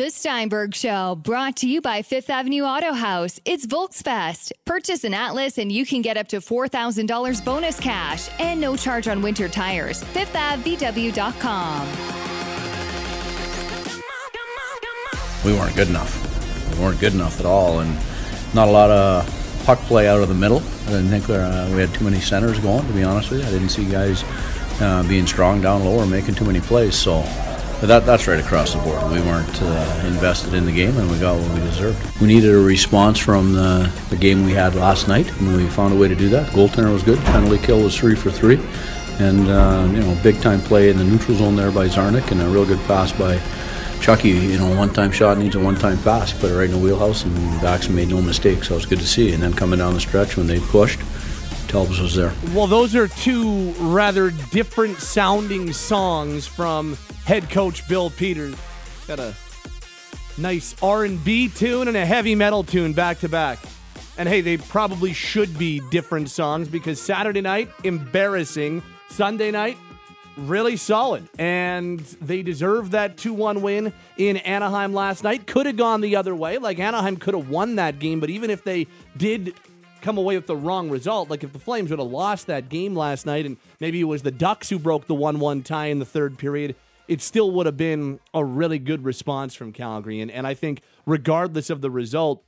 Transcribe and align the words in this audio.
The 0.00 0.08
Steinberg 0.08 0.74
Show, 0.74 1.14
brought 1.16 1.56
to 1.56 1.68
you 1.68 1.82
by 1.82 2.00
Fifth 2.00 2.30
Avenue 2.30 2.62
Auto 2.62 2.94
House. 2.94 3.38
It's 3.44 3.66
Volksfest. 3.66 4.50
Purchase 4.64 5.04
an 5.04 5.12
Atlas 5.12 5.58
and 5.58 5.70
you 5.70 5.84
can 5.84 6.00
get 6.00 6.16
up 6.16 6.26
to 6.28 6.38
$4,000 6.38 7.44
bonus 7.44 7.78
cash 7.78 8.30
and 8.40 8.58
no 8.58 8.76
charge 8.78 9.08
on 9.08 9.20
winter 9.20 9.46
tires. 9.46 10.02
FifthAvVW.com. 10.02 11.86
We 15.44 15.52
weren't 15.52 15.76
good 15.76 15.90
enough. 15.90 16.72
We 16.72 16.82
weren't 16.82 16.98
good 16.98 17.12
enough 17.12 17.38
at 17.38 17.44
all, 17.44 17.80
and 17.80 17.94
not 18.54 18.68
a 18.68 18.70
lot 18.70 18.90
of 18.90 19.62
puck 19.66 19.80
play 19.80 20.08
out 20.08 20.22
of 20.22 20.30
the 20.30 20.34
middle. 20.34 20.62
I 20.86 20.92
didn't 20.92 21.08
think 21.08 21.28
uh, 21.28 21.68
we 21.74 21.82
had 21.82 21.92
too 21.92 22.04
many 22.04 22.20
centers 22.20 22.58
going, 22.58 22.86
to 22.86 22.92
be 22.94 23.02
honest 23.02 23.30
with 23.30 23.40
you. 23.42 23.46
I 23.46 23.50
didn't 23.50 23.68
see 23.68 23.84
guys 23.84 24.24
uh, 24.80 25.06
being 25.06 25.26
strong 25.26 25.60
down 25.60 25.84
low 25.84 25.98
or 25.98 26.06
making 26.06 26.36
too 26.36 26.46
many 26.46 26.60
plays, 26.60 26.94
so 26.94 27.22
but 27.80 27.86
that, 27.86 28.06
that's 28.06 28.26
right 28.26 28.38
across 28.38 28.74
the 28.74 28.80
board. 28.80 29.10
We 29.10 29.20
weren't 29.22 29.62
uh, 29.62 30.04
invested 30.06 30.52
in 30.52 30.66
the 30.66 30.72
game, 30.72 30.96
and 30.98 31.10
we 31.10 31.18
got 31.18 31.38
what 31.38 31.54
we 31.54 31.60
deserved. 31.60 32.20
We 32.20 32.26
needed 32.26 32.54
a 32.54 32.58
response 32.58 33.18
from 33.18 33.54
the, 33.54 33.90
the 34.10 34.16
game 34.16 34.44
we 34.44 34.52
had 34.52 34.74
last 34.74 35.08
night, 35.08 35.30
and 35.40 35.56
we 35.56 35.66
found 35.68 35.94
a 35.94 35.96
way 35.96 36.06
to 36.06 36.14
do 36.14 36.28
that. 36.28 36.52
Goaltender 36.52 36.92
was 36.92 37.02
good. 37.02 37.18
Penalty 37.20 37.58
kill 37.64 37.82
was 37.82 37.96
three 37.96 38.14
for 38.14 38.30
three, 38.30 38.60
and 39.18 39.48
uh, 39.48 39.88
you 39.92 40.00
know, 40.00 40.18
big 40.22 40.40
time 40.42 40.60
play 40.60 40.90
in 40.90 40.98
the 40.98 41.04
neutral 41.04 41.38
zone 41.38 41.56
there 41.56 41.72
by 41.72 41.88
Czarnik, 41.88 42.30
and 42.30 42.42
a 42.42 42.48
real 42.48 42.66
good 42.66 42.80
pass 42.80 43.12
by 43.12 43.40
Chucky. 44.00 44.28
You 44.28 44.58
know, 44.58 44.76
one 44.76 44.92
time 44.92 45.10
shot 45.10 45.38
needs 45.38 45.54
a 45.54 45.60
one 45.60 45.76
time 45.76 45.98
pass. 46.02 46.34
Put 46.34 46.50
it 46.50 46.54
right 46.54 46.66
in 46.66 46.72
the 46.72 46.78
wheelhouse, 46.78 47.24
and 47.24 47.34
Dax 47.62 47.88
made 47.88 48.08
no 48.08 48.20
mistakes. 48.20 48.68
So 48.68 48.74
it 48.74 48.78
was 48.78 48.86
good 48.86 49.00
to 49.00 49.06
see. 49.06 49.32
And 49.32 49.42
then 49.42 49.54
coming 49.54 49.78
down 49.78 49.94
the 49.94 50.00
stretch 50.00 50.36
when 50.36 50.46
they 50.46 50.60
pushed. 50.60 51.00
Telbs 51.70 52.02
was 52.02 52.16
there. 52.16 52.32
Well, 52.52 52.66
those 52.66 52.96
are 52.96 53.06
two 53.06 53.70
rather 53.78 54.32
different 54.50 54.98
sounding 54.98 55.72
songs 55.72 56.44
from 56.44 56.96
head 57.24 57.48
coach 57.48 57.86
Bill 57.88 58.10
Peters. 58.10 58.56
Got 59.06 59.20
a 59.20 59.36
nice 60.36 60.74
R&B 60.82 61.48
tune 61.50 61.86
and 61.86 61.96
a 61.96 62.04
heavy 62.04 62.34
metal 62.34 62.64
tune 62.64 62.92
back 62.92 63.20
to 63.20 63.28
back. 63.28 63.60
And 64.18 64.28
hey, 64.28 64.40
they 64.40 64.56
probably 64.56 65.12
should 65.12 65.56
be 65.56 65.80
different 65.92 66.28
songs 66.28 66.66
because 66.66 67.00
Saturday 67.00 67.40
night 67.40 67.70
embarrassing, 67.84 68.82
Sunday 69.08 69.52
night 69.52 69.78
really 70.36 70.76
solid. 70.76 71.28
And 71.38 72.00
they 72.20 72.42
deserve 72.42 72.90
that 72.90 73.16
2 73.16 73.32
1 73.32 73.62
win 73.62 73.92
in 74.16 74.38
Anaheim 74.38 74.92
last 74.92 75.22
night. 75.22 75.46
Could 75.46 75.66
have 75.66 75.76
gone 75.76 76.00
the 76.00 76.16
other 76.16 76.34
way. 76.34 76.58
Like 76.58 76.80
Anaheim 76.80 77.16
could 77.16 77.34
have 77.34 77.48
won 77.48 77.76
that 77.76 78.00
game, 78.00 78.18
but 78.18 78.28
even 78.28 78.50
if 78.50 78.64
they 78.64 78.88
did 79.16 79.54
come 80.00 80.18
away 80.18 80.36
with 80.36 80.46
the 80.46 80.56
wrong 80.56 80.90
result. 80.90 81.30
Like 81.30 81.44
if 81.44 81.52
the 81.52 81.58
Flames 81.58 81.90
would 81.90 81.98
have 81.98 82.08
lost 82.08 82.46
that 82.46 82.68
game 82.68 82.94
last 82.94 83.26
night 83.26 83.46
and 83.46 83.56
maybe 83.80 84.00
it 84.00 84.04
was 84.04 84.22
the 84.22 84.30
Ducks 84.30 84.68
who 84.68 84.78
broke 84.78 85.06
the 85.06 85.14
1 85.14 85.40
1 85.40 85.62
tie 85.62 85.86
in 85.86 85.98
the 85.98 86.04
third 86.04 86.38
period, 86.38 86.74
it 87.08 87.20
still 87.20 87.50
would 87.52 87.66
have 87.66 87.76
been 87.76 88.20
a 88.32 88.44
really 88.44 88.78
good 88.78 89.04
response 89.04 89.54
from 89.54 89.72
Calgary. 89.72 90.20
And, 90.20 90.30
and 90.30 90.46
I 90.46 90.54
think, 90.54 90.82
regardless 91.06 91.70
of 91.70 91.80
the 91.80 91.90
result, 91.90 92.44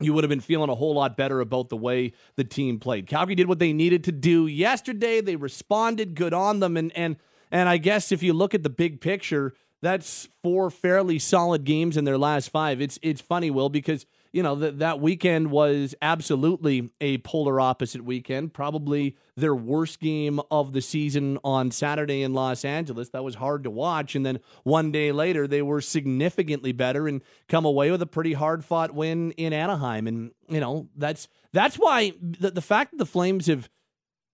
you 0.00 0.12
would 0.12 0.22
have 0.22 0.28
been 0.28 0.40
feeling 0.40 0.70
a 0.70 0.74
whole 0.74 0.94
lot 0.94 1.16
better 1.16 1.40
about 1.40 1.68
the 1.68 1.76
way 1.76 2.12
the 2.36 2.44
team 2.44 2.78
played. 2.78 3.08
Calgary 3.08 3.34
did 3.34 3.48
what 3.48 3.58
they 3.58 3.72
needed 3.72 4.04
to 4.04 4.12
do 4.12 4.46
yesterday. 4.46 5.20
They 5.20 5.34
responded 5.34 6.14
good 6.14 6.32
on 6.32 6.60
them. 6.60 6.76
And, 6.76 6.92
and, 6.96 7.16
and 7.50 7.68
I 7.68 7.78
guess 7.78 8.12
if 8.12 8.22
you 8.22 8.32
look 8.32 8.54
at 8.54 8.62
the 8.62 8.70
big 8.70 9.00
picture, 9.00 9.54
that's 9.82 10.28
four 10.44 10.70
fairly 10.70 11.18
solid 11.18 11.64
games 11.64 11.96
in 11.96 12.04
their 12.04 12.18
last 12.18 12.50
five. 12.50 12.80
It's, 12.80 12.98
it's 13.02 13.20
funny, 13.20 13.50
Will, 13.50 13.68
because– 13.68 14.06
you 14.38 14.44
know, 14.44 14.54
that 14.54 14.78
that 14.78 15.00
weekend 15.00 15.50
was 15.50 15.96
absolutely 16.00 16.90
a 17.00 17.18
polar 17.18 17.60
opposite 17.60 18.04
weekend. 18.04 18.54
Probably 18.54 19.16
their 19.36 19.52
worst 19.52 19.98
game 19.98 20.40
of 20.48 20.72
the 20.72 20.80
season 20.80 21.40
on 21.42 21.72
Saturday 21.72 22.22
in 22.22 22.34
Los 22.34 22.64
Angeles. 22.64 23.08
That 23.08 23.24
was 23.24 23.34
hard 23.34 23.64
to 23.64 23.70
watch. 23.70 24.14
And 24.14 24.24
then 24.24 24.38
one 24.62 24.92
day 24.92 25.10
later, 25.10 25.48
they 25.48 25.60
were 25.60 25.80
significantly 25.80 26.70
better 26.70 27.08
and 27.08 27.20
come 27.48 27.64
away 27.64 27.90
with 27.90 28.00
a 28.00 28.06
pretty 28.06 28.34
hard 28.34 28.64
fought 28.64 28.94
win 28.94 29.32
in 29.32 29.52
Anaheim. 29.52 30.06
And, 30.06 30.30
you 30.48 30.60
know, 30.60 30.88
that's 30.94 31.26
that's 31.52 31.74
why 31.74 32.12
the, 32.22 32.52
the 32.52 32.62
fact 32.62 32.92
that 32.92 32.98
the 32.98 33.06
Flames 33.06 33.48
have 33.48 33.68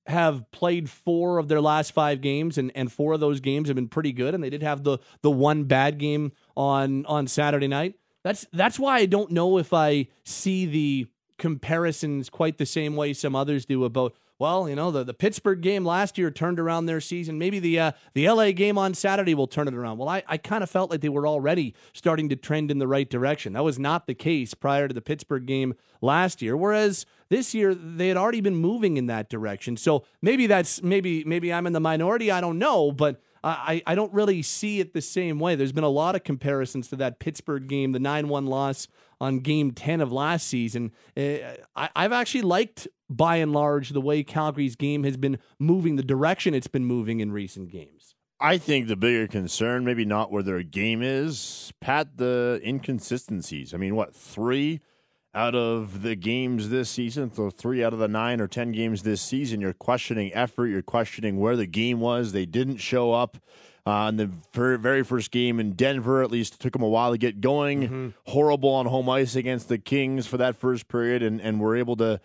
have 0.05 0.51
played 0.51 0.91
four 0.91 1.39
of 1.39 1.49
their 1.49 1.63
last 1.63 1.93
five 1.93 2.21
games 2.21 2.59
and, 2.59 2.71
and 2.75 2.93
four 2.93 3.15
of 3.15 3.21
those 3.21 3.41
games 3.41 3.71
have 3.71 3.77
been 3.77 3.89
pretty 3.89 4.13
good 4.13 4.35
and 4.35 4.45
they 4.45 4.51
did 4.51 4.63
have 4.63 4.85
the 4.85 4.99
the 5.23 5.31
one 5.31 5.65
bad 5.65 5.97
game 5.97 6.33
on 6.55 7.07
on 7.07 7.27
Saturday 7.27 7.69
night 7.69 7.95
that's 8.25 8.47
that's 8.53 8.79
why 8.79 8.97
I 8.97 9.07
don't 9.07 9.31
know 9.31 9.59
if 9.59 9.73
I 9.73 10.09
see 10.25 10.67
the 10.67 11.07
comparisons 11.39 12.31
quite 12.31 12.59
the 12.59 12.67
same 12.67 12.97
way 12.97 13.13
some 13.13 13.37
others 13.37 13.67
do 13.67 13.85
about 13.85 14.15
well, 14.41 14.69
you 14.69 14.75
know, 14.75 14.91
the, 14.91 15.05
the 15.05 15.15
Pittsburgh 15.15 15.61
game 15.61 15.85
last 15.85 16.19
year 16.19 16.29
turned 16.29 16.59
around 16.59 16.87
their 16.87 17.01
season. 17.01 17.39
Maybe 17.39 17.61
the 17.61 17.79
uh, 17.79 17.93
the 18.15 18.29
LA 18.29 18.51
game 18.51 18.77
on 18.77 18.93
Saturday 18.93 19.33
will 19.33 19.47
turn 19.47 19.69
it 19.69 19.75
around. 19.75 19.99
Well, 19.99 20.09
I, 20.09 20.25
I 20.27 20.39
kind 20.39 20.65
of 20.65 20.71
felt 20.71 20.91
like 20.91 21.03
they 21.03 21.09
were 21.09 21.27
already 21.27 21.75
starting 21.93 22.29
to 22.31 22.37
trend 22.37 22.71
in 22.71 22.79
the 22.79 22.89
right 22.89 23.09
direction. 23.09 23.53
That 23.53 23.63
was 23.63 23.79
not 23.79 24.07
the 24.07 24.15
case 24.15 24.53
prior 24.53 24.89
to 24.89 24.95
the 24.95 25.01
Pittsburgh 25.01 25.47
game 25.47 25.75
last 26.01 26.43
year. 26.43 26.57
Whereas 26.57 27.07
this 27.29 27.55
year 27.55 27.75
they 27.77 28.09
had 28.09 28.17
already 28.17 28.41
been 28.41 28.57
moving 28.57 28.97
in 28.97 29.07
that 29.07 29.31
direction. 29.31 29.77
So 29.77 30.05
maybe 30.21 30.49
that's 30.49 30.83
maybe 30.83 31.23
maybe 31.25 31.53
I'm 31.53 31.67
in 31.67 31.73
the 31.73 31.81
minority. 31.81 32.33
I 32.33 32.41
don't 32.41 32.59
know, 32.59 32.91
but 32.91 33.21
I, 33.45 33.83
I 33.87 33.95
don't 33.95 34.13
really 34.13 34.41
see 34.43 34.81
it 34.81 34.95
the 34.95 35.03
same 35.03 35.39
way. 35.39 35.55
There's 35.55 35.73
been 35.73 35.85
a 35.85 35.89
lot 35.89 36.17
of 36.17 36.25
comparisons 36.25 36.89
to 36.89 36.97
that 36.97 37.19
Pittsburgh 37.19 37.69
game, 37.69 37.93
the 37.93 37.99
9 37.99 38.29
1 38.29 38.47
loss 38.47 38.89
on 39.21 39.41
game 39.41 39.71
10 39.71 40.01
of 40.01 40.11
last 40.13 40.47
season. 40.47 40.93
Uh, 41.17 41.37
I, 41.77 41.91
I've 41.95 42.13
actually 42.13 42.43
liked, 42.43 42.89
by 43.11 43.37
and 43.37 43.53
large, 43.53 43.91
the 43.91 44.01
way 44.01 44.23
Calgary's 44.23 44.77
game 44.77 45.05
has 45.05 45.17
been 45.17 45.39
moving, 45.59 45.97
the 45.97 46.03
direction 46.03 46.55
it's 46.55 46.67
been 46.67 46.87
moving 46.87 47.21
in 47.21 47.33
recent 47.33 47.71
games. 47.71 48.15
I 48.41 48.59
think 48.59 48.89
the 48.89 48.97
bigger 48.97 49.27
concern, 49.27 49.85
maybe 49.85 50.05
not 50.05 50.33
where 50.33 50.43
their 50.43 50.63
game 50.63 51.03
is, 51.03 51.73
Pat, 51.81 52.17
the 52.17 52.61
inconsistencies. 52.65 53.75
I 53.75 53.77
mean, 53.77 53.95
what, 53.95 54.15
three? 54.15 54.81
Out 55.35 55.55
of 55.55 56.03
the 56.03 56.15
games 56.15 56.71
this 56.71 56.89
season, 56.89 57.33
so 57.33 57.51
three 57.51 57.83
out 57.83 57.93
of 57.93 57.99
the 57.99 58.09
nine 58.09 58.41
or 58.41 58.47
ten 58.47 58.73
games 58.73 59.03
this 59.03 59.21
season, 59.21 59.61
you're 59.61 59.73
questioning 59.73 60.33
effort. 60.35 60.67
You're 60.67 60.83
questioning 60.83 61.39
where 61.41 61.57
the 61.57 61.67
game 61.67 62.01
was. 62.01 62.33
They 62.33 62.47
didn't 62.47 62.77
show 62.77 63.13
up 63.13 63.39
uh, 63.87 64.07
in 64.09 64.17
the 64.17 64.31
very 64.53 65.03
first 65.03 65.31
game 65.31 65.59
in 65.59 65.73
Denver. 65.73 66.23
At 66.23 66.31
least 66.31 66.55
it 66.55 66.61
took 66.61 66.73
them 66.73 66.83
a 66.83 66.89
while 66.89 67.11
to 67.13 67.19
get 67.19 67.41
going. 67.41 67.83
Mm-hmm. 67.83 68.09
Horrible 68.27 68.71
on 68.71 68.87
home 68.87 69.09
ice 69.09 69.35
against 69.35 69.69
the 69.69 69.79
Kings 69.79 70.27
for 70.27 70.37
that 70.37 70.57
first 70.57 70.89
period, 70.89 71.23
and 71.23 71.41
and 71.41 71.61
were 71.61 71.77
able 71.77 71.97
to 71.97 72.21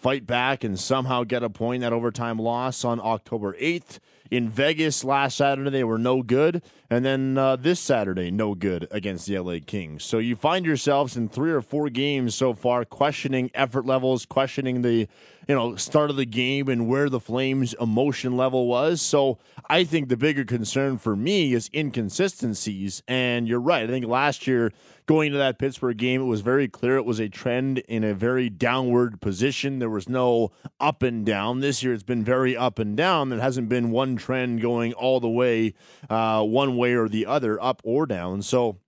fight 0.00 0.26
back 0.26 0.62
and 0.62 0.78
somehow 0.78 1.24
get 1.24 1.42
a 1.42 1.50
point 1.50 1.82
that 1.82 1.92
overtime 1.92 2.38
loss 2.38 2.84
on 2.84 3.00
October 3.02 3.56
eighth 3.58 3.98
in 4.30 4.48
Vegas 4.48 5.04
last 5.04 5.36
Saturday. 5.36 5.70
They 5.70 5.84
were 5.84 5.98
no 5.98 6.22
good. 6.22 6.62
And 6.88 7.04
then 7.04 7.36
uh, 7.36 7.56
this 7.56 7.80
Saturday, 7.80 8.30
no 8.30 8.54
good 8.54 8.86
against 8.90 9.26
the 9.26 9.38
LA 9.38 9.56
Kings. 9.64 10.04
So 10.04 10.18
you 10.18 10.36
find 10.36 10.64
yourselves 10.64 11.16
in 11.16 11.28
three 11.28 11.50
or 11.50 11.60
four 11.60 11.88
games 11.90 12.34
so 12.34 12.54
far 12.54 12.84
questioning 12.84 13.50
effort 13.54 13.86
levels, 13.86 14.24
questioning 14.24 14.82
the 14.82 15.08
you 15.48 15.54
know 15.54 15.76
start 15.76 16.10
of 16.10 16.16
the 16.16 16.26
game 16.26 16.68
and 16.68 16.88
where 16.88 17.08
the 17.08 17.20
Flames' 17.20 17.74
emotion 17.80 18.36
level 18.36 18.66
was. 18.66 19.02
So 19.02 19.38
I 19.68 19.84
think 19.84 20.08
the 20.08 20.16
bigger 20.16 20.44
concern 20.44 20.98
for 20.98 21.16
me 21.16 21.54
is 21.54 21.70
inconsistencies. 21.74 23.02
And 23.08 23.48
you're 23.48 23.60
right. 23.60 23.84
I 23.84 23.88
think 23.88 24.06
last 24.06 24.46
year 24.46 24.72
going 25.06 25.32
to 25.32 25.38
that 25.38 25.58
Pittsburgh 25.58 25.96
game, 25.96 26.20
it 26.20 26.24
was 26.26 26.40
very 26.40 26.68
clear 26.68 26.96
it 26.96 27.04
was 27.04 27.20
a 27.20 27.28
trend 27.28 27.78
in 27.78 28.04
a 28.04 28.14
very 28.14 28.50
downward 28.50 29.20
position. 29.20 29.78
There 29.78 29.90
was 29.90 30.08
no 30.08 30.50
up 30.80 31.02
and 31.02 31.24
down. 31.24 31.60
This 31.60 31.82
year, 31.82 31.94
it's 31.94 32.02
been 32.02 32.24
very 32.24 32.56
up 32.56 32.78
and 32.78 32.96
down. 32.96 33.28
There 33.28 33.40
hasn't 33.40 33.68
been 33.68 33.90
one 33.90 34.16
trend 34.16 34.60
going 34.60 34.92
all 34.92 35.20
the 35.20 35.28
way 35.28 35.74
uh, 36.10 36.42
one 36.42 36.76
way 36.76 36.94
or 36.94 37.08
the 37.08 37.26
other, 37.26 37.62
up 37.62 37.80
or 37.84 38.06
down. 38.06 38.42
So 38.42 38.78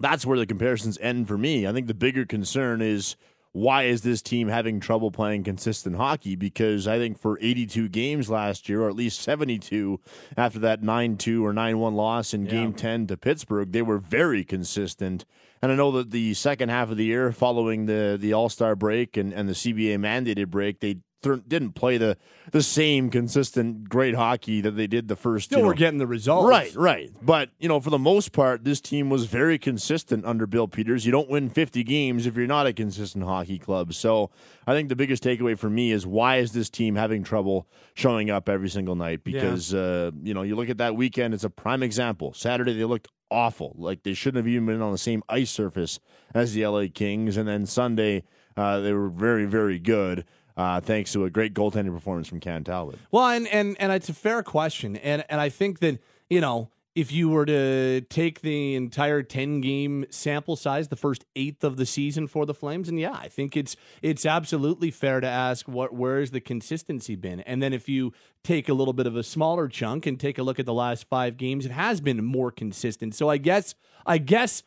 that's 0.00 0.26
where 0.26 0.38
the 0.38 0.46
comparisons 0.46 0.98
end 0.98 1.28
for 1.28 1.38
me. 1.38 1.66
I 1.66 1.72
think 1.72 1.86
the 1.86 1.94
bigger 1.94 2.26
concern 2.26 2.82
is 2.82 3.16
why 3.56 3.84
is 3.84 4.02
this 4.02 4.20
team 4.20 4.48
having 4.48 4.80
trouble 4.80 5.10
playing 5.10 5.42
consistent 5.42 5.96
hockey? 5.96 6.36
Because 6.36 6.86
I 6.86 6.98
think 6.98 7.18
for 7.18 7.38
82 7.40 7.88
games 7.88 8.28
last 8.28 8.68
year, 8.68 8.82
or 8.82 8.88
at 8.90 8.94
least 8.94 9.22
72 9.22 9.98
after 10.36 10.58
that 10.58 10.82
9 10.82 11.16
2 11.16 11.44
or 11.44 11.54
9 11.54 11.78
1 11.78 11.94
loss 11.94 12.34
in 12.34 12.44
yeah. 12.44 12.50
game 12.50 12.74
10 12.74 13.06
to 13.06 13.16
Pittsburgh, 13.16 13.72
they 13.72 13.80
were 13.80 13.96
very 13.96 14.44
consistent. 14.44 15.24
And 15.62 15.72
I 15.72 15.74
know 15.74 15.90
that 15.92 16.10
the 16.10 16.34
second 16.34 16.68
half 16.68 16.90
of 16.90 16.98
the 16.98 17.06
year, 17.06 17.32
following 17.32 17.86
the, 17.86 18.18
the 18.20 18.34
All 18.34 18.50
Star 18.50 18.76
break 18.76 19.16
and, 19.16 19.32
and 19.32 19.48
the 19.48 19.54
CBA 19.54 19.96
mandated 19.96 20.48
break, 20.48 20.80
they 20.80 20.98
didn't 21.34 21.72
play 21.72 21.98
the 21.98 22.16
the 22.52 22.62
same 22.62 23.10
consistent 23.10 23.88
great 23.88 24.14
hockey 24.14 24.60
that 24.60 24.72
they 24.72 24.86
did 24.86 25.08
the 25.08 25.16
first. 25.16 25.46
Still, 25.46 25.60
you 25.60 25.66
we're 25.66 25.74
getting 25.74 25.98
the 25.98 26.06
results. 26.06 26.48
Right, 26.48 26.74
right. 26.76 27.10
But 27.20 27.50
you 27.58 27.68
know, 27.68 27.80
for 27.80 27.90
the 27.90 27.98
most 27.98 28.32
part, 28.32 28.64
this 28.64 28.80
team 28.80 29.10
was 29.10 29.26
very 29.26 29.58
consistent 29.58 30.24
under 30.24 30.46
Bill 30.46 30.68
Peters. 30.68 31.04
You 31.04 31.12
don't 31.12 31.28
win 31.28 31.48
50 31.48 31.82
games 31.82 32.26
if 32.26 32.36
you're 32.36 32.46
not 32.46 32.66
a 32.66 32.72
consistent 32.72 33.24
hockey 33.24 33.58
club. 33.58 33.94
So 33.94 34.30
I 34.66 34.74
think 34.74 34.88
the 34.88 34.96
biggest 34.96 35.24
takeaway 35.24 35.58
for 35.58 35.68
me 35.68 35.92
is 35.92 36.06
why 36.06 36.36
is 36.36 36.52
this 36.52 36.70
team 36.70 36.94
having 36.94 37.24
trouble 37.24 37.66
showing 37.94 38.30
up 38.30 38.48
every 38.48 38.68
single 38.68 38.94
night? 38.94 39.24
Because 39.24 39.72
yeah. 39.72 39.80
uh, 39.80 40.10
you 40.22 40.34
know, 40.34 40.42
you 40.42 40.54
look 40.54 40.70
at 40.70 40.78
that 40.78 40.94
weekend; 40.94 41.34
it's 41.34 41.44
a 41.44 41.50
prime 41.50 41.82
example. 41.82 42.32
Saturday 42.32 42.74
they 42.74 42.84
looked 42.84 43.08
awful, 43.30 43.74
like 43.76 44.04
they 44.04 44.14
shouldn't 44.14 44.44
have 44.44 44.48
even 44.48 44.66
been 44.66 44.82
on 44.82 44.92
the 44.92 44.98
same 44.98 45.22
ice 45.28 45.50
surface 45.50 45.98
as 46.34 46.54
the 46.54 46.66
LA 46.66 46.86
Kings, 46.92 47.36
and 47.36 47.48
then 47.48 47.66
Sunday. 47.66 48.24
Uh, 48.58 48.80
they 48.80 48.94
were 48.94 49.10
very, 49.10 49.44
very 49.44 49.78
good 49.78 50.24
uh, 50.56 50.80
thanks 50.80 51.12
to 51.12 51.24
a 51.24 51.30
great 51.30 51.54
goaltending 51.54 51.92
performance 51.92 52.28
from 52.28 52.40
Cam 52.40 52.64
Talbot. 52.64 52.98
Well, 53.10 53.28
and, 53.28 53.46
and 53.48 53.76
and 53.78 53.92
it's 53.92 54.08
a 54.08 54.14
fair 54.14 54.42
question, 54.42 54.96
and 54.96 55.24
and 55.28 55.40
I 55.40 55.48
think 55.48 55.80
that 55.80 55.98
you 56.30 56.40
know 56.40 56.70
if 56.96 57.12
you 57.12 57.28
were 57.28 57.44
to 57.44 58.00
take 58.08 58.40
the 58.40 58.74
entire 58.74 59.22
10 59.22 59.60
game 59.60 60.06
sample 60.08 60.56
size 60.56 60.88
the 60.88 60.96
first 60.96 61.26
eighth 61.36 61.62
of 61.62 61.76
the 61.76 61.84
season 61.84 62.26
for 62.26 62.46
the 62.46 62.54
flames 62.54 62.88
and 62.88 62.98
yeah 62.98 63.12
i 63.12 63.28
think 63.28 63.54
it's 63.54 63.76
it's 64.00 64.24
absolutely 64.24 64.90
fair 64.90 65.20
to 65.20 65.26
ask 65.26 65.68
what 65.68 65.92
where's 65.92 66.30
the 66.30 66.40
consistency 66.40 67.14
been? 67.14 67.40
And 67.40 67.62
then 67.62 67.72
if 67.72 67.88
you 67.88 68.12
take 68.42 68.68
a 68.68 68.74
little 68.74 68.94
bit 68.94 69.06
of 69.06 69.14
a 69.14 69.22
smaller 69.22 69.68
chunk 69.68 70.06
and 70.06 70.18
take 70.18 70.38
a 70.38 70.42
look 70.42 70.58
at 70.58 70.66
the 70.66 70.72
last 70.72 71.06
five 71.08 71.36
games 71.36 71.66
it 71.66 71.72
has 71.72 72.00
been 72.00 72.24
more 72.24 72.50
consistent. 72.50 73.14
So 73.14 73.28
i 73.28 73.36
guess 73.36 73.74
i 74.06 74.16
guess 74.18 74.62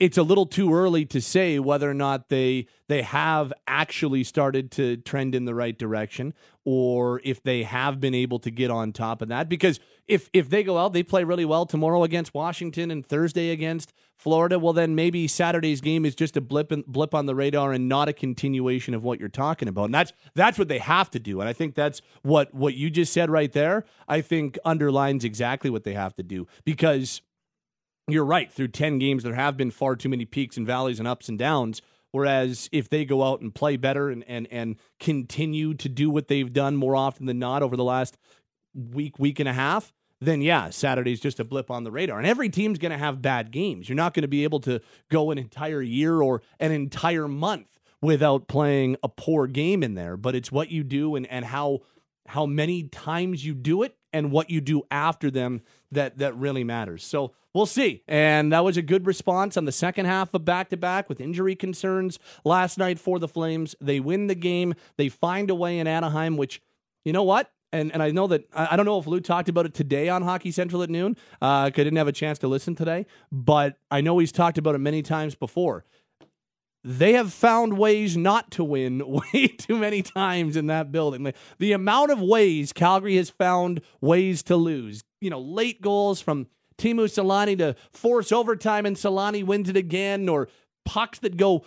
it's 0.00 0.16
a 0.16 0.22
little 0.22 0.46
too 0.46 0.74
early 0.74 1.04
to 1.04 1.20
say 1.20 1.58
whether 1.58 1.88
or 1.88 1.94
not 1.94 2.30
they 2.30 2.66
they 2.88 3.02
have 3.02 3.52
actually 3.68 4.24
started 4.24 4.72
to 4.72 4.96
trend 4.96 5.34
in 5.34 5.44
the 5.44 5.54
right 5.54 5.78
direction 5.78 6.34
or 6.64 7.20
if 7.22 7.42
they 7.42 7.62
have 7.62 8.00
been 8.00 8.14
able 8.14 8.38
to 8.40 8.50
get 8.50 8.70
on 8.70 8.92
top 8.92 9.22
of 9.22 9.28
that. 9.28 9.48
Because 9.48 9.78
if 10.08 10.30
if 10.32 10.48
they 10.48 10.64
go 10.64 10.78
out 10.78 10.94
they 10.94 11.02
play 11.02 11.22
really 11.22 11.44
well 11.44 11.66
tomorrow 11.66 12.02
against 12.02 12.34
Washington 12.34 12.90
and 12.90 13.06
Thursday 13.06 13.50
against 13.50 13.92
Florida. 14.16 14.58
Well 14.58 14.72
then 14.72 14.94
maybe 14.94 15.28
Saturday's 15.28 15.82
game 15.82 16.06
is 16.06 16.14
just 16.14 16.36
a 16.36 16.40
blip 16.40 16.72
blip 16.86 17.14
on 17.14 17.26
the 17.26 17.34
radar 17.34 17.72
and 17.72 17.88
not 17.88 18.08
a 18.08 18.14
continuation 18.14 18.94
of 18.94 19.04
what 19.04 19.20
you're 19.20 19.28
talking 19.28 19.68
about. 19.68 19.84
And 19.84 19.94
that's 19.94 20.12
that's 20.34 20.58
what 20.58 20.68
they 20.68 20.78
have 20.78 21.10
to 21.10 21.18
do. 21.18 21.40
And 21.40 21.48
I 21.48 21.52
think 21.52 21.74
that's 21.74 22.00
what 22.22 22.54
what 22.54 22.74
you 22.74 22.88
just 22.88 23.12
said 23.12 23.30
right 23.30 23.52
there 23.52 23.84
I 24.08 24.22
think 24.22 24.58
underlines 24.64 25.24
exactly 25.24 25.68
what 25.68 25.84
they 25.84 25.94
have 25.94 26.16
to 26.16 26.22
do. 26.22 26.46
Because 26.64 27.20
you're 28.08 28.24
right. 28.24 28.50
Through 28.52 28.68
10 28.68 28.98
games, 28.98 29.22
there 29.22 29.34
have 29.34 29.56
been 29.56 29.70
far 29.70 29.96
too 29.96 30.08
many 30.08 30.24
peaks 30.24 30.56
and 30.56 30.66
valleys 30.66 30.98
and 30.98 31.08
ups 31.08 31.28
and 31.28 31.38
downs. 31.38 31.82
Whereas 32.12 32.68
if 32.72 32.88
they 32.88 33.04
go 33.04 33.22
out 33.22 33.40
and 33.40 33.54
play 33.54 33.76
better 33.76 34.10
and, 34.10 34.24
and, 34.26 34.48
and 34.50 34.76
continue 34.98 35.74
to 35.74 35.88
do 35.88 36.10
what 36.10 36.28
they've 36.28 36.52
done 36.52 36.76
more 36.76 36.96
often 36.96 37.26
than 37.26 37.38
not 37.38 37.62
over 37.62 37.76
the 37.76 37.84
last 37.84 38.16
week, 38.74 39.18
week 39.18 39.38
and 39.38 39.48
a 39.48 39.52
half, 39.52 39.92
then 40.20 40.42
yeah, 40.42 40.70
Saturday's 40.70 41.20
just 41.20 41.40
a 41.40 41.44
blip 41.44 41.70
on 41.70 41.84
the 41.84 41.90
radar. 41.90 42.18
And 42.18 42.26
every 42.26 42.48
team's 42.48 42.78
going 42.78 42.92
to 42.92 42.98
have 42.98 43.22
bad 43.22 43.52
games. 43.52 43.88
You're 43.88 43.96
not 43.96 44.12
going 44.12 44.22
to 44.22 44.28
be 44.28 44.44
able 44.44 44.60
to 44.60 44.80
go 45.08 45.30
an 45.30 45.38
entire 45.38 45.80
year 45.80 46.20
or 46.20 46.42
an 46.58 46.72
entire 46.72 47.28
month 47.28 47.78
without 48.02 48.48
playing 48.48 48.96
a 49.02 49.08
poor 49.08 49.46
game 49.46 49.82
in 49.82 49.94
there. 49.94 50.16
But 50.16 50.34
it's 50.34 50.52
what 50.52 50.70
you 50.70 50.82
do 50.82 51.14
and, 51.14 51.26
and 51.26 51.44
how 51.44 51.80
how 52.26 52.46
many 52.46 52.84
times 52.84 53.44
you 53.44 53.54
do 53.54 53.82
it 53.82 53.96
and 54.12 54.30
what 54.30 54.50
you 54.50 54.60
do 54.60 54.82
after 54.90 55.30
them 55.30 55.62
that 55.92 56.18
that 56.18 56.36
really 56.36 56.64
matters. 56.64 57.04
So 57.04 57.32
we'll 57.54 57.66
see. 57.66 58.02
And 58.06 58.52
that 58.52 58.64
was 58.64 58.76
a 58.76 58.82
good 58.82 59.06
response 59.06 59.56
on 59.56 59.64
the 59.64 59.72
second 59.72 60.06
half 60.06 60.32
of 60.34 60.44
back 60.44 60.68
to 60.70 60.76
back 60.76 61.08
with 61.08 61.20
injury 61.20 61.56
concerns 61.56 62.18
last 62.44 62.78
night 62.78 62.98
for 62.98 63.18
the 63.18 63.28
Flames. 63.28 63.74
They 63.80 64.00
win 64.00 64.26
the 64.26 64.34
game. 64.34 64.74
They 64.96 65.08
find 65.08 65.50
a 65.50 65.54
way 65.54 65.78
in 65.78 65.86
Anaheim, 65.86 66.36
which 66.36 66.62
you 67.04 67.12
know 67.12 67.24
what. 67.24 67.50
And, 67.72 67.92
and 67.92 68.02
I 68.02 68.10
know 68.10 68.26
that 68.26 68.46
I 68.52 68.74
don't 68.74 68.84
know 68.84 68.98
if 68.98 69.06
Lou 69.06 69.20
talked 69.20 69.48
about 69.48 69.64
it 69.64 69.74
today 69.74 70.08
on 70.08 70.22
Hockey 70.22 70.50
Central 70.50 70.82
at 70.82 70.90
noon. 70.90 71.16
Uh, 71.40 71.66
I 71.66 71.70
didn't 71.70 71.96
have 71.96 72.08
a 72.08 72.12
chance 72.12 72.38
to 72.40 72.48
listen 72.48 72.74
today, 72.74 73.06
but 73.30 73.78
I 73.92 74.00
know 74.00 74.18
he's 74.18 74.32
talked 74.32 74.58
about 74.58 74.74
it 74.74 74.78
many 74.78 75.02
times 75.02 75.36
before 75.36 75.84
they 76.82 77.12
have 77.12 77.32
found 77.32 77.76
ways 77.76 78.16
not 78.16 78.50
to 78.52 78.64
win 78.64 79.02
way 79.34 79.48
too 79.48 79.76
many 79.76 80.02
times 80.02 80.56
in 80.56 80.66
that 80.68 80.92
building. 80.92 81.32
The 81.58 81.72
amount 81.72 82.10
of 82.10 82.20
ways 82.20 82.72
Calgary 82.72 83.16
has 83.16 83.30
found 83.30 83.82
ways 84.00 84.42
to 84.44 84.56
lose, 84.56 85.02
you 85.20 85.30
know, 85.30 85.40
late 85.40 85.80
goals 85.80 86.20
from 86.20 86.46
Teemu 86.78 87.04
Selanne 87.04 87.58
to 87.58 87.76
force 87.92 88.32
overtime 88.32 88.86
and 88.86 88.96
Selanne 88.96 89.44
wins 89.44 89.68
it 89.68 89.76
again, 89.76 90.28
or 90.28 90.48
pucks 90.86 91.18
that 91.20 91.36
go 91.36 91.62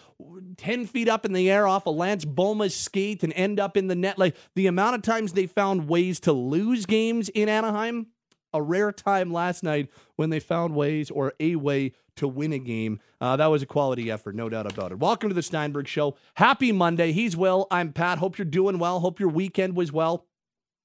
10 0.57 0.87
feet 0.87 1.07
up 1.07 1.23
in 1.25 1.33
the 1.33 1.49
air 1.49 1.67
off 1.67 1.85
a 1.85 1.89
of 1.89 1.95
Lance 1.95 2.25
Bouma's 2.25 2.75
skate 2.75 3.23
and 3.23 3.31
end 3.33 3.59
up 3.59 3.77
in 3.77 3.87
the 3.87 3.95
net. 3.95 4.17
Like 4.17 4.35
the 4.55 4.67
amount 4.67 4.95
of 4.95 5.01
times 5.03 5.33
they 5.33 5.45
found 5.45 5.87
ways 5.87 6.19
to 6.21 6.33
lose 6.33 6.85
games 6.85 7.29
in 7.29 7.47
Anaheim, 7.47 8.07
a 8.53 8.61
rare 8.61 8.91
time 8.91 9.31
last 9.31 9.63
night 9.63 9.89
when 10.15 10.29
they 10.29 10.39
found 10.39 10.75
ways 10.75 11.11
or 11.11 11.33
a 11.39 11.55
way 11.55 11.93
to 12.17 12.27
win 12.27 12.53
a 12.53 12.59
game. 12.59 12.99
Uh, 13.19 13.35
that 13.35 13.47
was 13.47 13.61
a 13.61 13.65
quality 13.65 14.11
effort, 14.11 14.35
no 14.35 14.49
doubt 14.49 14.71
about 14.71 14.91
it. 14.91 14.99
Welcome 14.99 15.29
to 15.29 15.35
the 15.35 15.41
Steinberg 15.41 15.87
Show. 15.87 16.15
Happy 16.35 16.71
Monday. 16.71 17.11
He's 17.11 17.35
Will. 17.35 17.67
I'm 17.71 17.93
Pat. 17.93 18.19
Hope 18.19 18.37
you're 18.37 18.45
doing 18.45 18.79
well. 18.79 18.99
Hope 18.99 19.19
your 19.19 19.29
weekend 19.29 19.75
was 19.75 19.91
well 19.91 20.27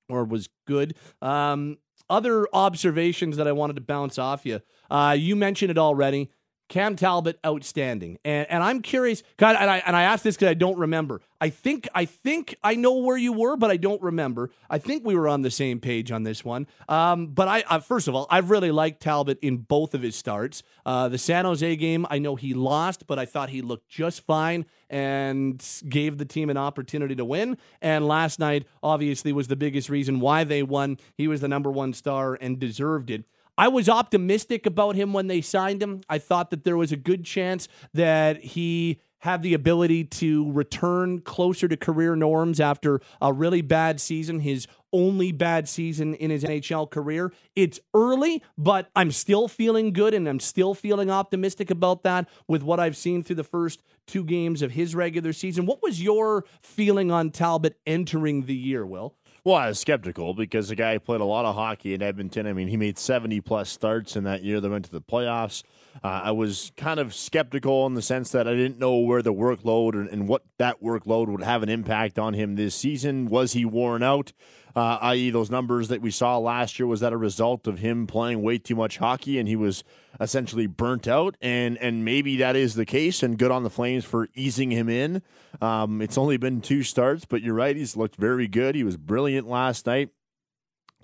or 0.09 0.25
was 0.25 0.49
good. 0.67 0.95
Um, 1.21 1.79
other 2.09 2.49
observations 2.53 3.37
that 3.37 3.47
I 3.47 3.53
wanted 3.53 3.77
to 3.77 3.83
bounce 3.83 4.19
off 4.19 4.47
you. 4.47 4.61
Uh, 4.91 5.15
you 5.19 5.37
mentioned 5.37 5.71
it 5.71 5.79
already. 5.79 6.31
Cam 6.69 6.97
Talbot, 6.97 7.39
outstanding, 7.47 8.19
and 8.25 8.47
and 8.51 8.63
I'm 8.63 8.83
curious. 8.83 9.23
God, 9.37 9.57
and 9.59 9.71
I 9.71 9.79
and 9.79 9.97
I 9.97 10.03
asked 10.03 10.25
this 10.25 10.37
because 10.37 10.49
I 10.49 10.55
don't 10.55 10.79
remember. 10.79 11.21
I 11.41 11.51
think 11.51 11.89
I 11.95 12.05
think 12.05 12.57
I 12.63 12.75
know 12.75 12.99
where 12.99 13.17
you 13.17 13.33
were, 13.33 13.57
but 13.57 13.71
I 13.71 13.77
don't 13.77 14.03
remember. 14.03 14.51
I 14.69 14.79
think 14.79 15.05
we 15.05 15.15
were 15.15 15.29
on 15.29 15.43
the 15.43 15.51
same 15.51 15.81
page 15.81 16.11
on 16.11 16.25
this 16.25 16.45
one. 16.45 16.67
Um, 16.89 17.29
but 17.29 17.49
I 17.49 17.79
first 17.81 18.09
of 18.09 18.15
all, 18.15 18.27
I've 18.31 18.51
really 18.51 18.71
liked 18.71 19.01
Talbot 19.01 19.39
in 19.41 19.59
both 19.59 19.95
of 19.95 20.03
his 20.03 20.17
starts. 20.17 20.63
Uh, 20.85 21.09
the 21.09 21.19
San 21.19 21.45
Jose 21.45 21.77
game, 21.77 22.07
I 22.11 22.19
know 22.19 22.37
he 22.37 22.55
lost, 22.55 23.07
but 23.07 23.19
I 23.19 23.25
thought 23.25 23.51
he 23.51 23.63
looked 23.63 23.89
just 23.89 24.27
fine 24.27 24.67
and 24.91 25.65
gave 25.89 26.19
the 26.19 26.25
team 26.25 26.51
an 26.51 26.57
opportunity 26.57 27.15
to 27.15 27.25
win. 27.25 27.57
And 27.81 28.07
last 28.07 28.39
night, 28.39 28.67
obviously, 28.83 29.33
was 29.33 29.49
the 29.49 29.57
biggest 29.57 29.89
reason 29.89 30.21
why 30.21 30.45
they 30.45 30.63
won. 30.63 30.99
He 31.15 31.29
was 31.29 31.41
the 31.41 31.49
number 31.49 31.71
one 31.71 31.93
star 31.93 32.37
and 32.41 32.59
deserved 32.59 33.11
it. 33.11 33.25
I 33.59 33.67
was 33.67 33.89
optimistic 33.89 34.67
about 34.67 34.95
him 34.95 35.13
when 35.13 35.27
they 35.27 35.41
signed 35.41 35.83
him. 35.83 36.03
I 36.09 36.19
thought 36.19 36.51
that 36.51 36.63
there 36.63 36.77
was 36.77 36.93
a 36.93 36.97
good 36.97 37.25
chance 37.25 37.67
that 37.93 38.41
he 38.41 39.01
had 39.23 39.43
the 39.43 39.53
ability 39.53 40.05
to 40.05 40.51
return 40.53 41.21
closer 41.23 41.67
to 41.67 41.77
career 41.77 42.15
norms 42.15 42.61
after 42.61 43.01
a 43.21 43.33
really 43.33 43.61
bad 43.61 44.01
season, 44.01 44.39
his 44.39 44.69
only 44.93 45.33
bad 45.33 45.69
season 45.69 46.15
in 46.15 46.31
his 46.31 46.45
NHL 46.45 46.89
career. 46.89 47.33
It's 47.57 47.81
early, 47.93 48.45
but 48.57 48.91
I'm 48.95 49.11
still 49.11 49.49
feeling 49.49 49.93
good 49.93 50.15
and 50.15 50.29
I'm 50.29 50.39
still 50.39 50.73
feeling 50.73 51.11
optimistic 51.11 51.69
about 51.69 52.05
that 52.05 52.29
with 52.47 52.63
what 52.63 52.79
I've 52.79 52.97
seen 52.97 53.25
through 53.25 53.37
the 53.37 53.45
first 53.45 53.83
two 54.07 54.23
games 54.23 54.63
of 54.63 54.71
his 54.71 54.95
regular 54.95 55.33
season. 55.33 55.67
What 55.67 55.83
was 55.83 56.01
your 56.01 56.45
feeling 56.63 57.11
on 57.11 57.31
Talbot 57.31 57.77
entering 57.85 58.47
the 58.47 58.55
year, 58.55 58.87
Will? 58.87 59.17
Well, 59.49 59.57
I 59.57 59.69
was 59.69 59.79
skeptical 59.79 60.35
because 60.35 60.69
the 60.69 60.75
guy 60.75 60.99
played 60.99 61.23
a 61.23 61.25
lot 61.25 61.47
of 61.47 61.55
hockey 61.55 61.95
in 61.95 62.03
Edmonton. 62.03 62.47
I 62.47 62.53
mean, 62.53 62.69
he 62.69 62.77
made 62.77 62.99
70 62.99 63.41
plus 63.41 63.71
starts 63.71 64.15
in 64.15 64.25
that 64.25 64.43
year. 64.43 64.61
They 64.61 64.69
went 64.69 64.85
to 64.85 64.91
the 64.91 65.01
playoffs. 65.01 65.63
Uh, 66.03 66.21
I 66.25 66.31
was 66.31 66.73
kind 66.77 67.01
of 67.01 67.15
skeptical 67.15 67.87
in 67.87 67.95
the 67.95 68.03
sense 68.03 68.31
that 68.31 68.47
I 68.47 68.55
didn't 68.55 68.79
know 68.79 68.99
where 68.99 69.23
the 69.23 69.33
workload 69.33 69.95
and, 69.95 70.09
and, 70.09 70.29
what 70.29 70.45
that 70.59 70.83
workload 70.83 71.29
would 71.29 71.43
have 71.43 71.63
an 71.63 71.69
impact 71.69 72.19
on 72.19 72.35
him 72.35 72.55
this 72.55 72.75
season. 72.75 73.27
Was 73.27 73.53
he 73.53 73.65
worn 73.65 74.03
out? 74.03 74.33
Uh, 74.77 74.99
i.e., 75.03 75.31
those 75.31 75.51
numbers 75.51 75.89
that 75.89 76.01
we 76.01 76.11
saw 76.11 76.39
last 76.39 76.79
year, 76.79 76.87
was 76.87 77.01
that 77.01 77.13
a 77.13 77.17
result 77.17 77.67
of 77.67 77.81
him 77.81 78.07
playing 78.07 78.43
way 78.43 78.59
too 78.59 78.77
much 78.77 78.99
hockey 78.99 79.39
and 79.39 79.49
he 79.49 79.57
was 79.57 79.83
essentially 80.21 80.69
burnt 80.69 81.09
out? 81.09 81.37
And 81.41 81.77
and 81.79 82.05
maybe 82.05 82.37
that 82.37 82.55
is 82.55 82.75
the 82.75 82.87
case. 82.87 83.23
And 83.23 83.39
good 83.39 83.51
on 83.51 83.65
the 83.65 83.71
Flames 83.71 84.05
for 84.05 84.29
easing 84.35 84.71
him 84.71 84.89
in. 84.89 85.23
Um, 85.61 86.01
it's 86.01 86.19
only 86.19 86.37
been 86.37 86.61
two 86.61 86.85
starts, 86.85 87.25
but 87.25 87.43
you're 87.43 87.55
right. 87.55 87.75
He's 87.75 87.97
looked 87.97 88.17
very 88.17 88.47
good. 88.47 88.75
He 88.75 88.85
was 88.85 88.97
brilliant 88.97 89.49
last 89.49 89.87
night. 89.87 90.11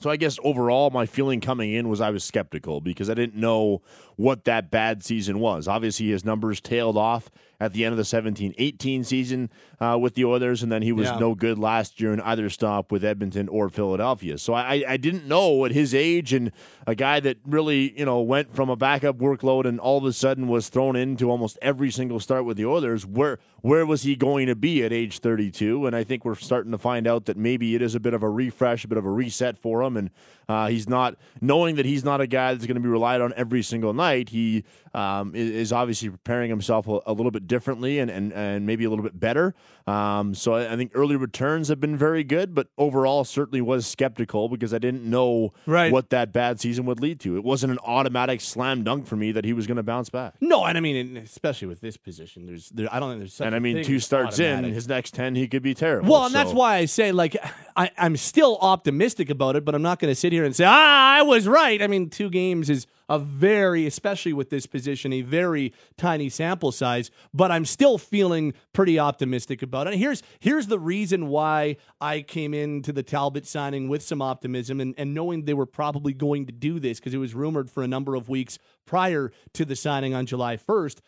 So 0.01 0.11
I 0.11 0.17
guess 0.17 0.39
overall, 0.43 0.91
my 0.91 1.07
feeling 1.07 1.41
coming 1.41 1.73
in 1.73 1.89
was 1.89 2.01
I 2.01 2.11
was 2.11 2.25
skeptical 2.25 2.81
because 2.81 3.09
I 3.09 3.15
didn't 3.15 3.37
know 3.37 3.81
what 4.17 4.45
that 4.45 4.71
bad 4.71 5.05
season 5.05 5.39
was. 5.39 5.67
Obviously, 5.67 6.09
his 6.09 6.25
numbers 6.25 6.61
tailed 6.61 6.97
off 6.97 7.31
at 7.61 7.73
the 7.73 7.85
end 7.85 7.93
of 7.93 7.97
the 7.97 8.05
17 8.05 8.55
18 8.59 9.05
season 9.05 9.51
uh, 9.81 9.97
with 9.99 10.15
the 10.15 10.25
Oilers, 10.25 10.63
and 10.63 10.71
then 10.71 10.83
he 10.83 10.93
was 10.93 11.07
yeah. 11.07 11.19
no 11.19 11.35
good 11.35 11.59
last 11.59 12.01
year 12.01 12.13
in 12.13 12.21
either 12.21 12.51
stop 12.51 12.93
with 12.93 13.05
Edmonton 13.05 13.49
or 13.49 13.69
Philadelphia. 13.69 14.37
So 14.37 14.53
I, 14.53 14.85
I 14.87 14.97
didn't 14.97 15.27
know 15.27 15.65
at 15.65 15.73
his 15.73 15.95
age 15.95 16.33
and 16.33 16.53
a 16.87 16.95
guy 16.95 17.21
that 17.21 17.39
really, 17.47 17.99
you 17.99 18.05
know, 18.05 18.21
went 18.21 18.55
from 18.55 18.69
a 18.69 18.77
backup 18.77 19.19
workload 19.19 19.65
and 19.65 19.81
all 19.81 19.99
of 19.99 20.05
a 20.05 20.13
sudden 20.13 20.49
was 20.49 20.69
thrown 20.69 20.97
into 20.97 21.31
almost 21.31 21.59
every 21.63 21.91
single 21.91 22.21
start 22.21 22.45
with 22.45 22.57
the 22.57 22.67
Oilers, 22.67 23.07
where 23.07 23.39
where 23.64 23.87
was 23.87 24.02
he 24.02 24.14
going 24.14 24.47
to 24.47 24.54
be 24.54 24.85
at 24.85 24.92
age 24.92 25.21
32? 25.21 25.87
And 25.87 25.97
I 25.97 26.04
think 26.04 26.26
we're 26.26 26.35
starting 26.35 26.71
to 26.73 26.76
find 26.76 27.06
out 27.06 27.25
that 27.25 27.38
maybe 27.38 27.75
it 27.75 27.80
is 27.80 27.94
a 27.94 28.00
bit 28.00 28.12
of 28.12 28.23
a 28.23 28.28
refresh, 28.28 28.85
a 28.85 28.88
bit 28.88 28.99
of 28.99 29.06
a 29.06 29.11
reset 29.11 29.59
for 29.59 29.83
him, 29.83 29.97
and 29.97 30.11
uh, 30.50 30.66
he's 30.66 30.87
not 30.87 31.16
knowing 31.40 31.76
that 31.76 31.87
he's 31.87 32.04
not 32.04 32.21
a 32.21 32.26
guy 32.26 32.52
that's 32.52 32.66
going 32.66 32.75
to 32.75 32.80
be 32.83 32.90
relied 32.90 33.23
on 33.23 33.33
every 33.38 33.62
single 33.62 33.94
night. 33.94 34.28
He 34.28 34.64
um, 34.92 35.35
is, 35.35 35.73
obviously 35.73 36.11
preparing 36.11 36.50
himself 36.50 36.87
a, 36.87 37.00
a, 37.06 37.12
little 37.12 37.30
bit 37.30 37.49
differently 37.49 37.99
and, 37.99 38.11
and, 38.11 38.33
and 38.35 38.66
maybe 38.66 38.85
a 38.85 38.90
little 38.90 39.02
bit 39.02 39.18
better. 39.18 39.54
Um, 39.87 40.35
so 40.35 40.54
I, 40.54 40.75
I, 40.75 40.76
think 40.76 40.92
early 40.94 41.16
returns 41.16 41.68
have 41.68 41.80
been 41.80 41.97
very 41.97 42.23
good, 42.23 42.54
but 42.54 42.68
overall 42.78 43.25
certainly 43.25 43.61
was 43.61 43.87
skeptical 43.87 44.49
because 44.49 44.73
I 44.73 44.78
didn't 44.78 45.02
know 45.02 45.52
right. 45.66 45.90
what 45.90 46.11
that 46.11 46.33
bad 46.33 46.61
season 46.61 46.85
would 46.85 47.00
lead 47.00 47.18
to. 47.21 47.37
It 47.37 47.42
wasn't 47.42 47.73
an 47.73 47.78
automatic 47.85 48.40
slam 48.40 48.85
dunk 48.85 49.06
for 49.06 49.16
me 49.16 49.33
that 49.33 49.44
he 49.44 49.52
was 49.52 49.66
going 49.66 49.78
to 49.78 49.83
bounce 49.83 50.11
back. 50.11 50.35
No, 50.40 50.64
and 50.64 50.78
I 50.78 50.80
mean, 50.80 51.16
especially 51.16 51.66
with 51.66 51.80
this 51.80 51.97
position, 51.97 52.47
there's 52.47 52.68
there, 52.68 52.88
I 52.92 53.00
don't 53.00 53.11
think 53.11 53.21
there's 53.21 53.40
and 53.40 53.54
I 53.55 53.59
mean 53.59 53.85
two 53.85 54.01
starts 54.01 54.35
automatic. 54.35 54.69
in 54.69 54.75
his 54.75 54.89
next 54.89 55.15
ten 55.15 55.35
he 55.35 55.49
could 55.49 55.63
be 55.63 55.75
terrible. 55.75 56.11
Well, 56.11 56.25
and 56.25 56.33
so. 56.33 56.39
that's 56.39 56.53
why 56.53 56.77
I 56.77 56.85
say 56.85 57.13
like 57.13 57.37
I, 57.77 57.91
I'm 57.97 58.17
still 58.17 58.59
optimistic 58.61 59.31
about 59.31 59.57
it, 59.57 59.65
but 59.65 59.75
I'm 59.75 59.83
not 59.83 59.99
going 59.99 60.11
to 60.11 60.15
sit 60.15 60.33
here 60.33 60.45
and 60.45 60.55
say 60.55 60.65
ah 60.67 61.15
I 61.15 61.23
was 61.23 61.47
right. 61.47 61.81
I 61.81 61.87
mean, 61.87 62.11
two 62.11 62.29
games 62.31 62.69
is 62.69 62.87
a 63.09 63.19
very, 63.19 63.87
especially 63.87 64.33
with 64.33 64.51
this 64.51 64.67
position, 64.67 65.13
a 65.13 65.23
very 65.23 65.73
tiny 65.97 66.29
sample 66.29 66.73
size. 66.73 67.11
But 67.33 67.51
I'm 67.51 67.65
still 67.65 67.99
feeling 67.99 68.55
pretty 68.73 68.99
optimistic 68.99 69.63
about 69.63 69.87
it. 69.87 69.93
And 69.93 70.01
here's 70.01 70.23
here's 70.41 70.67
the 70.67 70.79
reason 70.79 71.29
why 71.29 71.77
I 72.01 72.23
came 72.23 72.55
into 72.55 72.93
the 72.93 73.03
Talbot 73.03 73.47
signing 73.47 73.89
with 73.89 74.03
some 74.03 74.23
optimism 74.23 74.81
and, 74.81 74.95
and 74.97 75.15
knowing 75.15 75.45
they 75.45 75.55
were 75.55 75.67
probably 75.67 76.13
going 76.13 76.47
to 76.47 76.53
do 76.53 76.81
this 76.81 76.99
because 76.99 77.15
it 77.15 77.19
was 77.19 77.35
rumored 77.35 77.71
for 77.71 77.83
a 77.83 77.89
number 77.89 78.15
of 78.15 78.29
weeks 78.29 78.59
prior 78.87 79.33
to 79.53 79.65
the 79.65 79.77
signing 79.77 80.15
on 80.15 80.27
July 80.27 80.57
1st. 80.57 81.01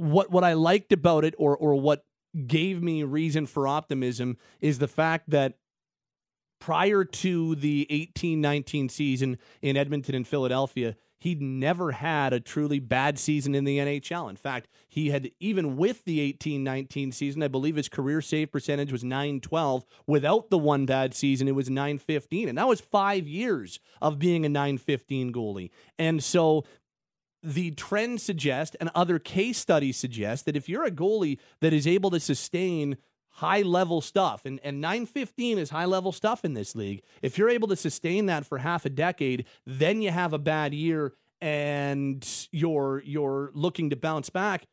What 0.00 0.30
what 0.30 0.44
I 0.44 0.54
liked 0.54 0.92
about 0.92 1.24
it, 1.24 1.34
or 1.38 1.56
or 1.56 1.74
what 1.74 2.04
gave 2.46 2.82
me 2.82 3.02
reason 3.02 3.46
for 3.46 3.68
optimism, 3.68 4.38
is 4.60 4.78
the 4.78 4.88
fact 4.88 5.30
that 5.30 5.54
prior 6.60 7.04
to 7.04 7.54
the 7.56 7.86
18 7.90 8.40
19 8.40 8.88
season 8.88 9.38
in 9.60 9.76
Edmonton 9.76 10.14
and 10.14 10.26
Philadelphia, 10.26 10.96
he'd 11.20 11.42
never 11.42 11.92
had 11.92 12.32
a 12.32 12.40
truly 12.40 12.78
bad 12.78 13.18
season 13.18 13.54
in 13.54 13.64
the 13.64 13.78
NHL. 13.78 14.28
In 14.30 14.36
fact, 14.36 14.68
he 14.88 15.10
had, 15.10 15.30
even 15.38 15.76
with 15.76 16.04
the 16.04 16.20
18 16.20 16.64
19 16.64 17.12
season, 17.12 17.42
I 17.42 17.48
believe 17.48 17.76
his 17.76 17.88
career 17.88 18.20
save 18.22 18.50
percentage 18.50 18.90
was 18.90 19.04
912. 19.04 19.84
Without 20.06 20.50
the 20.50 20.58
one 20.58 20.86
bad 20.86 21.14
season, 21.14 21.46
it 21.46 21.54
was 21.54 21.68
915. 21.68 22.48
And 22.48 22.58
that 22.58 22.68
was 22.68 22.80
five 22.80 23.28
years 23.28 23.78
of 24.00 24.18
being 24.18 24.44
a 24.44 24.48
915 24.48 25.32
goalie. 25.32 25.70
And 25.98 26.24
so 26.24 26.64
the 27.42 27.70
trend 27.72 28.20
suggests 28.20 28.76
and 28.80 28.90
other 28.94 29.18
case 29.18 29.58
studies 29.58 29.96
suggest 29.96 30.44
that 30.44 30.56
if 30.56 30.68
you're 30.68 30.84
a 30.84 30.90
goalie 30.90 31.38
that 31.60 31.72
is 31.72 31.86
able 31.86 32.10
to 32.10 32.20
sustain 32.20 32.96
high 33.34 33.62
level 33.62 34.00
stuff, 34.00 34.44
and, 34.44 34.60
and 34.62 34.80
915 34.80 35.58
is 35.58 35.70
high 35.70 35.84
level 35.84 36.12
stuff 36.12 36.44
in 36.44 36.54
this 36.54 36.74
league. 36.74 37.02
If 37.22 37.38
you're 37.38 37.48
able 37.48 37.68
to 37.68 37.76
sustain 37.76 38.26
that 38.26 38.44
for 38.44 38.58
half 38.58 38.84
a 38.84 38.90
decade, 38.90 39.46
then 39.66 40.02
you 40.02 40.10
have 40.10 40.32
a 40.32 40.38
bad 40.38 40.74
year 40.74 41.14
and 41.40 42.26
you're 42.52 43.02
you're 43.04 43.50
looking 43.54 43.90
to 43.90 43.96
bounce 43.96 44.28
back. 44.28 44.64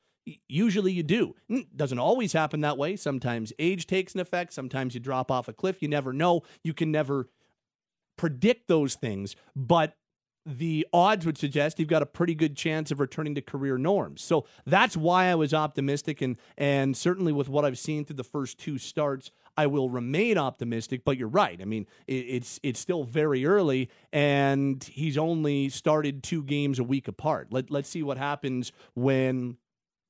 Usually 0.49 0.91
you 0.91 1.03
do. 1.03 1.35
Doesn't 1.73 1.99
always 1.99 2.33
happen 2.33 2.59
that 2.61 2.77
way. 2.77 2.97
Sometimes 2.97 3.53
age 3.57 3.87
takes 3.87 4.13
an 4.13 4.19
effect. 4.19 4.51
Sometimes 4.51 4.93
you 4.93 4.99
drop 4.99 5.31
off 5.31 5.47
a 5.47 5.53
cliff. 5.53 5.81
You 5.81 5.87
never 5.87 6.11
know. 6.11 6.41
You 6.63 6.73
can 6.73 6.91
never 6.91 7.29
predict 8.17 8.67
those 8.67 8.95
things. 8.95 9.37
But 9.55 9.95
the 10.47 10.87
odds 10.93 11.25
would 11.25 11.37
suggest 11.37 11.77
you've 11.77 11.89
got 11.89 12.01
a 12.01 12.05
pretty 12.05 12.33
good 12.33 12.55
chance 12.55 12.89
of 12.89 13.01
returning 13.01 13.35
to 13.35 13.41
career 13.41 13.77
norms. 13.77 14.21
So 14.21 14.45
that's 14.65 14.95
why 14.95 15.25
I 15.25 15.35
was 15.35 15.53
optimistic, 15.53 16.21
and 16.21 16.37
and 16.57 16.95
certainly 16.95 17.33
with 17.33 17.49
what 17.49 17.65
I've 17.65 17.77
seen 17.77 18.05
through 18.05 18.15
the 18.15 18.23
first 18.23 18.57
two 18.57 18.77
starts, 18.77 19.31
I 19.57 19.67
will 19.67 19.89
remain 19.89 20.37
optimistic. 20.37 21.03
But 21.03 21.17
you're 21.17 21.27
right. 21.27 21.61
I 21.61 21.65
mean, 21.65 21.85
it, 22.07 22.13
it's 22.13 22.59
it's 22.63 22.79
still 22.79 23.03
very 23.03 23.45
early, 23.45 23.89
and 24.13 24.81
he's 24.81 25.17
only 25.17 25.67
started 25.67 26.23
two 26.23 26.43
games 26.43 26.79
a 26.79 26.83
week 26.83 27.09
apart. 27.09 27.49
Let 27.51 27.69
let's 27.69 27.89
see 27.89 28.01
what 28.01 28.17
happens 28.17 28.71
when 28.95 29.57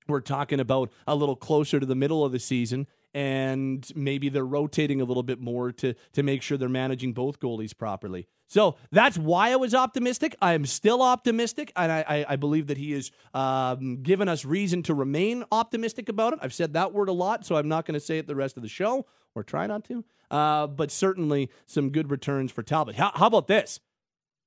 we're 0.08 0.22
talking 0.22 0.60
about 0.60 0.92
a 1.08 1.16
little 1.16 1.36
closer 1.36 1.80
to 1.80 1.86
the 1.86 1.96
middle 1.96 2.24
of 2.24 2.32
the 2.32 2.40
season 2.40 2.88
and 3.14 3.92
maybe 3.96 4.30
they're 4.30 4.46
rotating 4.46 5.02
a 5.02 5.04
little 5.04 5.24
bit 5.24 5.40
more 5.40 5.72
to 5.72 5.94
to 6.14 6.24
make 6.24 6.42
sure 6.42 6.58
they're 6.58 6.70
managing 6.70 7.12
both 7.12 7.40
goalies 7.40 7.76
properly. 7.76 8.28
So 8.48 8.78
that's 8.92 9.18
why 9.18 9.52
I 9.52 9.58
was 9.58 9.76
optimistic. 9.76 10.36
I 10.42 10.54
am 10.54 10.66
still 10.66 11.02
optimistic, 11.02 11.72
and 11.76 11.92
I, 11.92 12.26
I, 12.28 12.36
believe 12.38 12.68
that 12.68 12.78
he 12.78 12.94
has 12.94 13.12
um, 13.34 14.02
given 14.02 14.30
us 14.30 14.46
reason 14.46 14.84
to 14.84 14.94
remain 14.94 15.44
optimistic 15.52 16.08
about 16.08 16.34
it. 16.34 16.40
I've 16.42 16.54
said 16.54 16.74
that 16.74 16.94
word 16.94 17.10
a 17.10 17.14
lot, 17.14 17.46
so 17.46 17.58
I'm 17.58 17.68
not 17.68 17.86
going 17.86 17.94
to 17.96 18.00
say 18.00 18.20
it 18.20 18.26
the 18.26 18.36
rest 18.36 18.56
of 18.56 18.64
the 18.64 18.70
show, 18.70 19.06
or 19.36 19.44
try 19.44 19.68
not 19.68 19.84
to. 19.86 20.06
Uh, 20.32 20.68
but 20.68 20.92
certainly 20.92 21.50
some 21.66 21.90
good 21.90 22.10
returns 22.10 22.52
for 22.52 22.64
Talbot. 22.64 22.96
How, 22.96 23.12
how 23.14 23.28
about 23.28 23.48
this? 23.48 23.82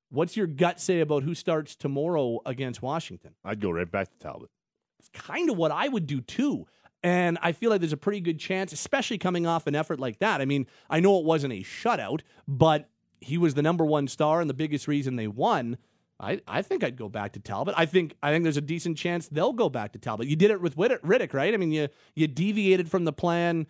What's 0.09 0.37
your 0.37 0.47
gut 0.47 0.81
say 0.81 1.01
about 1.01 1.23
who 1.23 1.35
starts 1.35 1.77
tomorrow 1.77 2.41
against 2.47 2.83
Washington? 2.83 3.35
I'd 3.45 3.61
go 3.61 3.71
right 3.71 3.91
back 3.91 4.11
to 4.11 4.19
Talbot. 4.19 4.51
It's 4.99 5.11
kind 5.11 5.51
of 5.51 5.57
what 5.57 5.71
I 5.71 5.89
would 5.89 6.07
do 6.07 6.21
too. 6.21 6.67
And 7.03 7.39
I 7.41 7.53
feel 7.53 7.71
like 7.71 7.81
there's 7.81 7.95
a 7.95 7.99
pretty 7.99 8.21
good 8.21 8.39
chance, 8.39 8.73
especially 8.73 9.17
coming 9.17 9.47
off 9.47 9.67
an 9.67 9.75
effort 9.75 10.01
like 10.01 10.19
that. 10.19 10.41
I 10.41 10.45
mean, 10.45 10.67
I 10.91 11.01
know 11.01 11.19
it 11.19 11.25
wasn't 11.25 11.55
a 11.55 11.63
shutout, 11.63 12.21
but 12.47 12.90
he 13.21 13.39
was 13.39 13.55
the 13.55 13.63
number 13.63 13.85
one 13.85 14.09
star 14.09 14.41
and 14.41 14.49
the 14.49 14.55
biggest 14.55 14.89
reason 14.89 15.17
they 15.17 15.27
won. 15.27 15.77
I, 16.19 16.41
I 16.47 16.63
think 16.63 16.85
I'd 16.85 16.97
go 16.97 17.09
back 17.09 17.33
to 17.33 17.41
Talbot. 17.41 17.75
I 17.79 17.87
think 17.87 18.15
I 18.23 18.31
think 18.31 18.45
there's 18.45 18.59
a 18.59 18.63
decent 18.63 18.99
chance 18.99 19.29
they'll 19.29 19.55
go 19.55 19.71
back 19.71 19.93
to 19.93 19.99
Talbot. 19.99 20.27
You 20.27 20.37
did 20.37 20.51
it 20.51 20.61
with 20.61 20.77
Rittich, 20.77 21.33
right? 21.33 21.55
I 21.55 21.57
mean, 21.57 21.73
you 21.73 21.89
you 22.15 22.27
deviated 22.27 22.91
from 22.91 23.05
the 23.05 23.13
plan 23.13 23.67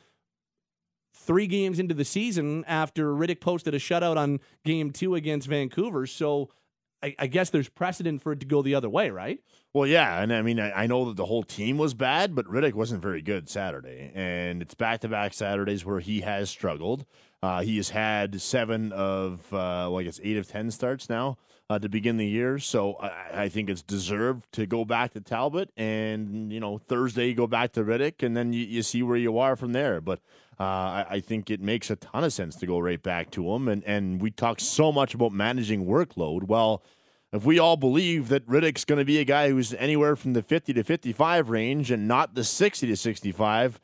three 1.14 1.46
games 1.46 1.78
into 1.78 1.94
the 1.94 2.04
season 2.04 2.64
after 2.66 3.12
Rittich 3.14 3.40
posted 3.40 3.74
a 3.74 3.78
shutout 3.78 4.16
on 4.16 4.40
game 4.64 4.90
two 4.90 5.14
against 5.14 5.48
Vancouver. 5.48 6.06
So 6.06 6.50
I, 7.02 7.14
I, 7.18 7.26
guess 7.26 7.50
there's 7.50 7.68
precedent 7.68 8.22
for 8.22 8.32
it 8.32 8.40
to 8.40 8.46
go 8.46 8.62
the 8.62 8.74
other 8.74 8.88
way, 8.88 9.10
right? 9.10 9.40
Well, 9.72 9.86
yeah, 9.86 10.20
and 10.20 10.32
I 10.32 10.42
mean, 10.42 10.60
I, 10.60 10.82
I, 10.82 10.86
know 10.86 11.06
that 11.06 11.16
the 11.16 11.26
whole 11.26 11.42
team 11.42 11.78
was 11.78 11.94
bad, 11.94 12.34
but 12.34 12.46
Rittich 12.46 12.74
wasn't 12.74 13.02
very 13.02 13.22
good 13.22 13.48
Saturday, 13.48 14.10
and 14.14 14.60
it's 14.60 14.74
back-to-back 14.74 15.32
Saturdays 15.32 15.84
where 15.84 16.00
he 16.00 16.20
has 16.20 16.50
struggled. 16.50 17.06
Uh, 17.42 17.62
he 17.62 17.76
has 17.78 17.88
had 17.88 18.40
seven 18.40 18.92
of, 18.92 19.40
uh, 19.52 19.88
well, 19.88 19.98
I 19.98 20.02
guess 20.02 20.20
eight 20.22 20.36
of 20.36 20.46
ten 20.46 20.70
starts 20.70 21.08
now 21.08 21.38
uh, 21.70 21.78
to 21.78 21.88
begin 21.88 22.16
the 22.16 22.26
year, 22.26 22.58
so 22.58 22.96
I, 22.96 23.44
I, 23.44 23.48
think 23.48 23.70
it's 23.70 23.80
deserved 23.80 24.44
to 24.52 24.66
go 24.66 24.84
back 24.84 25.12
to 25.12 25.20
Talbot, 25.20 25.70
and 25.76 26.52
you 26.52 26.58
know 26.58 26.78
Thursday 26.78 27.28
you 27.28 27.34
go 27.34 27.46
back 27.46 27.72
to 27.72 27.84
Rittich 27.84 28.22
and 28.24 28.36
then 28.36 28.52
you, 28.52 28.66
you 28.66 28.82
see 28.82 29.02
where 29.02 29.16
you 29.16 29.38
are 29.38 29.54
from 29.54 29.72
there. 29.72 30.00
But 30.00 30.18
uh, 30.58 30.64
I, 30.64 31.06
I, 31.08 31.20
think 31.20 31.48
it 31.48 31.60
makes 31.60 31.88
a 31.88 31.96
ton 31.96 32.24
of 32.24 32.32
sense 32.32 32.56
to 32.56 32.66
go 32.66 32.80
right 32.80 33.02
back 33.02 33.30
to 33.30 33.54
him. 33.54 33.68
And, 33.68 33.82
and 33.84 34.20
we 34.20 34.30
talk 34.30 34.60
so 34.60 34.90
much 34.92 35.14
about 35.14 35.32
managing 35.32 35.86
workload. 35.86 36.42
Well, 36.42 36.82
if 37.32 37.44
we 37.44 37.58
all 37.58 37.76
believe 37.76 38.28
that 38.28 38.46
Rittich's 38.46 38.84
going 38.84 38.98
to 38.98 39.04
be 39.04 39.18
a 39.18 39.24
guy 39.24 39.48
who's 39.48 39.72
anywhere 39.74 40.16
from 40.16 40.32
the 40.32 40.42
50 40.42 40.72
to 40.74 40.84
55 40.84 41.48
range 41.48 41.90
and 41.90 42.08
not 42.08 42.34
the 42.34 42.44
60 42.44 42.88
to 42.88 42.96
65, 42.96 43.80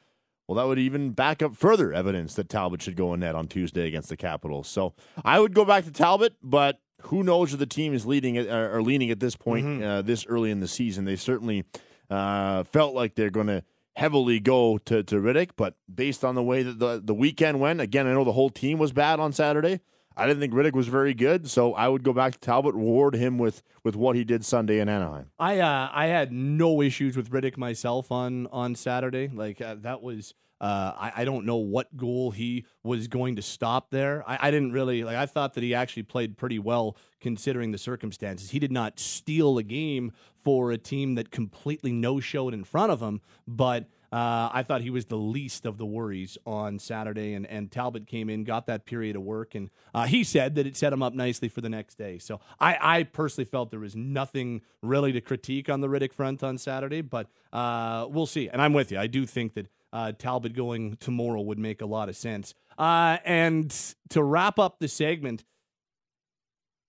well, 0.46 0.56
that 0.56 0.66
would 0.66 0.78
even 0.78 1.10
back 1.10 1.42
up 1.42 1.56
further 1.56 1.92
evidence 1.92 2.34
that 2.34 2.48
Talbot 2.48 2.82
should 2.82 2.96
go 2.96 3.12
in 3.14 3.20
net 3.20 3.34
on 3.34 3.48
Tuesday 3.48 3.86
against 3.86 4.08
the 4.08 4.16
Capitals. 4.16 4.68
So 4.68 4.94
I 5.24 5.40
would 5.40 5.54
go 5.54 5.64
back 5.64 5.84
to 5.84 5.90
Talbot, 5.90 6.34
but 6.42 6.80
who 7.02 7.22
knows 7.22 7.52
if 7.52 7.58
the 7.58 7.66
team 7.66 7.94
is 7.94 8.06
leading 8.06 8.36
at, 8.36 8.46
or 8.48 8.82
leaning 8.82 9.10
at 9.10 9.20
this 9.20 9.36
point 9.36 9.66
mm-hmm. 9.66 9.82
uh, 9.82 10.02
this 10.02 10.26
early 10.26 10.50
in 10.50 10.60
the 10.60 10.68
season. 10.68 11.04
They 11.04 11.16
certainly 11.16 11.64
uh, 12.10 12.64
felt 12.64 12.94
like 12.94 13.14
they're 13.14 13.30
going 13.30 13.48
to 13.48 13.64
heavily 13.96 14.38
go 14.38 14.78
to, 14.78 15.02
to 15.02 15.16
Rittich, 15.16 15.50
but 15.56 15.74
based 15.92 16.22
on 16.22 16.34
the 16.34 16.42
way 16.42 16.62
that 16.62 16.78
the, 16.78 17.00
the 17.02 17.14
weekend 17.14 17.60
went, 17.60 17.80
again, 17.80 18.06
I 18.06 18.12
know 18.12 18.24
the 18.24 18.32
whole 18.32 18.50
team 18.50 18.78
was 18.78 18.92
bad 18.92 19.20
on 19.20 19.32
Saturday. 19.32 19.80
I 20.16 20.26
didn't 20.26 20.40
think 20.40 20.54
Rittich 20.54 20.72
was 20.72 20.88
very 20.88 21.12
good, 21.12 21.50
so 21.50 21.74
I 21.74 21.88
would 21.88 22.02
go 22.02 22.12
back 22.12 22.32
to 22.32 22.38
Talbot, 22.38 22.74
reward 22.74 23.14
him 23.14 23.36
with 23.36 23.62
with 23.84 23.96
what 23.96 24.16
he 24.16 24.24
did 24.24 24.44
Sunday 24.44 24.80
in 24.80 24.88
Anaheim. 24.88 25.30
I 25.38 25.60
uh, 25.60 25.90
I 25.92 26.06
had 26.06 26.32
no 26.32 26.80
issues 26.80 27.16
with 27.16 27.30
Rittich 27.30 27.56
myself 27.56 28.10
on 28.10 28.46
on 28.48 28.74
Saturday. 28.74 29.28
Like 29.28 29.60
uh, 29.60 29.76
that 29.80 30.02
was 30.02 30.34
uh, 30.60 30.92
I, 30.96 31.12
I 31.16 31.24
don't 31.24 31.44
know 31.44 31.56
what 31.56 31.94
goal 31.96 32.30
he 32.30 32.64
was 32.82 33.08
going 33.08 33.36
to 33.36 33.42
stop 33.42 33.90
there. 33.90 34.24
I, 34.26 34.38
I 34.48 34.50
didn't 34.50 34.72
really 34.72 35.04
like. 35.04 35.16
I 35.16 35.26
thought 35.26 35.54
that 35.54 35.62
he 35.62 35.74
actually 35.74 36.04
played 36.04 36.38
pretty 36.38 36.58
well 36.58 36.96
considering 37.20 37.72
the 37.72 37.78
circumstances. 37.78 38.50
He 38.50 38.58
did 38.58 38.72
not 38.72 38.98
steal 38.98 39.58
a 39.58 39.62
game 39.62 40.12
for 40.42 40.72
a 40.72 40.78
team 40.78 41.16
that 41.16 41.30
completely 41.30 41.92
no 41.92 42.20
showed 42.20 42.54
in 42.54 42.64
front 42.64 42.90
of 42.90 43.00
him, 43.00 43.20
but 43.46 43.86
uh, 44.12 44.50
I 44.52 44.62
thought 44.66 44.82
he 44.82 44.90
was 44.90 45.06
the 45.06 45.16
least 45.16 45.66
of 45.66 45.78
the 45.78 45.86
worries 45.86 46.38
on 46.46 46.78
Saturday, 46.78 47.34
and, 47.34 47.46
and 47.46 47.70
Talbot 47.70 48.06
came 48.06 48.30
in, 48.30 48.44
got 48.44 48.66
that 48.66 48.86
period 48.86 49.16
of 49.16 49.22
work, 49.22 49.54
and 49.54 49.70
uh, 49.94 50.06
he 50.06 50.24
said 50.24 50.54
that 50.54 50.66
it 50.66 50.76
set 50.76 50.92
him 50.92 51.02
up 51.02 51.14
nicely 51.14 51.48
for 51.48 51.60
the 51.60 51.68
next 51.68 51.98
day. 51.98 52.18
So 52.18 52.40
I, 52.60 52.78
I 52.80 53.02
personally 53.02 53.46
felt 53.46 53.70
there 53.70 53.80
was 53.80 53.96
nothing 53.96 54.62
really 54.82 55.12
to 55.12 55.20
critique 55.20 55.68
on 55.68 55.80
the 55.80 55.88
Rittich 55.88 56.12
front 56.12 56.42
on 56.42 56.58
Saturday, 56.58 57.00
but 57.00 57.28
uh, 57.52 58.06
we'll 58.08 58.26
see. 58.26 58.48
And 58.48 58.62
I'm 58.62 58.72
with 58.72 58.92
you. 58.92 58.98
I 58.98 59.06
do 59.06 59.26
think 59.26 59.54
that 59.54 59.66
uh, 59.92 60.12
Talbot 60.12 60.54
going 60.54 60.96
tomorrow 60.96 61.40
would 61.40 61.58
make 61.58 61.80
a 61.80 61.86
lot 61.86 62.08
of 62.08 62.16
sense. 62.16 62.54
Uh, 62.78 63.18
and 63.24 63.74
to 64.10 64.22
wrap 64.22 64.58
up 64.58 64.78
the 64.78 64.88
segment, 64.88 65.44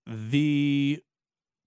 the 0.06 1.02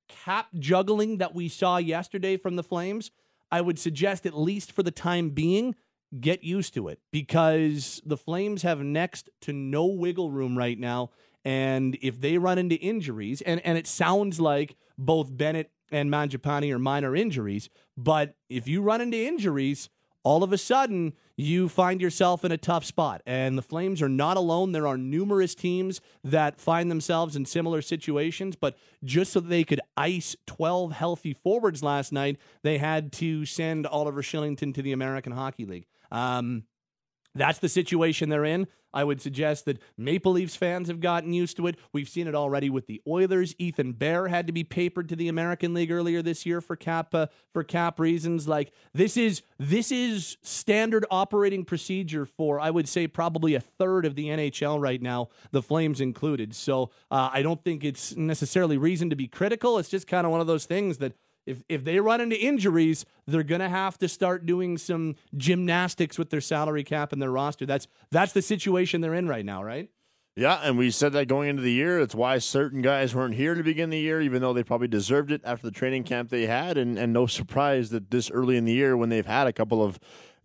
cap 0.08 0.48
juggling 0.58 1.18
that 1.18 1.34
we 1.34 1.48
saw 1.48 1.76
yesterday 1.76 2.36
from 2.36 2.56
the 2.56 2.62
Flames 2.62 3.10
I 3.50 3.60
would 3.60 3.78
suggest, 3.78 4.26
at 4.26 4.38
least 4.38 4.72
for 4.72 4.82
the 4.82 4.90
time 4.90 5.30
being, 5.30 5.74
get 6.20 6.42
used 6.42 6.74
to 6.74 6.88
it 6.88 7.00
because 7.12 8.00
the 8.04 8.16
Flames 8.16 8.62
have 8.62 8.80
next 8.80 9.30
to 9.42 9.52
no 9.52 9.86
wiggle 9.86 10.30
room 10.30 10.56
right 10.58 10.78
now. 10.78 11.10
And 11.44 11.96
if 12.02 12.20
they 12.20 12.38
run 12.38 12.58
into 12.58 12.76
injuries, 12.76 13.40
and, 13.40 13.60
and 13.64 13.78
it 13.78 13.86
sounds 13.86 14.40
like 14.40 14.76
both 14.98 15.36
Bennett 15.36 15.70
and 15.90 16.10
Mangiapane 16.10 16.72
are 16.72 16.78
minor 16.78 17.16
injuries, 17.16 17.70
but 17.96 18.34
if 18.48 18.68
you 18.68 18.82
run 18.82 19.00
into 19.00 19.16
injuries, 19.16 19.88
all 20.22 20.42
of 20.42 20.52
a 20.52 20.58
sudden 20.58 21.14
you 21.36 21.68
find 21.68 22.00
yourself 22.00 22.44
in 22.44 22.52
a 22.52 22.58
tough 22.58 22.84
spot. 22.84 23.22
And 23.26 23.56
the 23.56 23.62
Flames 23.62 24.02
are 24.02 24.08
not 24.08 24.36
alone. 24.36 24.72
There 24.72 24.86
are 24.86 24.98
numerous 24.98 25.54
teams 25.54 26.00
that 26.22 26.60
find 26.60 26.90
themselves 26.90 27.36
in 27.36 27.46
similar 27.46 27.82
situations, 27.82 28.56
but 28.56 28.76
just 29.04 29.32
so 29.32 29.40
they 29.40 29.64
could 29.64 29.80
ice 29.96 30.36
12 30.46 30.92
healthy 30.92 31.34
forwards 31.34 31.82
last 31.82 32.12
night, 32.12 32.38
they 32.62 32.78
had 32.78 33.12
to 33.14 33.46
send 33.46 33.86
Oliver 33.86 34.22
Kylington 34.22 34.74
to 34.74 34.82
the 34.82 34.92
American 34.92 35.32
Hockey 35.32 35.64
League. 35.64 35.86
Um, 36.10 36.64
That's 37.34 37.58
the 37.58 37.68
situation 37.68 38.28
they're 38.28 38.44
in. 38.44 38.66
I 38.92 39.04
would 39.04 39.20
suggest 39.20 39.66
that 39.66 39.80
Maple 39.96 40.32
Leafs 40.32 40.56
fans 40.56 40.88
have 40.88 41.00
gotten 41.00 41.32
used 41.32 41.56
to 41.58 41.66
it. 41.68 41.76
We've 41.92 42.08
seen 42.08 42.26
it 42.26 42.34
already 42.34 42.70
with 42.70 42.86
the 42.86 43.00
Oilers. 43.06 43.54
Ethan 43.58 43.92
Bear 43.92 44.28
had 44.28 44.46
to 44.48 44.52
be 44.52 44.64
papered 44.64 45.08
to 45.10 45.16
the 45.16 45.28
American 45.28 45.74
League 45.74 45.92
earlier 45.92 46.22
this 46.22 46.44
year 46.44 46.60
for 46.60 46.76
cap 46.76 47.14
uh, 47.14 47.26
for 47.52 47.62
cap 47.62 48.00
reasons. 48.00 48.48
Like 48.48 48.72
this 48.92 49.16
is 49.16 49.42
this 49.58 49.92
is 49.92 50.38
standard 50.42 51.06
operating 51.10 51.64
procedure 51.64 52.26
for 52.26 52.58
I 52.58 52.70
would 52.70 52.88
say 52.88 53.06
probably 53.06 53.54
a 53.54 53.60
third 53.60 54.06
of 54.06 54.16
the 54.16 54.26
NHL 54.26 54.80
right 54.80 55.00
now, 55.00 55.28
the 55.52 55.62
Flames 55.62 56.00
included. 56.00 56.54
So 56.54 56.90
uh, 57.10 57.30
I 57.32 57.42
don't 57.42 57.62
think 57.62 57.84
it's 57.84 58.16
necessarily 58.16 58.76
reason 58.76 59.10
to 59.10 59.16
be 59.16 59.28
critical. 59.28 59.78
It's 59.78 59.88
just 59.88 60.06
kind 60.06 60.26
of 60.26 60.32
one 60.32 60.40
of 60.40 60.46
those 60.46 60.66
things 60.66 60.98
that 60.98 61.14
if 61.46 61.62
if 61.68 61.84
they 61.84 62.00
run 62.00 62.20
into 62.20 62.40
injuries, 62.40 63.04
they're 63.26 63.42
going 63.42 63.60
to 63.60 63.68
have 63.68 63.98
to 63.98 64.08
start 64.08 64.46
doing 64.46 64.78
some 64.78 65.16
gymnastics 65.36 66.18
with 66.18 66.30
their 66.30 66.40
salary 66.40 66.84
cap 66.84 67.12
and 67.12 67.20
their 67.20 67.30
roster. 67.30 67.66
That's 67.66 67.86
that's 68.10 68.32
the 68.32 68.42
situation 68.42 69.00
they're 69.00 69.14
in 69.14 69.28
right 69.28 69.44
now, 69.44 69.62
right? 69.62 69.90
Yeah, 70.36 70.60
and 70.62 70.78
we 70.78 70.90
said 70.90 71.12
that 71.14 71.26
going 71.26 71.48
into 71.48 71.62
the 71.62 71.72
year. 71.72 71.98
That's 71.98 72.14
why 72.14 72.38
certain 72.38 72.82
guys 72.82 73.14
weren't 73.14 73.34
here 73.34 73.54
to 73.54 73.62
begin 73.62 73.90
the 73.90 73.98
year, 73.98 74.20
even 74.20 74.40
though 74.40 74.52
they 74.52 74.62
probably 74.62 74.88
deserved 74.88 75.32
it 75.32 75.40
after 75.44 75.66
the 75.66 75.72
training 75.72 76.04
camp 76.04 76.30
they 76.30 76.46
had. 76.46 76.78
And, 76.78 76.96
and 76.96 77.12
no 77.12 77.26
surprise 77.26 77.90
that 77.90 78.10
this 78.10 78.30
early 78.30 78.56
in 78.56 78.64
the 78.64 78.72
year, 78.72 78.96
when 78.96 79.08
they've 79.08 79.26
had 79.26 79.48
a 79.48 79.52
couple 79.52 79.82
of 79.82 79.98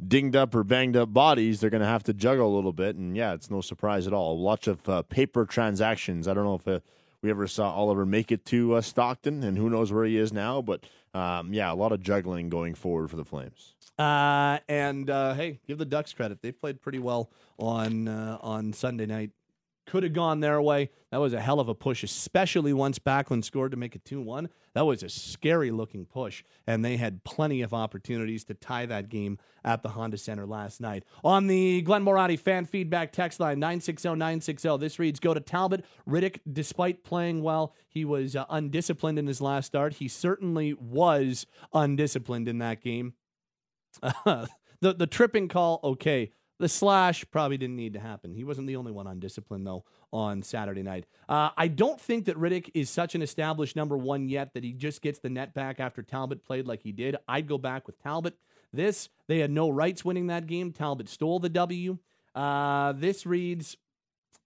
dinged 0.05 0.35
up 0.35 0.55
or 0.55 0.63
banged 0.63 0.97
up 0.97 1.13
bodies, 1.13 1.59
they're 1.59 1.69
going 1.69 1.81
to 1.81 1.87
have 1.87 2.03
to 2.03 2.13
juggle 2.13 2.53
a 2.53 2.55
little 2.55 2.73
bit. 2.73 2.95
And 2.95 3.15
yeah, 3.15 3.33
it's 3.33 3.51
no 3.51 3.61
surprise 3.61 4.07
at 4.07 4.11
all. 4.11 4.39
Lots 4.39 4.67
of 4.67 4.89
uh, 4.89 5.03
paper 5.03 5.45
transactions. 5.45 6.27
I 6.27 6.33
don't 6.33 6.45
know 6.45 6.55
if 6.55 6.67
uh, 6.67 6.79
we 7.25 7.31
ever 7.31 7.47
saw 7.47 7.71
Oliver 7.73 8.05
make 8.05 8.31
it 8.31 8.45
to 8.45 8.75
uh, 8.75 8.81
Stockton, 8.81 9.43
and 9.43 9.57
who 9.57 9.69
knows 9.69 9.91
where 9.91 10.05
he 10.05 10.15
is 10.15 10.31
now. 10.31 10.61
But 10.61 10.83
um, 11.13 11.53
yeah, 11.53 11.71
a 11.71 11.75
lot 11.75 11.91
of 11.91 12.01
juggling 12.01 12.49
going 12.49 12.75
forward 12.75 13.09
for 13.09 13.17
the 13.17 13.25
Flames. 13.25 13.73
Uh, 13.97 14.59
and 14.69 15.09
uh, 15.09 15.33
hey, 15.33 15.59
give 15.67 15.79
the 15.79 15.85
Ducks 15.85 16.13
credit; 16.13 16.41
they 16.41 16.51
played 16.51 16.81
pretty 16.81 16.99
well 16.99 17.31
on 17.57 18.07
uh, 18.07 18.37
on 18.41 18.73
Sunday 18.73 19.07
night 19.07 19.31
could 19.85 20.03
have 20.03 20.13
gone 20.13 20.39
their 20.39 20.61
way. 20.61 20.89
That 21.11 21.17
was 21.17 21.33
a 21.33 21.39
hell 21.39 21.59
of 21.59 21.69
a 21.69 21.75
push, 21.75 22.03
especially 22.03 22.73
once 22.73 22.99
Backlund 22.99 23.45
scored 23.45 23.71
to 23.71 23.77
make 23.77 23.95
it 23.95 24.03
2 24.05 24.21
1. 24.21 24.49
That 24.73 24.85
was 24.85 25.03
a 25.03 25.09
scary 25.09 25.71
looking 25.71 26.05
push, 26.05 26.43
and 26.67 26.83
they 26.83 26.97
had 26.97 27.23
plenty 27.23 27.61
of 27.61 27.73
opportunities 27.73 28.43
to 28.45 28.53
tie 28.53 28.85
that 28.87 29.09
game 29.09 29.37
at 29.63 29.83
the 29.83 29.89
Honda 29.89 30.17
Center 30.17 30.45
last 30.45 30.81
night. 30.81 31.03
On 31.23 31.47
the 31.47 31.81
Glenmore 31.81 32.17
Audi 32.17 32.35
fan 32.35 32.65
feedback 32.65 33.13
text 33.13 33.39
line 33.39 33.59
960 33.59 34.09
960, 34.09 34.77
this 34.77 34.99
reads 34.99 35.19
Go 35.19 35.33
to 35.33 35.39
Talbot. 35.39 35.85
Rittich, 36.07 36.39
despite 36.51 37.03
playing 37.03 37.41
well, 37.41 37.73
he 37.87 38.03
was 38.03 38.35
uh, 38.35 38.45
undisciplined 38.49 39.17
in 39.17 39.27
his 39.27 39.39
last 39.39 39.67
start. 39.67 39.93
He 39.93 40.07
certainly 40.07 40.73
was 40.73 41.45
undisciplined 41.73 42.47
in 42.47 42.57
that 42.57 42.81
game. 42.81 43.13
the, 44.01 44.47
the 44.81 45.07
tripping 45.07 45.47
call, 45.47 45.79
okay. 45.83 46.31
The 46.57 46.69
slash 46.69 47.25
probably 47.31 47.57
didn't 47.57 47.75
need 47.75 47.93
to 47.93 47.99
happen. 47.99 48.33
He 48.33 48.45
wasn't 48.45 48.67
the 48.67 48.77
only 48.77 48.91
one 48.91 49.07
on 49.07 49.19
discipline, 49.19 49.65
though, 49.65 49.83
on 50.13 50.41
Saturday 50.41 50.83
night. 50.83 51.05
Uh, 51.27 51.49
I 51.57 51.67
don't 51.67 51.99
think 51.99 52.25
that 52.25 52.37
Rittich 52.37 52.69
is 52.73 52.89
such 52.89 53.13
an 53.13 53.21
established 53.21 53.75
number 53.75 53.97
one 53.97 54.29
yet 54.29 54.53
that 54.53 54.63
he 54.63 54.71
just 54.71 55.01
gets 55.01 55.19
the 55.19 55.29
net 55.29 55.53
back 55.53 55.81
after 55.81 56.01
Talbot 56.01 56.45
played 56.45 56.65
like 56.65 56.81
he 56.81 56.93
did. 56.93 57.17
I'd 57.27 57.47
go 57.47 57.57
back 57.57 57.87
with 57.87 58.01
Talbot. 58.01 58.37
This, 58.71 59.09
they 59.27 59.39
had 59.39 59.51
no 59.51 59.69
rights 59.69 60.05
winning 60.05 60.27
that 60.27 60.47
game. 60.47 60.71
Talbot 60.71 61.09
stole 61.09 61.39
the 61.39 61.49
W. 61.49 61.97
Uh, 62.33 62.93
this 62.93 63.25
reads 63.25 63.75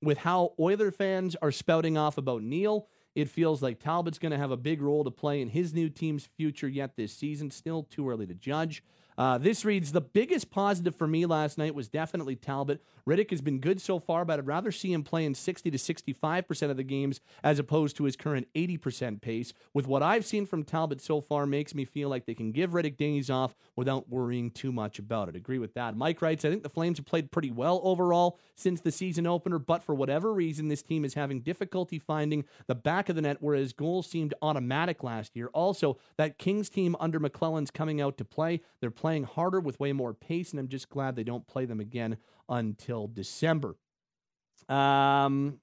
with 0.02 0.20
how 0.20 0.54
Oiler 0.60 0.92
fans 0.92 1.36
are 1.42 1.52
spouting 1.52 1.98
off 1.98 2.18
about 2.18 2.42
Neal. 2.42 2.88
It 3.16 3.30
feels 3.30 3.62
like 3.62 3.80
Talbot's 3.80 4.20
going 4.20 4.32
to 4.32 4.38
have 4.38 4.52
a 4.52 4.58
big 4.58 4.82
role 4.82 5.04
to 5.04 5.12
play 5.12 5.42
in 5.42 5.50
his 5.50 5.74
new 5.74 5.90
team's 5.90 6.30
future 6.38 6.68
yet 6.68 6.96
this 6.96 7.14
season. 7.14 7.52
Still 7.52 7.84
too 7.84 8.10
early 8.10 8.26
to 8.28 8.34
judge. 8.34 8.84
Uh, 9.20 9.38
this 9.38 9.66
reads 9.66 9.92
The 9.92 10.00
biggest 10.00 10.50
positive 10.50 10.96
for 10.96 11.06
me 11.06 11.26
last 11.26 11.58
night 11.58 11.76
was 11.76 11.90
definitely 11.90 12.38
Talbot. 12.38 12.82
Rittich 13.06 13.32
has 13.32 13.42
been 13.42 13.60
good 13.60 13.82
so 13.82 14.00
far, 14.00 14.24
but 14.24 14.40
I'd 14.40 14.48
rather 14.48 14.72
see 14.72 14.94
him 14.94 15.04
playing 15.04 15.36
60 15.36 15.70
to 15.72 15.78
65% 15.78 16.70
of 16.70 16.78
the 16.78 16.84
games 16.84 17.20
as 17.44 17.60
opposed 17.60 17.98
to 17.98 18.06
his 18.06 18.16
current 18.16 18.48
80% 18.56 19.20
pace. 19.20 19.52
With 19.74 19.88
what 19.88 20.02
I've 20.02 20.26
seen 20.26 20.46
from 20.46 20.64
Talbot 20.64 21.02
so 21.02 21.20
far, 21.20 21.46
makes 21.46 21.76
me 21.76 21.84
feel 21.84 22.08
like 22.08 22.26
they 22.26 22.34
can 22.34 22.54
give 22.54 22.72
Rittich 22.72 22.96
days 22.96 23.30
off 23.30 23.58
without 23.76 24.08
worrying 24.08 24.52
too 24.52 24.72
much 24.72 25.00
about 25.00 25.28
it. 25.28 25.36
Agree 25.36 25.60
with 25.60 25.74
that. 25.74 25.98
Mike 25.98 26.22
writes 26.22 26.46
I 26.46 26.50
think 26.50 26.64
the 26.64 26.70
Flames 26.70 26.98
have 26.98 27.06
played 27.06 27.30
pretty 27.30 27.52
well 27.52 27.82
overall 27.84 28.40
since 28.56 28.80
the 28.80 28.92
season 28.92 29.28
opener, 29.28 29.60
but 29.60 29.84
for 29.84 29.96
whatever 29.96 30.32
reason, 30.32 30.70
this 30.70 30.84
team 30.84 31.04
is 31.04 31.16
having 31.16 31.42
difficulty 31.42 32.00
finding 32.00 32.46
the 32.68 32.76
back 32.76 33.10
of 33.10 33.18
the 33.18 33.22
net, 33.22 33.38
whereas 33.42 33.74
goals 33.74 34.08
seemed 34.08 34.34
automatic 34.42 35.04
last 35.04 35.36
year. 35.36 35.50
Also, 35.54 35.98
that 36.16 36.38
Kings 36.38 36.70
team 36.70 36.96
under 37.02 37.20
McLellan's 37.20 37.72
coming 37.72 38.00
out 38.00 38.18
to 38.18 38.24
play. 38.24 38.62
They're 38.80 38.92
playing 38.92 39.09
playing 39.10 39.24
harder 39.24 39.60
with 39.60 39.80
way 39.80 39.92
more 39.92 40.14
pace, 40.14 40.52
and 40.52 40.60
I'm 40.60 40.68
just 40.68 40.88
glad 40.88 41.16
they 41.16 41.24
don't 41.24 41.48
play 41.48 41.66
them 41.66 41.80
again 41.80 42.18
until 42.48 43.08
December. 43.08 43.76
Um, 44.68 45.62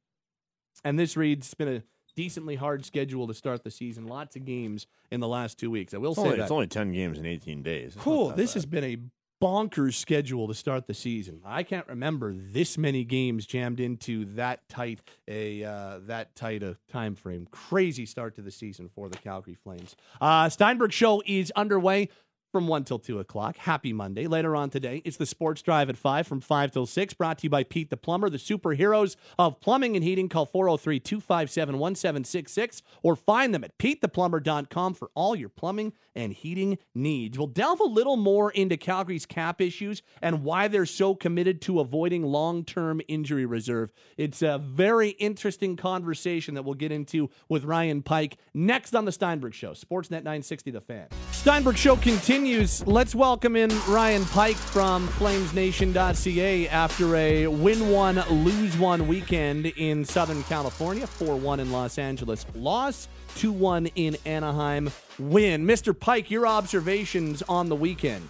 and 0.85 0.99
this 0.99 1.17
reads, 1.17 1.47
it's 1.47 1.55
been 1.55 1.69
a 1.69 1.83
decently 2.17 2.57
hard 2.57 2.85
schedule 2.85 3.29
to 3.29 3.35
start 3.35 3.63
the 3.63 3.71
season. 3.71 4.09
Lots 4.09 4.35
of 4.35 4.45
games 4.45 4.89
in 5.13 5.21
the 5.21 5.29
last 5.29 5.61
two 5.61 5.71
weeks. 5.71 5.95
I 5.95 5.99
will 5.99 6.11
it's 6.11 6.17
say 6.19 6.25
only, 6.25 6.37
that. 6.39 6.43
It's 6.43 6.51
only 6.51 6.67
10 6.67 6.91
games 6.91 7.19
in 7.19 7.27
18 7.27 7.63
days. 7.63 7.95
It's 7.95 8.03
cool. 8.03 8.31
This 8.31 8.51
bad. 8.51 8.55
has 8.55 8.67
been 8.67 8.85
a 8.85 8.97
bonkers 9.41 9.95
schedule 9.95 10.49
to 10.49 10.55
start 10.55 10.87
the 10.87 10.95
season. 10.95 11.41
I 11.45 11.63
can't 11.63 11.87
remember 11.87 12.33
this 12.35 12.79
many 12.79 13.05
games 13.05 13.47
jammed 13.47 13.81
into 13.81 14.25
that 14.35 14.69
tight 14.69 15.01
a 15.29 15.63
uh, 15.63 15.99
that 16.07 16.35
tight 16.35 16.63
a 16.63 16.77
time 16.91 17.15
frame. 17.15 17.47
Crazy 17.51 18.07
start 18.07 18.35
to 18.37 18.43
the 18.43 18.51
season 18.51 18.89
for 18.89 19.09
the 19.09 19.19
Calgary 19.19 19.55
Flames. 19.55 19.95
Uh, 20.21 20.49
Steinberg 20.49 20.93
show 20.93 21.23
is 21.27 21.53
underway 21.55 22.09
from 22.53 22.69
1 22.69 22.85
till 22.85 22.99
2 22.99 23.19
o'clock. 23.19 23.57
Happy 23.57 23.93
Monday. 23.93 24.27
Later 24.27 24.55
on 24.55 24.71
today, 24.71 25.03
it's 25.05 25.17
the 25.17 25.27
Sports 25.27 25.63
Drive 25.63 25.89
at 25.89 25.97
5 25.97 26.27
from 26.27 26.41
5 26.41 26.71
till 26.71 26.87
6, 26.87 27.15
brought 27.15 27.39
to 27.39 27.45
you 27.45 27.51
by 27.51 27.65
Pete 27.65 27.91
the 27.91 27.97
Plumber, 27.97 28.31
the 28.31 28.37
superheroes 28.39 29.17
of 29.39 29.61
plumbing 29.61 29.97
and 29.97 30.05
heating. 30.05 30.29
Call 30.29 30.47
403 30.47 31.01
257 31.01 31.79
1766 31.79 32.83
or 33.03 33.17
find 33.17 33.55
them 33.55 33.65
at 33.65 33.77
PeteThePlumber.com 33.79 34.95
for 34.95 35.11
all 35.15 35.35
your 35.35 35.49
plumbing 35.49 35.93
and 36.15 36.33
heating 36.33 36.79
needs. 36.95 37.37
We'll 37.37 37.49
delve 37.49 37.81
a 37.81 37.85
little 37.85 38.17
more 38.17 38.51
into 38.51 38.77
Calgary's 38.77 39.27
cap 39.27 39.61
issues 39.61 40.03
and 40.23 40.45
why 40.45 40.69
they're 40.69 40.87
so 40.87 41.15
committed 41.15 41.61
to 41.63 41.81
avoiding 41.81 42.23
long 42.25 42.65
term 42.65 43.01
injury 43.09 43.47
reserve. 43.47 43.93
It's 44.17 44.43
a 44.43 44.59
very 44.59 45.11
interesting 45.11 45.77
conversation 45.77 46.55
that 46.55 46.63
we'll 46.63 46.75
get 46.75 46.93
into 46.93 47.31
with 47.49 47.65
Ryan 47.65 48.03
Pike 48.03 48.39
next 48.55 48.95
on 48.95 49.05
The 49.05 49.13
Steinberg 49.13 49.55
Show, 49.55 49.73
Sportsnet 49.73 50.23
960 50.23 50.71
The 50.71 50.81
Fan. 50.81 51.09
Steinberg 51.33 51.77
Show 51.77 51.97
continues. 51.97 52.36
Let's 52.37 53.15
welcome 53.15 53.57
in 53.57 53.71
Ryan 53.89 54.27
Pike 54.27 54.57
from 54.57 55.09
FlamesNation.ca 55.09 56.69
after 56.69 57.17
a 57.17 57.47
win 57.47 57.89
one, 57.89 58.23
lose 58.29 58.77
one 58.77 59.09
weekend 59.09 59.65
in 59.65 60.05
Southern 60.05 60.43
California, 60.43 61.07
4 61.07 61.35
1 61.35 61.61
in 61.61 61.73
Los 61.73 61.97
Angeles, 61.97 62.45
loss 62.55 63.09
2 63.37 63.51
1 63.51 63.87
in 63.95 64.19
Anaheim, 64.27 64.91
win. 65.19 65.67
Mr. 65.67 65.99
Pike, 65.99 66.31
your 66.31 66.47
observations 66.47 67.41
on 67.49 67.71
the 67.71 67.77
weekend. 67.77 68.29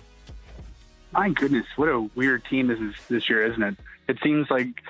My 1.10 1.30
goodness, 1.30 1.66
what 1.74 1.88
a 1.88 2.08
weird 2.14 2.44
team 2.44 2.68
this 2.68 2.78
is 2.78 2.94
this 3.08 3.28
year, 3.28 3.44
isn't 3.50 3.62
it? 3.62 3.76
It 4.06 4.18
seems 4.22 4.48
like 4.50 4.82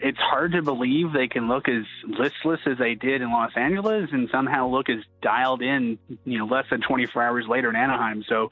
it's 0.00 0.18
hard 0.18 0.52
to 0.52 0.62
believe 0.62 1.12
they 1.12 1.28
can 1.28 1.48
look 1.48 1.68
as 1.68 1.84
listless 2.06 2.60
as 2.66 2.78
they 2.78 2.94
did 2.94 3.22
in 3.22 3.30
Los 3.30 3.52
Angeles 3.56 4.08
and 4.12 4.28
somehow 4.30 4.68
look 4.68 4.88
as 4.88 4.98
dialed 5.22 5.62
in, 5.62 5.98
you 6.24 6.38
know, 6.38 6.46
less 6.46 6.64
than 6.70 6.80
24 6.80 7.22
hours 7.22 7.44
later 7.48 7.70
in 7.70 7.76
Anaheim. 7.76 8.24
So 8.28 8.50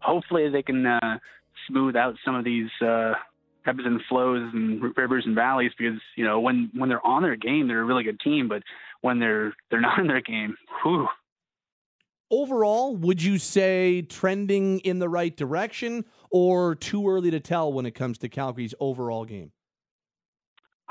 hopefully 0.00 0.48
they 0.48 0.62
can 0.62 0.86
uh, 0.86 1.18
smooth 1.68 1.96
out 1.96 2.16
some 2.24 2.34
of 2.34 2.44
these 2.44 2.70
uh, 2.80 3.14
ebbs 3.66 3.82
and 3.84 4.00
flows 4.08 4.50
and 4.52 4.82
rivers 4.96 5.24
and 5.26 5.34
valleys 5.34 5.72
because 5.78 6.00
you 6.16 6.24
know 6.24 6.40
when 6.40 6.70
when 6.74 6.88
they're 6.88 7.06
on 7.06 7.22
their 7.22 7.36
game, 7.36 7.68
they're 7.68 7.82
a 7.82 7.84
really 7.84 8.04
good 8.04 8.20
team, 8.20 8.48
but 8.48 8.62
when 9.00 9.18
they're 9.18 9.54
they're 9.70 9.80
not 9.80 9.98
in 9.98 10.06
their 10.06 10.20
game, 10.20 10.56
whew. 10.82 11.08
Overall, 12.30 12.96
would 12.96 13.22
you 13.22 13.36
say 13.38 14.00
trending 14.00 14.78
in 14.80 15.00
the 15.00 15.08
right 15.08 15.36
direction 15.36 16.06
or 16.30 16.74
too 16.74 17.06
early 17.06 17.30
to 17.30 17.40
tell 17.40 17.70
when 17.70 17.84
it 17.84 17.90
comes 17.90 18.16
to 18.18 18.28
Calgary's 18.30 18.74
overall 18.80 19.26
game? 19.26 19.52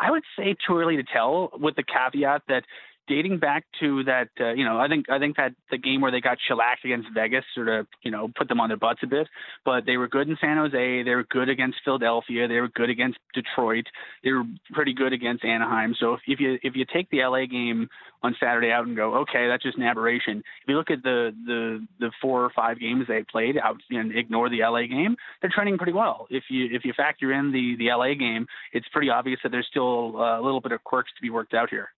I 0.01 0.09
would 0.09 0.23
say 0.37 0.55
too 0.67 0.77
early 0.79 0.95
to 0.97 1.03
tell, 1.03 1.51
with 1.53 1.75
the 1.75 1.83
caveat 1.83 2.41
that 2.47 2.63
dating 3.11 3.39
back 3.39 3.65
to 3.81 4.03
that, 4.05 4.29
uh, 4.39 4.53
you 4.53 4.63
know, 4.63 4.79
I 4.79 4.87
think 4.87 5.09
I 5.09 5.19
think 5.19 5.35
that 5.35 5.51
the 5.69 5.77
game 5.77 5.99
where 5.99 6.11
they 6.11 6.21
got 6.21 6.37
shellacked 6.47 6.85
against 6.85 7.09
Vegas 7.13 7.43
sort 7.53 7.67
of, 7.67 7.85
you 8.03 8.09
know, 8.09 8.29
put 8.37 8.47
them 8.47 8.61
on 8.61 8.69
their 8.69 8.77
butts 8.77 9.01
a 9.03 9.07
bit. 9.07 9.27
But 9.65 9.85
they 9.85 9.97
were 9.97 10.07
good 10.07 10.29
in 10.29 10.37
San 10.39 10.55
Jose. 10.55 11.03
They 11.03 11.15
were 11.15 11.25
good 11.29 11.49
against 11.49 11.79
Philadelphia. 11.83 12.47
They 12.47 12.61
were 12.61 12.69
good 12.69 12.89
against 12.89 13.17
Detroit. 13.33 13.85
They 14.23 14.31
were 14.31 14.43
pretty 14.71 14.93
good 14.93 15.11
against 15.11 15.43
Anaheim. 15.43 15.93
So 15.99 16.13
if, 16.13 16.21
if 16.25 16.39
you 16.39 16.57
if 16.63 16.75
you 16.75 16.85
take 16.91 17.09
the 17.09 17.19
LA 17.23 17.45
game 17.51 17.89
on 18.23 18.35
Saturday 18.39 18.71
out 18.71 18.87
and 18.87 18.95
go, 18.95 19.15
okay, 19.23 19.47
that's 19.49 19.63
just 19.63 19.77
an 19.77 19.83
aberration. 19.83 20.37
If 20.37 20.69
you 20.69 20.77
look 20.77 20.89
at 20.89 21.03
the 21.03 21.31
the 21.45 21.85
the 21.99 22.11
four 22.21 22.45
or 22.45 22.51
five 22.55 22.79
games 22.79 23.05
they 23.09 23.25
played 23.29 23.57
out 23.61 23.75
and 23.89 24.15
ignore 24.15 24.49
the 24.49 24.61
LA 24.61 24.83
game, 24.83 25.17
they're 25.41 25.51
trending 25.53 25.77
pretty 25.77 25.93
well. 25.93 26.27
If 26.29 26.45
you 26.49 26.69
if 26.71 26.85
you 26.85 26.93
factor 26.95 27.33
in 27.33 27.51
the 27.51 27.75
the 27.77 27.91
LA 27.91 28.13
game, 28.13 28.47
it's 28.71 28.87
pretty 28.93 29.09
obvious 29.09 29.39
that 29.43 29.51
there's 29.51 29.67
still 29.69 30.15
a 30.15 30.41
little 30.41 30.61
bit 30.61 30.71
of 30.71 30.81
quirks 30.85 31.11
to 31.17 31.21
be 31.21 31.29
worked 31.29 31.53
out 31.53 31.69
here. 31.69 31.89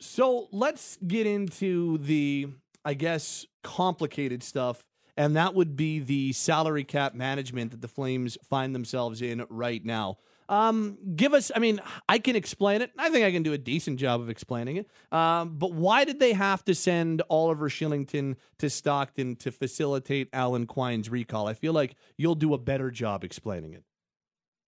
So 0.00 0.48
let's 0.52 0.98
get 1.06 1.26
into 1.26 1.98
the, 1.98 2.48
I 2.84 2.94
guess, 2.94 3.46
complicated 3.62 4.42
stuff 4.42 4.84
and 5.18 5.34
that 5.34 5.52
would 5.54 5.76
be 5.76 5.98
the 5.98 6.32
salary 6.32 6.84
cap 6.84 7.12
management 7.12 7.72
that 7.72 7.82
the 7.82 7.88
Flames 7.88 8.38
find 8.48 8.72
themselves 8.72 9.20
in 9.20 9.44
right 9.50 9.84
now. 9.84 10.18
Um, 10.48 10.96
give 11.16 11.34
us, 11.34 11.50
I 11.54 11.58
mean, 11.58 11.80
I 12.08 12.20
can 12.20 12.36
explain 12.36 12.82
it. 12.82 12.92
I 12.96 13.10
think 13.10 13.26
I 13.26 13.32
can 13.32 13.42
do 13.42 13.52
a 13.52 13.58
decent 13.58 13.98
job 13.98 14.20
of 14.20 14.30
explaining 14.30 14.76
it. 14.76 14.88
Um, 15.12 15.58
but 15.58 15.72
why 15.72 16.04
did 16.04 16.20
they 16.20 16.32
have 16.34 16.64
to 16.66 16.74
send 16.74 17.20
Oliver 17.28 17.68
Kylington 17.68 18.36
to 18.58 18.70
Stockton 18.70 19.34
to 19.36 19.50
facilitate 19.50 20.28
Alan 20.32 20.66
Quine's 20.66 21.10
recall? 21.10 21.48
I 21.48 21.54
feel 21.54 21.72
like 21.72 21.96
you'll 22.16 22.36
do 22.36 22.54
a 22.54 22.58
better 22.58 22.92
job 22.92 23.24
explaining 23.24 23.74
it. 23.74 23.82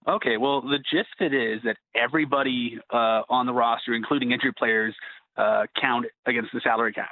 Okay, 0.08 0.36
well, 0.36 0.62
the 0.62 0.78
gist 0.78 1.08
of 1.20 1.32
it 1.32 1.34
is 1.34 1.60
that 1.64 1.76
everybody 1.94 2.78
uh, 2.92 3.22
on 3.28 3.46
the 3.46 3.52
roster, 3.52 3.94
including 3.94 4.32
injured 4.32 4.56
players, 4.56 4.96
uh, 5.40 5.66
count 5.80 6.06
against 6.26 6.50
the 6.52 6.60
salary 6.60 6.92
cap. 6.92 7.10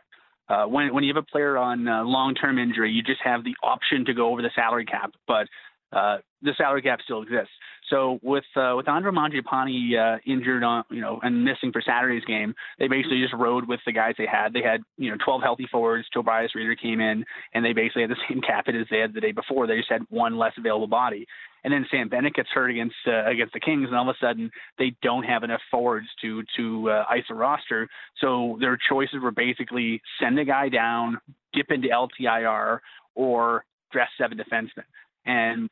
Uh, 0.48 0.64
when 0.66 0.94
when 0.94 1.04
you 1.04 1.12
have 1.14 1.22
a 1.22 1.26
player 1.26 1.56
on 1.58 1.86
uh, 1.88 2.02
long-term 2.04 2.58
injury, 2.58 2.90
you 2.90 3.02
just 3.02 3.20
have 3.22 3.44
the 3.44 3.54
option 3.62 4.04
to 4.04 4.14
go 4.14 4.30
over 4.30 4.42
the 4.42 4.50
salary 4.54 4.84
cap, 4.84 5.12
but 5.26 5.46
uh, 5.92 6.18
the 6.42 6.52
salary 6.56 6.82
cap 6.82 7.00
still 7.04 7.22
exists. 7.22 7.52
So 7.90 8.18
with 8.22 8.44
uh, 8.56 8.74
with 8.76 8.88
Andre 8.88 9.10
Mangiapane 9.12 10.16
uh, 10.16 10.18
injured 10.26 10.62
on 10.62 10.84
you 10.90 11.00
know 11.00 11.20
and 11.22 11.44
missing 11.44 11.72
for 11.72 11.80
Saturday's 11.80 12.24
game, 12.24 12.54
they 12.78 12.88
basically 12.88 13.20
just 13.22 13.34
rode 13.34 13.66
with 13.66 13.80
the 13.86 13.92
guys 13.92 14.14
they 14.18 14.26
had. 14.26 14.52
They 14.52 14.62
had 14.62 14.82
you 14.96 15.10
know 15.10 15.16
12 15.24 15.42
healthy 15.42 15.66
forwards. 15.70 16.06
Tobias 16.12 16.52
Rieder 16.56 16.78
came 16.80 17.00
in, 17.00 17.24
and 17.54 17.64
they 17.64 17.72
basically 17.72 18.02
had 18.02 18.10
the 18.10 18.16
same 18.28 18.40
cap 18.40 18.66
hit 18.66 18.74
as 18.74 18.86
they 18.90 18.98
had 18.98 19.14
the 19.14 19.20
day 19.20 19.32
before. 19.32 19.66
They 19.66 19.76
just 19.76 19.90
had 19.90 20.02
one 20.10 20.36
less 20.38 20.52
available 20.56 20.86
body. 20.86 21.26
And 21.64 21.72
then 21.72 21.86
Sam 21.90 22.08
Bennett 22.08 22.34
gets 22.34 22.48
hurt 22.50 22.70
against 22.70 22.94
uh, 23.06 23.26
against 23.26 23.52
the 23.52 23.60
Kings, 23.60 23.88
and 23.88 23.96
all 23.96 24.08
of 24.08 24.14
a 24.14 24.24
sudden 24.24 24.50
they 24.78 24.94
don't 25.02 25.24
have 25.24 25.42
enough 25.42 25.60
forwards 25.70 26.06
to 26.22 26.42
to 26.56 26.90
uh, 26.90 27.04
ice 27.08 27.24
a 27.30 27.34
roster. 27.34 27.88
So 28.20 28.56
their 28.60 28.78
choices 28.88 29.20
were 29.22 29.32
basically 29.32 30.00
send 30.20 30.38
a 30.38 30.44
guy 30.44 30.68
down, 30.68 31.18
dip 31.52 31.70
into 31.70 31.88
LTIR, 31.88 32.78
or 33.14 33.64
dress 33.90 34.08
seven 34.18 34.38
defensemen. 34.38 34.84
And 35.26 35.68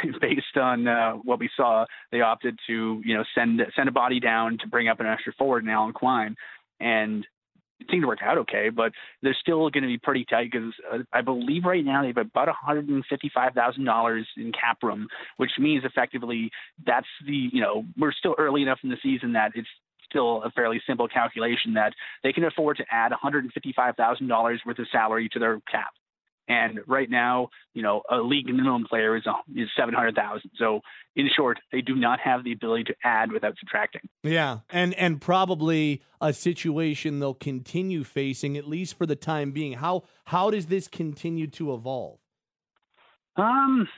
based 0.20 0.56
on 0.56 0.86
uh, 0.86 1.12
what 1.12 1.38
we 1.38 1.48
saw, 1.56 1.84
they 2.10 2.20
opted 2.20 2.58
to 2.66 3.00
you 3.04 3.14
know 3.14 3.24
send 3.34 3.60
send 3.76 3.88
a 3.88 3.92
body 3.92 4.20
down 4.20 4.58
to 4.58 4.68
bring 4.68 4.88
up 4.88 5.00
an 5.00 5.06
extra 5.06 5.32
forward 5.34 5.64
in 5.64 5.70
Alan 5.70 5.92
Quine, 5.92 6.36
and 6.80 7.26
it 7.80 7.86
seemed 7.90 8.02
to 8.02 8.08
work 8.08 8.20
out 8.22 8.38
okay. 8.38 8.70
But 8.70 8.92
they're 9.22 9.36
still 9.40 9.68
going 9.70 9.82
to 9.82 9.88
be 9.88 9.98
pretty 9.98 10.24
tight 10.24 10.50
because 10.50 10.72
uh, 10.92 10.98
I 11.12 11.20
believe 11.20 11.64
right 11.64 11.84
now 11.84 12.02
they 12.02 12.08
have 12.08 12.16
about 12.16 12.48
one 12.48 12.56
hundred 12.60 12.88
and 12.88 13.04
fifty 13.08 13.30
five 13.34 13.54
thousand 13.54 13.84
dollars 13.84 14.26
in 14.36 14.52
cap 14.52 14.78
room, 14.82 15.08
which 15.36 15.52
means 15.58 15.84
effectively 15.84 16.50
that's 16.86 17.06
the 17.26 17.48
you 17.52 17.60
know 17.60 17.84
we're 17.96 18.12
still 18.12 18.34
early 18.38 18.62
enough 18.62 18.78
in 18.82 18.90
the 18.90 18.98
season 19.02 19.32
that 19.32 19.52
it's 19.54 19.68
still 20.08 20.42
a 20.42 20.50
fairly 20.50 20.80
simple 20.86 21.08
calculation 21.08 21.72
that 21.74 21.94
they 22.22 22.32
can 22.32 22.44
afford 22.44 22.76
to 22.76 22.84
add 22.90 23.12
$155,000 23.12 24.58
worth 24.66 24.78
of 24.78 24.86
salary 24.92 25.26
to 25.32 25.38
their 25.38 25.58
cap. 25.70 25.92
And 26.48 26.80
right 26.86 27.08
now, 27.08 27.48
you 27.72 27.82
know, 27.82 28.02
a 28.10 28.16
league 28.16 28.46
minimum 28.46 28.84
player 28.88 29.16
is 29.16 29.22
is 29.54 29.68
seven 29.76 29.94
hundred 29.94 30.16
thousand. 30.16 30.50
So, 30.56 30.80
in 31.14 31.28
short, 31.34 31.58
they 31.70 31.80
do 31.80 31.94
not 31.94 32.18
have 32.20 32.42
the 32.44 32.52
ability 32.52 32.84
to 32.84 32.94
add 33.04 33.30
without 33.30 33.54
subtracting. 33.60 34.02
Yeah, 34.22 34.60
and 34.68 34.92
and 34.94 35.20
probably 35.20 36.02
a 36.20 36.32
situation 36.32 37.20
they'll 37.20 37.34
continue 37.34 38.02
facing 38.04 38.56
at 38.56 38.66
least 38.68 38.98
for 38.98 39.06
the 39.06 39.16
time 39.16 39.52
being. 39.52 39.74
How 39.74 40.02
how 40.26 40.50
does 40.50 40.66
this 40.66 40.88
continue 40.88 41.46
to 41.48 41.74
evolve? 41.74 42.18
Um, 43.36 43.88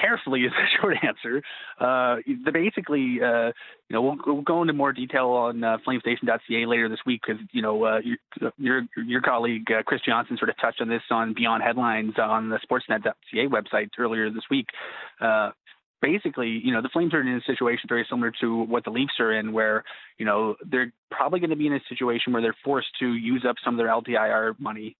carefully 0.00 0.42
is 0.42 0.52
the 0.52 0.66
short 0.80 0.96
answer. 1.02 1.42
Uh, 1.78 2.16
basically, 2.52 3.18
uh, 3.22 3.52
you 3.88 3.94
know, 3.94 4.02
we'll, 4.02 4.16
we'll, 4.26 4.42
go 4.42 4.62
into 4.62 4.72
more 4.72 4.92
detail 4.92 5.28
on 5.28 5.62
uh, 5.62 5.78
FlamesNation.ca 5.86 6.66
later 6.66 6.88
this 6.88 6.98
week 7.06 7.22
because 7.26 7.40
you 7.52 7.62
know 7.62 7.84
uh, 7.84 8.00
your, 8.00 8.52
your, 8.58 8.82
your 8.96 9.20
colleague 9.20 9.70
uh, 9.70 9.82
Chris 9.84 10.00
Johnston 10.04 10.36
sort 10.36 10.50
of 10.50 10.56
touched 10.60 10.80
on 10.80 10.88
this 10.88 11.02
on 11.10 11.34
Beyond 11.34 11.62
Headlines 11.62 12.14
on 12.18 12.48
the 12.48 12.58
Sportsnet.ca 12.58 13.46
website 13.48 13.88
earlier 13.98 14.30
this 14.30 14.44
week. 14.50 14.66
Uh, 15.20 15.50
basically, 16.02 16.60
you 16.62 16.72
know, 16.72 16.82
the 16.82 16.90
Flames 16.92 17.14
are 17.14 17.20
in 17.20 17.28
a 17.28 17.40
situation 17.46 17.86
very 17.88 18.04
similar 18.10 18.32
to 18.40 18.64
what 18.64 18.84
the 18.84 18.90
Leafs 18.90 19.14
are 19.20 19.32
in, 19.32 19.52
where, 19.52 19.84
you 20.18 20.26
know, 20.26 20.56
they're 20.68 20.92
probably 21.10 21.38
going 21.38 21.50
to 21.50 21.56
be 21.56 21.68
in 21.68 21.74
a 21.74 21.80
situation 21.88 22.32
where 22.32 22.42
they're 22.42 22.56
forced 22.64 22.88
to 22.98 23.14
use 23.14 23.44
up 23.48 23.56
some 23.64 23.74
of 23.74 23.78
their 23.78 23.86
LTIR 23.86 24.58
money 24.58 24.96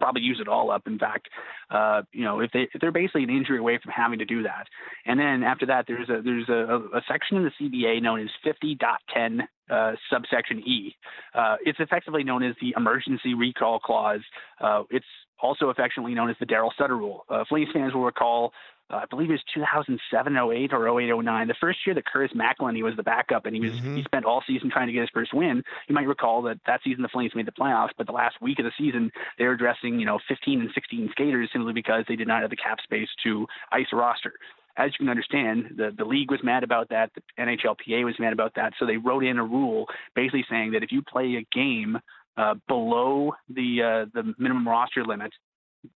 probably 0.00 0.22
use 0.22 0.38
it 0.40 0.48
all 0.48 0.70
up. 0.70 0.86
In 0.86 0.98
fact, 0.98 1.28
uh, 1.70 2.02
you 2.12 2.24
know, 2.24 2.40
if 2.40 2.50
they 2.52 2.68
if 2.74 2.80
they're 2.80 2.92
basically 2.92 3.22
an 3.22 3.30
injury 3.30 3.58
away 3.58 3.78
from 3.82 3.92
having 3.92 4.18
to 4.18 4.24
do 4.24 4.42
that, 4.42 4.66
and 5.06 5.18
then 5.18 5.42
after 5.42 5.66
that, 5.66 5.84
there's 5.86 6.08
a 6.08 6.22
there's 6.22 6.48
a, 6.48 6.96
a 6.96 7.02
section 7.08 7.36
in 7.36 7.44
the 7.44 7.52
CBA 7.60 8.02
known 8.02 8.20
as 8.20 8.28
50.10 8.44 9.40
uh, 9.70 9.92
subsection 10.12 10.60
E. 10.60 10.96
Uh, 11.34 11.56
it's 11.64 11.78
effectively 11.80 12.24
known 12.24 12.42
as 12.42 12.54
the 12.60 12.74
emergency 12.76 13.34
recall 13.34 13.78
clause. 13.78 14.22
Uh, 14.60 14.82
it's 14.90 15.06
also 15.42 15.66
affectionately 15.66 16.14
known 16.14 16.30
as 16.30 16.36
the 16.40 16.46
Daryl 16.46 16.70
Sutter 16.76 16.96
rule. 16.96 17.24
Uh, 17.28 17.44
Flames 17.48 17.68
fans 17.72 17.94
will 17.94 18.04
recall 18.04 18.52
I 18.90 19.04
believe 19.06 19.30
it 19.30 19.34
was 19.34 19.42
2007, 19.54 20.36
08, 20.36 20.72
or 20.72 21.00
08, 21.00 21.22
09. 21.22 21.48
The 21.48 21.54
first 21.60 21.78
year 21.86 21.94
that 21.94 22.06
Curtis 22.06 22.36
McElhinney 22.36 22.82
was 22.82 22.96
the 22.96 23.02
backup, 23.02 23.46
and 23.46 23.54
he 23.54 23.60
was 23.60 23.72
mm-hmm. 23.72 23.96
he 23.96 24.02
spent 24.02 24.24
all 24.24 24.42
season 24.46 24.70
trying 24.70 24.88
to 24.88 24.92
get 24.92 25.00
his 25.00 25.10
first 25.12 25.32
win. 25.32 25.62
You 25.88 25.94
might 25.94 26.06
recall 26.06 26.42
that 26.42 26.58
that 26.66 26.80
season 26.82 27.02
the 27.02 27.08
Flames 27.08 27.34
made 27.34 27.46
the 27.46 27.52
playoffs, 27.52 27.90
but 27.96 28.06
the 28.06 28.12
last 28.12 28.40
week 28.42 28.58
of 28.58 28.64
the 28.64 28.72
season 28.78 29.10
they 29.38 29.46
were 29.46 29.56
dressing 29.56 29.98
you 29.98 30.06
know 30.06 30.18
15 30.28 30.60
and 30.60 30.70
16 30.74 31.08
skaters 31.12 31.50
simply 31.52 31.72
because 31.72 32.04
they 32.08 32.16
did 32.16 32.28
not 32.28 32.42
have 32.42 32.50
the 32.50 32.56
cap 32.56 32.78
space 32.82 33.08
to 33.24 33.46
ice 33.72 33.86
a 33.92 33.96
roster. 33.96 34.32
As 34.76 34.92
you 34.92 35.04
can 35.04 35.08
understand, 35.08 35.74
the, 35.76 35.90
the 35.96 36.04
league 36.04 36.30
was 36.30 36.40
mad 36.42 36.62
about 36.62 36.88
that. 36.90 37.10
The 37.14 37.22
NHLPA 37.38 38.04
was 38.04 38.14
mad 38.18 38.32
about 38.32 38.54
that. 38.54 38.72
So 38.78 38.86
they 38.86 38.96
wrote 38.96 39.24
in 39.24 39.38
a 39.38 39.44
rule 39.44 39.86
basically 40.14 40.44
saying 40.48 40.72
that 40.72 40.82
if 40.82 40.92
you 40.92 41.02
play 41.02 41.36
a 41.36 41.46
game 41.54 41.98
uh, 42.36 42.54
below 42.68 43.32
the 43.48 43.82
uh, 43.82 44.10
the 44.14 44.34
minimum 44.38 44.66
roster 44.66 45.04
limit, 45.04 45.32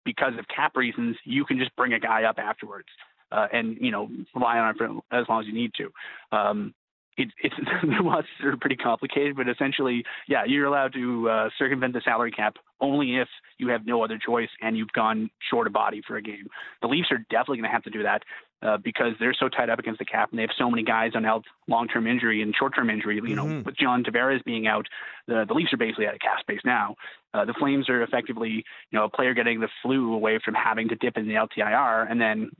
because 0.05 0.33
of 0.39 0.47
cap 0.55 0.77
reasons, 0.77 1.17
you 1.25 1.45
can 1.45 1.59
just 1.59 1.75
bring 1.77 1.93
a 1.93 2.01
guy 2.01 2.25
up 2.25 2.39
afterwards 2.39 2.89
uh, 3.33 3.47
and 3.53 3.77
you 3.81 3.91
know 3.91 4.09
rely 4.35 4.59
on 4.59 4.71
it 4.71 4.77
for 4.77 4.87
as 5.17 5.27
long 5.29 5.41
as 5.41 5.47
you 5.47 5.55
need 5.55 5.73
to. 5.77 6.37
Um, 6.37 6.75
it, 7.17 7.29
it's 7.43 7.55
the 7.83 7.87
nuances 7.87 8.31
are 8.45 8.57
pretty 8.57 8.77
complicated, 8.77 9.37
but 9.37 9.49
essentially, 9.49 10.05
yeah, 10.29 10.45
you're 10.47 10.67
allowed 10.67 10.93
to 10.95 11.29
uh, 11.29 11.49
circumvent 11.59 11.93
the 11.93 12.01
salary 12.05 12.31
cap 12.31 12.57
only 12.81 13.17
if 13.17 13.29
you 13.59 13.69
have 13.69 13.87
no 13.87 14.03
other 14.03 14.19
choice 14.25 14.49
and 14.61 14.77
you've 14.77 14.93
gone 14.93 15.31
short 15.51 15.67
a 15.67 15.71
body 15.71 16.03
for 16.07 16.17
a 16.17 16.23
game. 16.23 16.49
The 16.83 16.89
Leafs 16.89 17.09
are 17.11 17.19
definitely 17.31 17.59
going 17.59 17.71
to 17.71 17.73
have 17.73 17.85
to 17.85 17.91
do 17.91 18.03
that 18.03 18.23
uh, 18.63 18.79
because 18.79 19.13
they're 19.21 19.35
so 19.39 19.49
tied 19.49 19.71
up 19.71 19.79
against 19.79 19.99
the 19.99 20.05
cap 20.05 20.31
and 20.31 20.39
they 20.39 20.43
have 20.43 20.51
so 20.59 20.71
many 20.71 20.83
guys 20.83 21.13
on 21.15 21.25
health, 21.25 21.45
long-term 21.69 22.07
injury 22.07 22.43
and 22.43 22.55
short-term 22.59 22.91
injury. 22.91 23.21
You 23.25 23.37
know, 23.37 23.45
mm-hmm. 23.45 23.63
with 23.63 23.77
John 23.77 24.03
Tavares 24.03 24.43
being 24.45 24.67
out, 24.67 24.87
the, 25.29 25.45
the 25.47 25.55
Leafs 25.55 25.73
are 25.73 25.79
basically 25.79 26.07
out 26.07 26.15
of 26.15 26.21
cap 26.21 26.41
space 26.41 26.61
now. 26.65 26.97
Uh, 27.35 27.45
the 27.45 27.55
Flames 27.55 27.89
are 27.89 28.03
effectively, 28.03 28.65
you 28.91 28.99
know, 28.99 29.05
a 29.05 29.11
player 29.11 29.35
getting 29.35 29.61
the 29.61 29.69
flu 29.83 30.15
away 30.15 30.39
from 30.43 30.55
having 30.55 30.89
to 30.89 30.95
dip 30.95 31.17
in 31.17 31.27
the 31.27 31.35
LTIR, 31.35 32.11
and 32.11 32.21
then 32.21 32.51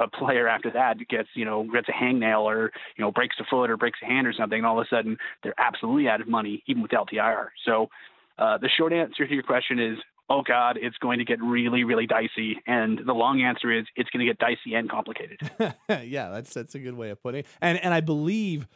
a 0.00 0.08
player 0.08 0.48
after 0.48 0.70
that 0.70 0.96
gets 1.08 1.28
you 1.34 1.44
know 1.44 1.64
gets 1.72 1.88
a 1.88 1.92
hangnail 1.92 2.40
or 2.40 2.72
you 2.96 3.04
know 3.04 3.12
breaks 3.12 3.36
a 3.38 3.44
foot 3.48 3.70
or 3.70 3.76
breaks 3.76 3.98
a 4.02 4.06
hand 4.06 4.26
or 4.26 4.32
something, 4.32 4.58
and 4.58 4.66
all 4.66 4.80
of 4.80 4.86
a 4.86 4.94
sudden 4.94 5.16
they're 5.42 5.54
absolutely 5.58 6.08
out 6.08 6.20
of 6.20 6.26
money 6.26 6.64
even 6.66 6.82
with 6.82 6.90
LTIR. 6.90 7.48
So 7.64 7.88
uh, 8.38 8.58
the 8.58 8.68
short 8.68 8.92
answer 8.92 9.26
to 9.26 9.32
your 9.32 9.44
question 9.44 9.78
is. 9.78 9.98
Oh 10.32 10.42
God, 10.46 10.78
it's 10.80 10.96
going 10.98 11.18
to 11.18 11.24
get 11.24 11.42
really, 11.42 11.82
really 11.82 12.06
dicey, 12.06 12.56
and 12.64 13.00
the 13.04 13.12
long 13.12 13.42
answer 13.42 13.76
is 13.76 13.84
it's 13.96 14.08
going 14.10 14.24
to 14.24 14.32
get 14.32 14.38
dicey 14.38 14.76
and 14.76 14.88
complicated. 14.88 15.40
yeah, 15.88 16.28
that's 16.28 16.54
that's 16.54 16.76
a 16.76 16.78
good 16.78 16.94
way 16.94 17.10
of 17.10 17.20
putting 17.20 17.40
it. 17.40 17.46
And 17.60 17.82
and 17.82 17.92
I 17.92 18.00
believe 18.00 18.68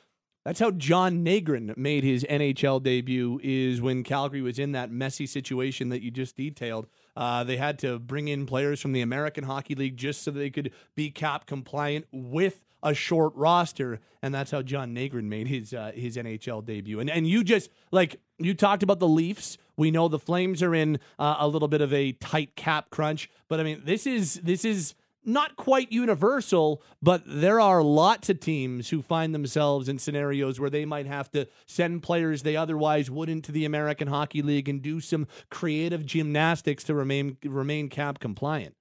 that's 0.44 0.60
how 0.60 0.70
John 0.70 1.24
Negrin 1.24 1.76
made 1.76 2.04
his 2.04 2.24
NHL 2.24 2.82
debut. 2.82 3.40
Is 3.42 3.80
when 3.80 4.02
Calgary 4.02 4.42
was 4.42 4.58
in 4.58 4.72
that 4.72 4.90
messy 4.90 5.26
situation 5.26 5.88
that 5.88 6.02
you 6.02 6.10
just 6.10 6.36
detailed 6.36 6.86
uh, 7.16 7.44
they 7.44 7.56
had 7.56 7.78
to 7.80 7.98
bring 7.98 8.28
in 8.28 8.46
players 8.46 8.80
from 8.80 8.92
the 8.92 9.00
American 9.00 9.44
Hockey 9.44 9.74
League 9.74 9.96
just 9.96 10.22
so 10.22 10.30
they 10.30 10.50
could 10.50 10.72
be 10.94 11.10
cap 11.10 11.46
compliant 11.46 12.06
with 12.10 12.64
a 12.82 12.92
short 12.92 13.34
roster, 13.34 14.00
and 14.20 14.34
that's 14.34 14.50
how 14.50 14.60
John 14.60 14.94
Negrin 14.94 15.24
made 15.24 15.48
his 15.48 15.72
uh, 15.72 15.92
his 15.94 16.16
NHL 16.16 16.64
debut. 16.64 17.00
And 17.00 17.08
and 17.08 17.26
you 17.26 17.44
just 17.44 17.70
like 17.92 18.20
you 18.38 18.54
talked 18.54 18.82
about 18.82 18.98
the 18.98 19.08
Leafs. 19.08 19.58
We 19.76 19.90
know 19.90 20.06
the 20.08 20.18
Flames 20.18 20.62
are 20.62 20.74
in 20.74 20.98
uh, 21.18 21.36
a 21.38 21.48
little 21.48 21.66
bit 21.66 21.80
of 21.80 21.92
a 21.92 22.12
tight 22.12 22.56
cap 22.56 22.90
crunch, 22.90 23.30
but 23.48 23.60
I 23.60 23.62
mean 23.62 23.82
this 23.84 24.06
is 24.06 24.34
this 24.42 24.64
is 24.64 24.94
not 25.24 25.56
quite 25.56 25.90
universal, 25.92 26.82
but 27.02 27.22
there 27.26 27.60
are 27.60 27.82
lots 27.82 28.28
of 28.28 28.40
teams 28.40 28.90
who 28.90 29.02
find 29.02 29.34
themselves 29.34 29.88
in 29.88 29.98
scenarios 29.98 30.60
where 30.60 30.70
they 30.70 30.84
might 30.84 31.06
have 31.06 31.30
to 31.32 31.46
send 31.66 32.02
players 32.02 32.42
they 32.42 32.56
otherwise 32.56 33.10
wouldn't 33.10 33.44
to 33.44 33.52
the 33.52 33.64
American 33.64 34.08
Hockey 34.08 34.42
League 34.42 34.68
and 34.68 34.82
do 34.82 35.00
some 35.00 35.26
creative 35.50 36.04
gymnastics 36.04 36.84
to 36.84 36.94
remain 36.94 37.36
remain 37.44 37.88
cap 37.88 38.18
compliant. 38.18 38.74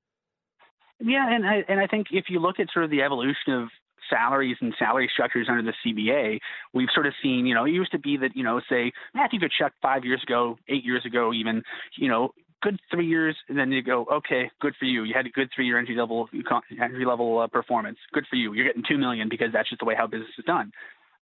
Yeah, 1.00 1.30
and 1.30 1.46
I 1.46 1.64
and 1.68 1.80
I 1.80 1.88
think 1.88 2.08
if 2.12 2.26
you 2.30 2.40
look 2.40 2.60
at 2.60 2.68
sort 2.72 2.86
of 2.86 2.92
the 2.92 3.02
evolution 3.02 3.54
of 3.54 3.70
salaries 4.10 4.58
and 4.62 4.74
salary 4.78 5.10
structures 5.12 5.48
under 5.50 5.62
the 5.62 5.74
CBA, 5.86 6.40
we've 6.74 6.90
sort 6.94 7.08
of 7.08 7.14
seen, 7.22 7.46
you 7.46 7.54
know, 7.54 7.66
it 7.66 7.72
used 7.72 7.92
to 7.92 8.00
be 8.00 8.18
that, 8.18 8.36
you 8.36 8.44
know, 8.44 8.62
say 8.70 8.92
Matthew 9.14 9.40
Tkachuk 9.40 9.72
five 9.82 10.06
years 10.06 10.22
ago, 10.24 10.58
eight 10.68 10.84
years 10.84 11.06
ago, 11.06 11.34
even, 11.34 11.64
you 11.98 12.10
know, 12.10 12.34
good 12.64 12.80
three 12.90 13.06
years, 13.06 13.36
and 13.50 13.58
then 13.58 13.72
you 13.72 13.84
go, 13.84 14.06
okay, 14.12 14.50
good 14.62 14.74
for 14.80 14.86
you. 14.86 15.04
You 15.04 15.14
had 15.14 15.28
a 15.28 15.30
good 15.30 15.50
three 15.54 15.68
year 15.68 15.78
entry 15.78 15.96
level 15.96 16.28
entry 16.82 17.06
level 17.06 17.40
uh, 17.40 17.48
performance. 17.48 17.98
Good 18.14 18.26
for 18.30 18.38
you. 18.38 18.54
You're 18.54 18.66
getting 18.66 18.84
two 18.88 18.98
million 18.98 19.30
because 19.30 19.50
that's 19.54 19.70
just 19.70 19.80
the 19.80 19.86
way 19.86 19.96
how 19.96 20.08
business 20.08 20.30
is 20.38 20.46
done. 20.46 20.72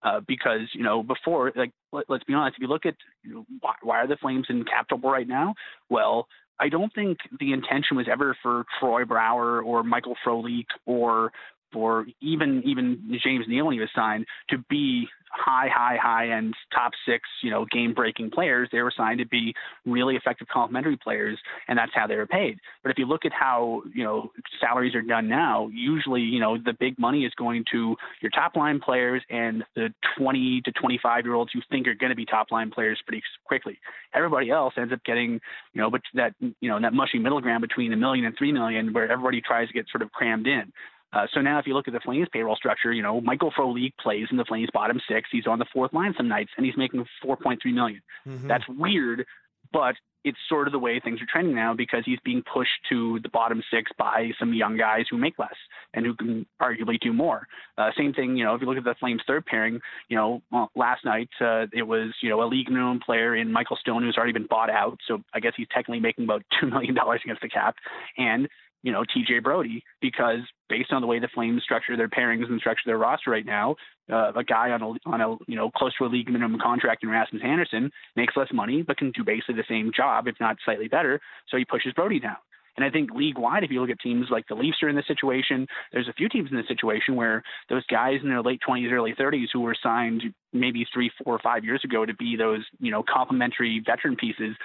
Uh, 0.04 0.20
because 0.28 0.62
you 0.74 0.84
know 0.84 1.04
before, 1.04 1.52
like 1.56 1.72
let, 1.92 2.10
us 2.10 2.22
be 2.28 2.34
honest, 2.34 2.56
if 2.58 2.62
you 2.62 2.68
look 2.68 2.86
at 2.86 2.96
you 3.24 3.34
know, 3.34 3.46
why, 3.60 3.74
why, 3.84 3.98
are 3.98 4.08
the 4.08 4.16
Flames 4.16 4.48
in 4.50 4.64
cap 4.64 4.88
trouble 4.88 5.12
right 5.12 5.28
now? 5.28 5.54
Well, 5.90 6.28
I 6.60 6.70
don't 6.70 6.94
think 6.94 7.18
the 7.40 7.54
intention 7.54 7.98
was 7.98 8.08
ever 8.12 8.36
for 8.42 8.66
Troy 8.80 9.04
Brouwer 9.04 9.62
or 9.62 9.84
Michael 9.84 10.16
Frolik 10.26 10.66
or 10.86 11.32
for 11.72 12.06
even 12.22 12.64
even 12.66 13.20
James 13.24 13.46
Neal 13.48 13.66
when 13.66 13.74
he 13.74 13.80
was 13.80 13.90
signed 13.96 14.26
to 14.50 14.58
be 14.70 15.08
high, 15.32 15.70
high, 15.74 15.98
high 16.02 16.30
end 16.30 16.54
top 16.74 16.92
six, 17.06 17.28
you 17.42 17.50
know, 17.50 17.66
game 17.72 17.94
breaking 17.94 18.30
players. 18.32 18.70
They 18.72 18.82
were 18.82 18.94
signed 18.96 19.20
to 19.20 19.26
be 19.26 19.54
really 19.86 20.16
effective 20.16 20.48
complementary 20.48 20.98
players, 20.98 21.38
and 21.68 21.78
that's 21.78 21.92
how 21.94 22.08
they 22.08 22.16
were 22.16 22.28
paid. 22.28 22.60
But 22.84 22.92
if 22.92 22.98
you 22.98 23.06
look 23.06 23.26
at 23.26 23.32
how, 23.32 23.82
you 23.94 24.04
know, 24.04 24.32
salaries 24.60 24.94
are 24.96 25.02
done 25.02 25.28
now, 25.28 25.70
usually, 25.74 26.22
you 26.22 26.40
know, 26.40 26.58
the 26.58 26.74
big 26.80 27.00
money 27.00 27.26
is 27.26 27.34
going 27.36 27.64
to 27.72 27.96
your 28.22 28.32
top 28.32 28.56
line 28.56 28.80
players 28.80 29.22
and 29.30 29.64
the 29.76 29.94
20 30.18 30.62
to 30.66 30.72
25 30.74 31.26
year 31.26 31.34
olds 31.34 31.52
you 31.56 31.62
think 31.70 31.88
are 31.88 31.96
going 31.96 32.12
to 32.12 32.16
be 32.16 32.26
top 32.26 32.52
line 32.52 32.70
players 32.70 33.00
pretty 33.08 33.24
quickly. 33.46 33.80
Everybody 34.14 34.50
else 34.50 34.74
ends 34.78 34.94
up 34.94 35.04
getting, 35.06 35.40
you 35.74 35.82
know, 35.82 35.90
but 35.90 36.02
that, 36.14 36.34
you 36.40 36.70
know, 36.70 36.80
that 36.82 36.94
mushy 36.94 37.20
middle 37.20 37.42
ground 37.42 37.62
between 37.62 37.94
a 37.94 37.98
million 37.98 38.26
and 38.26 38.36
three 38.38 38.52
million 38.52 38.94
where 38.94 39.10
everybody 39.10 39.42
tries 39.42 39.68
to 39.68 39.74
get 39.74 39.86
sort 39.92 40.02
of 40.02 40.12
crammed 40.12 40.48
in. 40.48 40.72
Uh, 41.14 41.28
so 41.34 41.42
now, 41.42 41.60
if 41.60 41.68
you 41.68 41.74
look 41.74 41.88
at 41.88 41.94
the 41.94 42.00
Flames 42.00 42.28
payroll 42.32 42.56
structure, 42.56 42.94
you 42.94 43.02
know 43.02 43.22
Michael 43.22 43.52
Frolik 43.52 43.94
plays 44.00 44.28
in 44.32 44.38
the 44.38 44.46
Flames 44.46 44.70
bottom 44.74 45.00
six. 45.08 45.30
He's 45.32 45.48
on 45.48 45.60
the 45.60 45.66
fourth 45.74 45.94
line 45.94 46.14
some 46.16 46.28
nights, 46.28 46.52
and 46.58 46.66
he's 46.66 46.78
making 46.78 47.06
4.3 47.24 47.58
million. 47.74 48.02
Mm-hmm. 48.28 48.48
That's 48.48 48.64
weird, 48.68 49.26
but 49.74 49.96
it's 50.24 50.38
sort 50.48 50.68
of 50.68 50.72
the 50.72 50.80
way 50.80 51.00
things 51.00 51.22
are 51.22 51.26
trending 51.32 51.56
now 51.56 51.74
because 51.74 52.04
he's 52.06 52.20
being 52.24 52.44
pushed 52.54 52.70
to 52.90 53.20
the 53.24 53.30
bottom 53.30 53.64
six 53.72 53.92
by 53.98 54.30
some 54.40 54.54
young 54.54 54.78
guys 54.78 55.06
who 55.10 55.18
make 55.18 55.38
less 55.40 55.56
and 55.94 56.06
who 56.06 56.14
can 56.16 56.46
arguably 56.62 57.00
do 57.00 57.12
more. 57.12 57.48
Uh, 57.78 57.90
same 57.98 58.14
thing, 58.14 58.38
you 58.38 58.44
know, 58.44 58.54
if 58.54 58.62
you 58.62 58.68
look 58.68 58.78
at 58.78 58.84
the 58.84 58.96
Flames 59.00 59.22
third 59.26 59.46
pairing, 59.46 59.80
you 60.10 60.16
know, 60.16 60.42
well, 60.52 60.70
last 60.76 61.04
night 61.06 61.30
uh, 61.40 61.66
it 61.74 61.84
was, 61.84 62.14
you 62.22 62.30
know, 62.30 62.44
a 62.44 62.46
league 62.46 62.70
known 62.70 63.00
player 63.00 63.36
in 63.36 63.52
Michael 63.52 63.78
Stone 63.78 64.04
who's 64.04 64.18
already 64.18 64.34
been 64.34 64.48
bought 64.48 64.70
out. 64.70 65.00
So 65.08 65.24
I 65.34 65.40
guess 65.40 65.54
he's 65.58 65.68
technically 65.74 66.00
making 66.00 66.26
about 66.26 66.44
$2 66.64 66.70
million 66.70 66.96
against 66.96 67.42
the 67.42 67.50
cap. 67.50 67.76
And 68.18 68.48
you 68.84 68.92
know, 68.92 69.04
TJ 69.04 69.44
Brodie, 69.44 69.84
because 70.02 70.40
based 70.70 70.92
on 70.92 71.02
the 71.02 71.08
way 71.08 71.20
the 71.20 71.28
Flames 71.34 71.64
structure 71.64 71.96
their 71.96 72.10
pairings 72.10 72.50
and 72.50 72.60
structure 72.60 72.84
their 72.86 72.98
roster 72.98 73.32
right 73.32 73.46
now, 73.46 73.76
uh, 74.12 74.32
a 74.36 74.44
guy 74.44 74.72
on 74.72 74.82
a 74.82 75.10
on 75.10 75.22
a 75.22 75.36
you 75.48 75.56
know 75.56 75.70
close 75.72 75.96
to 75.98 76.06
a 76.06 76.08
league 76.08 76.30
minimum 76.30 76.60
contract 76.60 77.04
in 77.04 77.10
Rasmus 77.10 77.42
Andersson 77.46 77.92
makes 78.16 78.36
less 78.36 78.50
money 78.52 78.82
but 78.82 78.98
can 78.98 79.12
do 79.12 79.24
basically 79.24 79.56
the 79.56 79.64
same 79.70 79.92
job, 79.96 80.28
if 80.28 80.36
not 80.40 80.58
slightly 80.66 80.88
better. 80.88 81.20
So 81.50 81.58
he 81.58 81.66
pushes 81.66 81.94
Brodie 81.94 82.20
down. 82.20 82.38
And 82.78 82.86
I 82.86 82.90
think 82.90 83.12
league 83.12 83.38
wide, 83.38 83.64
if 83.64 83.72
you 83.72 83.82
look 83.82 83.90
at 83.90 84.00
teams 84.00 84.28
like 84.30 84.48
the 84.48 84.56
Leafs 84.56 84.78
are 84.82 84.90
in 84.90 84.96
this 84.96 85.08
situation, 85.08 85.68
there's 85.92 86.08
a 86.08 86.14
few 86.14 86.30
teams 86.30 86.50
in 86.52 86.58
this 86.58 86.68
situation 86.68 87.16
where 87.16 87.44
those 87.70 87.86
guys 87.88 88.20
in 88.24 88.30
their 88.30 88.42
late 88.42 88.62
20s, 88.68 88.92
early 88.92 89.14
30s 89.14 89.48
who 89.52 89.62
were 89.62 89.76
signed 89.82 90.24
maybe 90.54 90.88
three, 90.94 91.12
four, 91.24 91.36
or 91.36 91.40
five 91.40 91.66
years 91.66 91.82
ago 91.84 92.06
to 92.06 92.14
be 92.14 92.36
those, 92.38 92.66
you 92.80 92.92
know, 92.92 93.04
complementary 93.04 93.84
veteran 93.86 94.16
pieces 94.16 94.56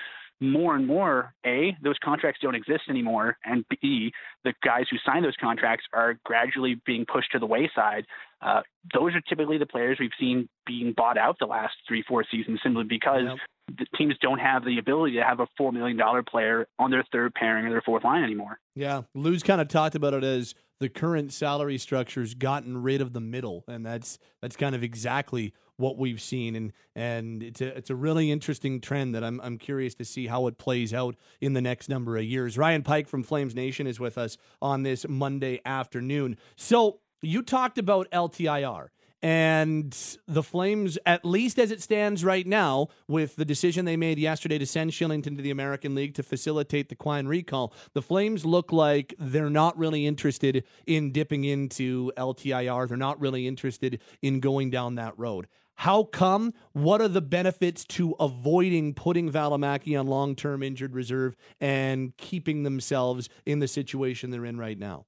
more 0.40 0.75
and 0.75 0.87
more, 0.87 1.35
A, 1.46 1.77
those 1.83 1.96
contracts 2.05 2.40
don't 2.42 2.55
exist 2.55 2.85
anymore, 2.90 3.38
and 3.44 3.64
B, 3.81 4.12
the 4.44 4.53
guys 4.62 4.85
who 4.90 4.96
sign 5.05 5.22
those 5.22 5.37
contracts 5.40 5.87
are 5.92 6.18
gradually 6.25 6.81
being 6.85 7.07
pushed 7.11 7.33
to 7.33 7.38
the 7.38 7.46
wayside. 7.46 8.05
Uh, 8.42 8.61
those 8.92 9.14
are 9.14 9.20
typically 9.22 9.57
the 9.59 9.66
players 9.66 9.96
we've 9.99 10.11
seen 10.20 10.49
being 10.66 10.92
bought 10.94 11.16
out 11.16 11.38
the 11.38 11.46
last 11.46 11.75
three, 11.88 12.05
four 12.07 12.25
seasons 12.31 12.61
simply 12.62 12.85
because 12.85 13.25
yep. 13.25 13.79
the 13.79 13.87
teams 13.96 14.14
don't 14.20 14.38
have 14.38 14.64
the 14.64 14.79
ability 14.79 15.16
to 15.16 15.22
have 15.22 15.40
a 15.40 15.46
$4 15.59 15.72
million 15.72 15.99
player 16.29 16.66
on 16.79 16.90
their 16.90 17.05
third 17.11 17.35
pairing 17.35 17.64
or 17.64 17.70
their 17.70 17.83
fourth 17.83 18.05
line 18.05 18.22
anymore. 18.22 18.59
Yeah. 18.75 19.03
Lou's 19.14 19.42
kind 19.42 19.61
of 19.61 19.68
talked 19.68 19.94
about 19.94 20.12
it 20.12 20.22
as 20.22 20.55
the 20.81 20.88
current 20.88 21.33
salary 21.33 21.79
structure's 21.79 22.35
gotten 22.35 22.83
rid 22.83 23.01
of 23.01 23.12
the 23.12 23.20
middle, 23.20 23.64
and 23.66 23.85
that's 23.85 24.18
that's 24.42 24.57
kind 24.57 24.75
of 24.75 24.83
exactly 24.83 25.55
what 25.77 25.99
we've 25.99 26.21
seen, 26.21 26.57
and 26.57 26.73
and 26.95 27.43
it's 27.43 27.61
a 27.61 27.77
it's 27.77 27.91
a 27.91 27.97
really 27.97 28.31
interesting 28.31 28.81
trend 28.81 29.15
that 29.15 29.25
I'm 29.25 29.41
I'm 29.41 29.59
curious 29.59 29.95
to 29.97 30.05
see 30.05 30.27
how 30.27 30.47
it 30.47 30.59
plays 30.59 30.95
out 30.95 31.17
in 31.41 31.53
the 31.53 31.62
next 31.62 31.89
number 31.89 32.17
of 32.17 32.25
years. 32.25 32.57
Ryan 32.57 32.83
Pike 32.83 33.09
from 33.09 33.23
Flames 33.23 33.55
Nation 33.55 33.87
is 33.87 34.01
with 34.01 34.19
us 34.19 34.37
on 34.61 34.83
this 34.83 35.07
Monday 35.09 35.61
afternoon. 35.65 36.37
So 36.57 37.01
you 37.23 37.43
talked 37.43 37.79
about 37.79 38.11
LTIR. 38.11 38.89
And 39.23 39.97
the 40.29 40.43
Flames, 40.43 40.99
at 41.07 41.25
least 41.25 41.59
as 41.59 41.71
it 41.71 41.83
stands 41.83 42.23
right 42.23 42.47
now, 42.47 42.89
with 43.09 43.35
the 43.37 43.47
decision 43.47 43.85
they 43.85 43.97
made 43.97 44.19
yesterday 44.19 44.59
to 44.59 44.67
send 44.67 44.93
Kylington 44.93 45.37
to 45.37 45.43
the 45.43 45.51
American 45.51 45.95
League 45.95 46.15
to 46.15 46.23
facilitate 46.23 46.91
the 46.91 46.95
Quine 46.95 47.27
recall, 47.27 47.73
the 47.95 48.03
Flames 48.03 48.45
look 48.45 48.73
like 48.73 49.15
they're 49.19 49.51
not 49.51 49.77
really 49.79 50.07
interested 50.07 50.65
in 50.87 51.12
dipping 51.12 51.45
into 51.45 52.12
LTIR. 52.17 52.89
They're 52.89 52.97
not 52.97 53.19
really 53.19 53.49
interested 53.49 54.01
in 54.21 54.39
going 54.39 54.71
down 54.71 54.97
that 54.97 55.19
road. 55.19 55.49
How 55.77 56.05
come? 56.05 56.55
What 56.73 57.01
are 57.01 57.09
the 57.09 57.21
benefits 57.21 57.85
to 57.85 58.15
avoiding 58.19 58.95
putting 58.95 59.31
Valimaki 59.31 59.99
on 59.99 60.07
long 60.07 60.35
term 60.35 60.62
injured 60.62 60.95
reserve 60.95 61.37
and 61.61 62.17
keeping 62.17 62.62
themselves 62.62 63.29
in 63.45 63.59
the 63.59 63.69
situation 63.69 64.31
they're 64.31 64.47
in 64.47 64.59
right 64.59 64.79
now? 64.79 65.07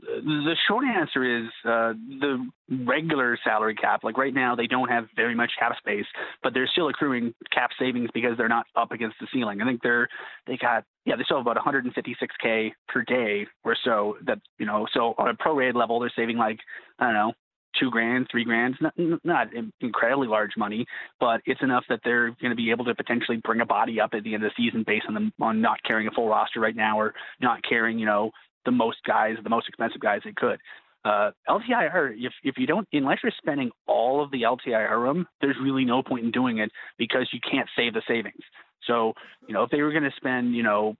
The 0.00 0.56
short 0.66 0.84
answer 0.84 1.22
is 1.24 1.48
uh, 1.64 1.92
the 2.20 2.48
regular 2.84 3.38
salary 3.44 3.76
cap. 3.76 4.02
Like 4.02 4.18
right 4.18 4.34
now, 4.34 4.56
they 4.56 4.66
don't 4.66 4.88
have 4.88 5.06
very 5.14 5.34
much 5.34 5.52
cap 5.58 5.76
space, 5.78 6.06
but 6.42 6.54
they're 6.54 6.66
still 6.66 6.88
accruing 6.88 7.34
cap 7.52 7.70
savings 7.78 8.10
because 8.12 8.36
they're 8.36 8.48
not 8.48 8.66
up 8.74 8.90
against 8.90 9.16
the 9.20 9.28
ceiling. 9.32 9.62
I 9.62 9.64
think 9.64 9.80
they're 9.80 10.08
they 10.48 10.56
got 10.56 10.84
yeah 11.04 11.14
they 11.14 11.22
still 11.22 11.38
have 11.38 11.46
about 11.46 11.64
156k 11.64 12.72
per 12.88 13.02
day 13.02 13.46
or 13.64 13.76
so. 13.84 14.16
That 14.26 14.40
you 14.58 14.66
know 14.66 14.86
so 14.92 15.14
on 15.18 15.28
a 15.28 15.34
pro 15.34 15.54
prorated 15.54 15.74
level, 15.74 16.00
they're 16.00 16.12
saving 16.16 16.36
like 16.36 16.58
I 16.98 17.04
don't 17.04 17.14
know 17.14 17.32
two 17.78 17.90
grand, 17.90 18.26
three 18.30 18.44
grand, 18.44 18.76
not, 18.80 18.94
not 19.24 19.48
incredibly 19.80 20.28
large 20.28 20.52
money, 20.56 20.86
but 21.20 21.40
it's 21.46 21.62
enough 21.62 21.84
that 21.88 22.00
they're 22.04 22.30
going 22.40 22.50
to 22.50 22.56
be 22.56 22.70
able 22.70 22.84
to 22.84 22.94
potentially 22.94 23.38
bring 23.44 23.60
a 23.60 23.66
body 23.66 24.00
up 24.00 24.10
at 24.14 24.22
the 24.24 24.34
end 24.34 24.44
of 24.44 24.50
the 24.50 24.62
season 24.62 24.84
based 24.86 25.06
on 25.08 25.14
them 25.14 25.32
on 25.40 25.60
not 25.60 25.82
carrying 25.82 26.08
a 26.08 26.10
full 26.10 26.28
roster 26.28 26.60
right 26.60 26.76
now 26.76 26.98
or 26.98 27.14
not 27.40 27.60
carrying, 27.68 27.98
you 27.98 28.06
know, 28.06 28.30
the 28.64 28.70
most 28.70 28.98
guys, 29.06 29.36
the 29.42 29.50
most 29.50 29.68
expensive 29.68 30.00
guys 30.00 30.20
they 30.24 30.32
could. 30.32 30.58
Uh, 31.04 31.32
LTIR, 31.48 32.14
if 32.16 32.32
if 32.44 32.54
you 32.56 32.66
don't, 32.66 32.86
unless 32.92 33.18
you're 33.24 33.32
spending 33.36 33.72
all 33.88 34.22
of 34.22 34.30
the 34.30 34.42
LTIR 34.42 35.00
room, 35.00 35.26
there's 35.40 35.56
really 35.60 35.84
no 35.84 36.00
point 36.00 36.24
in 36.24 36.30
doing 36.30 36.58
it 36.58 36.70
because 36.96 37.28
you 37.32 37.40
can't 37.50 37.68
save 37.76 37.94
the 37.94 38.02
savings. 38.06 38.42
So, 38.86 39.12
you 39.48 39.54
know, 39.54 39.64
if 39.64 39.70
they 39.70 39.82
were 39.82 39.90
going 39.90 40.04
to 40.04 40.12
spend, 40.16 40.54
you 40.54 40.62
know, 40.62 40.94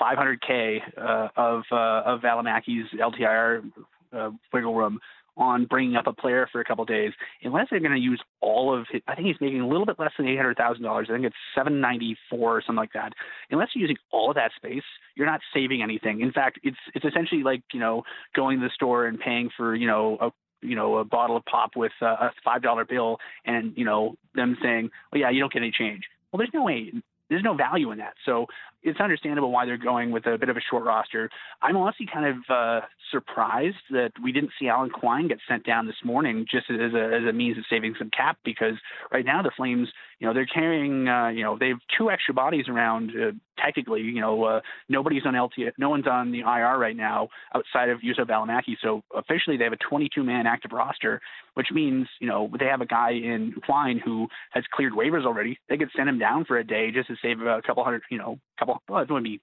500k 0.00 0.80
uh, 0.96 1.28
of 1.36 1.62
uh, 1.70 2.02
of 2.06 2.20
Valimaki's 2.20 2.88
LTIR 2.98 3.70
uh, 4.12 4.30
wiggle 4.52 4.74
room 4.74 4.98
on 5.36 5.66
bringing 5.66 5.96
up 5.96 6.06
a 6.06 6.12
player 6.12 6.48
for 6.50 6.60
a 6.60 6.64
couple 6.64 6.84
days, 6.84 7.12
unless 7.42 7.66
they're 7.70 7.80
going 7.80 7.94
to 7.94 8.00
use 8.00 8.20
all 8.40 8.76
of 8.76 8.86
his, 8.90 9.02
I 9.06 9.14
think 9.14 9.26
he's 9.26 9.40
making 9.40 9.60
a 9.60 9.68
little 9.68 9.86
bit 9.86 9.98
less 9.98 10.12
than 10.16 10.26
eight 10.26 10.36
hundred 10.36 10.56
thousand 10.56 10.82
dollars. 10.82 11.08
I 11.10 11.14
think 11.14 11.26
it's 11.26 11.36
seven 11.54 11.80
ninety 11.80 12.16
four 12.30 12.56
or 12.56 12.62
something 12.62 12.76
like 12.76 12.92
that. 12.94 13.12
Unless 13.50 13.68
you're 13.74 13.82
using 13.82 13.98
all 14.12 14.30
of 14.30 14.36
that 14.36 14.52
space, 14.56 14.84
you're 15.14 15.26
not 15.26 15.40
saving 15.54 15.82
anything. 15.82 16.20
In 16.20 16.32
fact, 16.32 16.60
it's 16.62 16.76
it's 16.94 17.04
essentially 17.04 17.42
like 17.42 17.62
you 17.72 17.80
know 17.80 18.02
going 18.34 18.60
to 18.60 18.66
the 18.66 18.70
store 18.74 19.06
and 19.06 19.18
paying 19.18 19.50
for 19.56 19.74
you 19.74 19.86
know 19.86 20.18
a 20.20 20.30
you 20.62 20.74
know 20.74 20.98
a 20.98 21.04
bottle 21.04 21.36
of 21.36 21.44
pop 21.44 21.70
with 21.76 21.92
a, 22.00 22.06
a 22.06 22.32
five 22.44 22.62
dollar 22.62 22.84
bill, 22.84 23.18
and 23.44 23.72
you 23.76 23.84
know 23.84 24.16
them 24.34 24.56
saying, 24.62 24.90
well, 25.12 25.20
yeah, 25.20 25.30
you 25.30 25.40
don't 25.40 25.52
get 25.52 25.62
any 25.62 25.72
change. 25.72 26.04
Well, 26.32 26.38
there's 26.38 26.50
no 26.54 26.64
way 26.64 26.92
there's 27.28 27.42
no 27.42 27.54
value 27.54 27.90
in 27.90 27.98
that. 27.98 28.14
So 28.24 28.46
it's 28.86 29.00
understandable 29.00 29.50
why 29.50 29.66
they're 29.66 29.76
going 29.76 30.12
with 30.12 30.26
a 30.26 30.38
bit 30.38 30.48
of 30.48 30.56
a 30.56 30.60
short 30.70 30.84
roster. 30.84 31.28
I'm 31.60 31.76
honestly 31.76 32.06
kind 32.10 32.26
of 32.26 32.36
uh, 32.48 32.86
surprised 33.10 33.76
that 33.90 34.12
we 34.22 34.32
didn't 34.32 34.50
see 34.58 34.68
Alan 34.68 34.90
Quine 34.90 35.28
get 35.28 35.38
sent 35.48 35.66
down 35.66 35.86
this 35.86 35.96
morning 36.04 36.46
just 36.50 36.70
as 36.70 36.94
a, 36.94 37.16
as 37.16 37.28
a 37.28 37.32
means 37.32 37.58
of 37.58 37.64
saving 37.68 37.94
some 37.98 38.10
cap 38.10 38.38
because 38.44 38.74
right 39.12 39.24
now 39.24 39.42
the 39.42 39.50
Flames, 39.56 39.88
you 40.20 40.26
know, 40.26 40.32
they're 40.32 40.46
carrying, 40.46 41.08
uh, 41.08 41.28
you 41.28 41.42
know, 41.42 41.58
they 41.58 41.68
have 41.68 41.78
two 41.98 42.10
extra 42.10 42.32
bodies 42.32 42.66
around. 42.68 43.10
Uh, 43.10 43.32
technically, 43.62 44.02
you 44.02 44.20
know, 44.20 44.44
uh, 44.44 44.60
nobody's 44.88 45.22
on 45.26 45.38
LT, 45.38 45.74
no 45.78 45.90
one's 45.90 46.06
on 46.06 46.30
the 46.30 46.40
IR 46.40 46.78
right 46.78 46.96
now 46.96 47.28
outside 47.54 47.88
of 47.88 48.00
Juuso 48.00 48.26
Valimaki. 48.26 48.76
So 48.82 49.02
officially, 49.14 49.56
they 49.56 49.64
have 49.64 49.72
a 49.72 49.94
22-man 49.94 50.46
active 50.46 50.72
roster, 50.72 51.20
which 51.54 51.68
means, 51.72 52.06
you 52.20 52.28
know, 52.28 52.50
they 52.58 52.66
have 52.66 52.80
a 52.80 52.86
guy 52.86 53.12
in 53.12 53.54
Quine 53.64 53.98
who 53.98 54.28
has 54.50 54.64
cleared 54.72 54.92
waivers 54.92 55.24
already. 55.24 55.58
They 55.68 55.76
could 55.76 55.90
send 55.96 56.08
him 56.08 56.18
down 56.18 56.44
for 56.44 56.58
a 56.58 56.64
day 56.64 56.90
just 56.92 57.08
to 57.08 57.16
save 57.22 57.40
a 57.40 57.62
couple 57.66 57.82
hundred, 57.84 58.02
you 58.10 58.18
know, 58.18 58.38
couple. 58.58 58.75
Well, 58.88 59.00
it 59.00 59.10
wouldn't 59.10 59.24
be 59.24 59.40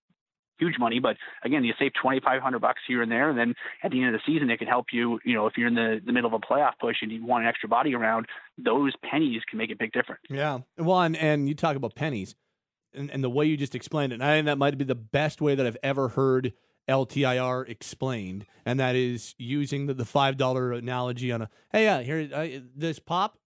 huge 0.60 0.76
money, 0.80 1.00
but 1.00 1.18
again, 1.44 1.64
you 1.64 1.74
save 1.80 1.92
twenty 2.00 2.20
five 2.20 2.42
hundred 2.42 2.60
bucks 2.60 2.82
here 2.88 3.02
and 3.02 3.12
there, 3.12 3.30
and 3.30 3.38
then 3.38 3.54
at 3.84 3.92
the 3.92 4.04
end 4.04 4.14
of 4.16 4.22
the 4.22 4.32
season, 4.32 4.50
it 4.50 4.58
can 4.58 4.68
help 4.68 4.88
you. 4.92 5.20
You 5.26 5.34
know, 5.34 5.48
if 5.48 5.54
you're 5.58 5.68
in 5.68 5.76
the, 5.76 6.02
the 6.06 6.12
middle 6.12 6.34
of 6.34 6.34
a 6.34 6.40
playoff 6.40 6.74
push 6.80 6.98
and 7.02 7.12
you 7.12 7.26
want 7.26 7.44
an 7.44 7.50
extra 7.50 7.70
body 7.70 7.94
around, 7.96 8.28
those 8.58 8.94
pennies 9.04 9.42
can 9.50 9.58
make 9.58 9.72
a 9.72 9.76
big 9.76 9.92
difference. 9.92 10.22
Yeah, 10.30 10.60
well, 10.78 11.02
and, 11.02 11.16
and 11.18 11.48
you 11.48 11.56
talk 11.56 11.76
about 11.76 11.96
pennies, 11.96 12.36
and, 12.94 13.10
and 13.12 13.24
the 13.24 13.30
way 13.30 13.46
you 13.46 13.58
just 13.58 13.76
explained 13.76 14.14
it, 14.14 14.16
and 14.16 14.24
I 14.24 14.38
think 14.38 14.46
that 14.46 14.58
might 14.58 14.78
be 14.78 14.86
the 14.86 14.96
best 14.96 15.42
way 15.42 15.56
that 15.56 15.66
I've 15.66 15.78
ever 15.84 16.10
heard 16.10 16.54
LTIR 16.88 17.70
explained, 17.70 18.46
and 18.66 18.80
that 18.80 18.96
is 18.96 19.36
using 19.38 19.88
the, 19.88 19.94
the 19.94 20.06
five 20.06 20.38
dollar 20.38 20.74
analogy 20.74 21.32
on 21.32 21.44
a 21.44 21.50
hey, 21.72 21.86
yeah, 21.86 22.02
here 22.02 22.30
uh, 22.34 22.48
this 22.76 23.00
pop 23.00 23.38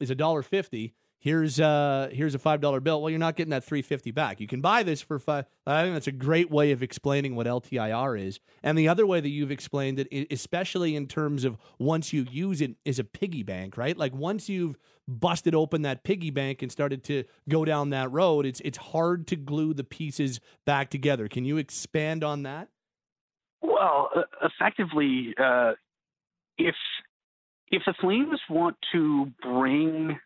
is 0.00 0.10
a 0.10 0.14
dollar 0.14 0.42
fifty 0.42 0.94
here's 1.18 1.60
uh 1.60 2.08
here's 2.12 2.34
a 2.34 2.38
five 2.38 2.60
dollar 2.60 2.80
bill. 2.80 3.00
Well, 3.00 3.10
you're 3.10 3.18
not 3.18 3.36
getting 3.36 3.50
that 3.50 3.64
three 3.64 3.82
fifty 3.82 4.10
back. 4.10 4.40
You 4.40 4.46
can 4.46 4.60
buy 4.60 4.82
this 4.82 5.00
for 5.00 5.18
five. 5.18 5.46
I 5.66 5.82
think 5.82 5.94
that's 5.94 6.06
a 6.06 6.12
great 6.12 6.50
way 6.50 6.72
of 6.72 6.82
explaining 6.82 7.34
what 7.34 7.46
LTIR 7.46 8.20
is. 8.20 8.40
And 8.62 8.78
the 8.78 8.88
other 8.88 9.06
way 9.06 9.20
that 9.20 9.28
you've 9.28 9.50
explained 9.50 9.98
it, 9.98 10.26
especially 10.30 10.94
in 10.96 11.06
terms 11.06 11.44
of 11.44 11.56
once 11.78 12.12
you 12.12 12.26
use 12.30 12.60
it, 12.60 12.76
is 12.84 12.98
a 12.98 13.04
piggy 13.04 13.42
bank, 13.42 13.76
right? 13.76 13.96
Like 13.96 14.14
once 14.14 14.48
you've 14.48 14.78
busted 15.08 15.54
open 15.54 15.82
that 15.82 16.04
piggy 16.04 16.30
bank 16.30 16.62
and 16.62 16.70
started 16.70 17.04
to 17.04 17.24
go 17.48 17.64
down 17.64 17.90
that 17.90 18.10
road, 18.10 18.46
it's 18.46 18.60
it's 18.60 18.78
hard 18.78 19.26
to 19.28 19.36
glue 19.36 19.74
the 19.74 19.84
pieces 19.84 20.40
back 20.64 20.90
together. 20.90 21.28
Can 21.28 21.44
you 21.44 21.56
expand 21.56 22.24
on 22.24 22.42
that? 22.42 22.68
Well, 23.62 24.10
effectively, 24.42 25.34
uh, 25.38 25.72
if 26.58 26.74
if 27.68 27.82
the 27.84 27.94
Flames 28.00 28.40
want 28.48 28.76
to 28.92 29.32
bring 29.42 30.18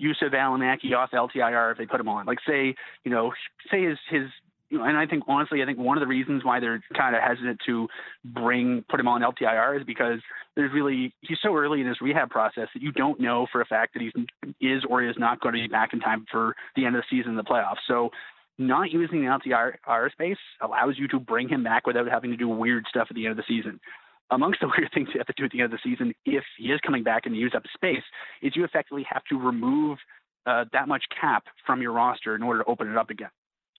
Juuso 0.00 0.30
Valimaki 0.32 0.94
off 0.96 1.10
LTIR 1.12 1.72
if 1.72 1.78
they 1.78 1.86
put 1.86 2.00
him 2.00 2.08
on, 2.08 2.26
like 2.26 2.38
say, 2.46 2.74
you 3.04 3.10
know, 3.10 3.32
say 3.70 3.84
his 3.84 3.98
his 4.10 4.28
you 4.68 4.78
know, 4.78 4.84
and 4.84 4.96
I 4.96 5.06
think 5.06 5.24
honestly, 5.28 5.62
I 5.62 5.66
think 5.66 5.78
one 5.78 5.96
of 5.96 6.00
the 6.00 6.06
reasons 6.06 6.44
why 6.44 6.58
they're 6.58 6.82
kind 6.96 7.14
of 7.14 7.22
hesitant 7.22 7.60
to 7.66 7.88
bring 8.24 8.84
put 8.88 8.98
him 8.98 9.08
on 9.08 9.22
LTIR 9.22 9.78
is 9.78 9.86
because 9.86 10.20
there's 10.56 10.72
really 10.72 11.14
he's 11.20 11.38
so 11.42 11.54
early 11.54 11.80
in 11.80 11.86
his 11.86 12.00
rehab 12.00 12.30
process 12.30 12.68
that 12.74 12.82
you 12.82 12.92
don't 12.92 13.20
know 13.20 13.46
for 13.52 13.60
a 13.60 13.66
fact 13.66 13.94
that 13.94 14.02
he's 14.02 14.12
is 14.60 14.84
or 14.88 15.02
is 15.02 15.16
not 15.18 15.40
going 15.40 15.54
to 15.54 15.60
be 15.60 15.68
back 15.68 15.92
in 15.92 16.00
time 16.00 16.26
for 16.30 16.54
the 16.74 16.84
end 16.84 16.96
of 16.96 17.02
the 17.02 17.16
season 17.16 17.32
in 17.32 17.36
the 17.36 17.44
playoffs. 17.44 17.84
So 17.86 18.10
not 18.58 18.90
using 18.90 19.20
the 19.20 19.26
LTIR 19.26 20.10
space 20.12 20.38
allows 20.60 20.98
you 20.98 21.06
to 21.08 21.20
bring 21.20 21.48
him 21.48 21.62
back 21.62 21.86
without 21.86 22.08
having 22.08 22.30
to 22.30 22.36
do 22.36 22.48
weird 22.48 22.86
stuff 22.88 23.08
at 23.10 23.14
the 23.14 23.26
end 23.26 23.32
of 23.32 23.36
the 23.36 23.44
season 23.46 23.78
amongst 24.30 24.60
the 24.60 24.66
weird 24.78 24.90
things 24.92 25.08
you 25.12 25.18
have 25.18 25.26
to 25.26 25.34
do 25.36 25.44
at 25.44 25.50
the 25.50 25.60
end 25.60 25.72
of 25.72 25.78
the 25.82 25.90
season, 25.90 26.14
if 26.24 26.44
he 26.58 26.66
is 26.66 26.80
coming 26.84 27.02
back 27.02 27.26
and 27.26 27.34
you 27.34 27.42
use 27.42 27.52
up 27.54 27.64
space, 27.74 28.04
is 28.42 28.54
you 28.56 28.64
effectively 28.64 29.06
have 29.08 29.22
to 29.30 29.38
remove 29.38 29.98
uh, 30.46 30.64
that 30.72 30.88
much 30.88 31.04
cap 31.20 31.44
from 31.66 31.82
your 31.82 31.92
roster 31.92 32.34
in 32.34 32.42
order 32.42 32.62
to 32.62 32.70
open 32.70 32.90
it 32.90 32.96
up 32.96 33.10
again. 33.10 33.30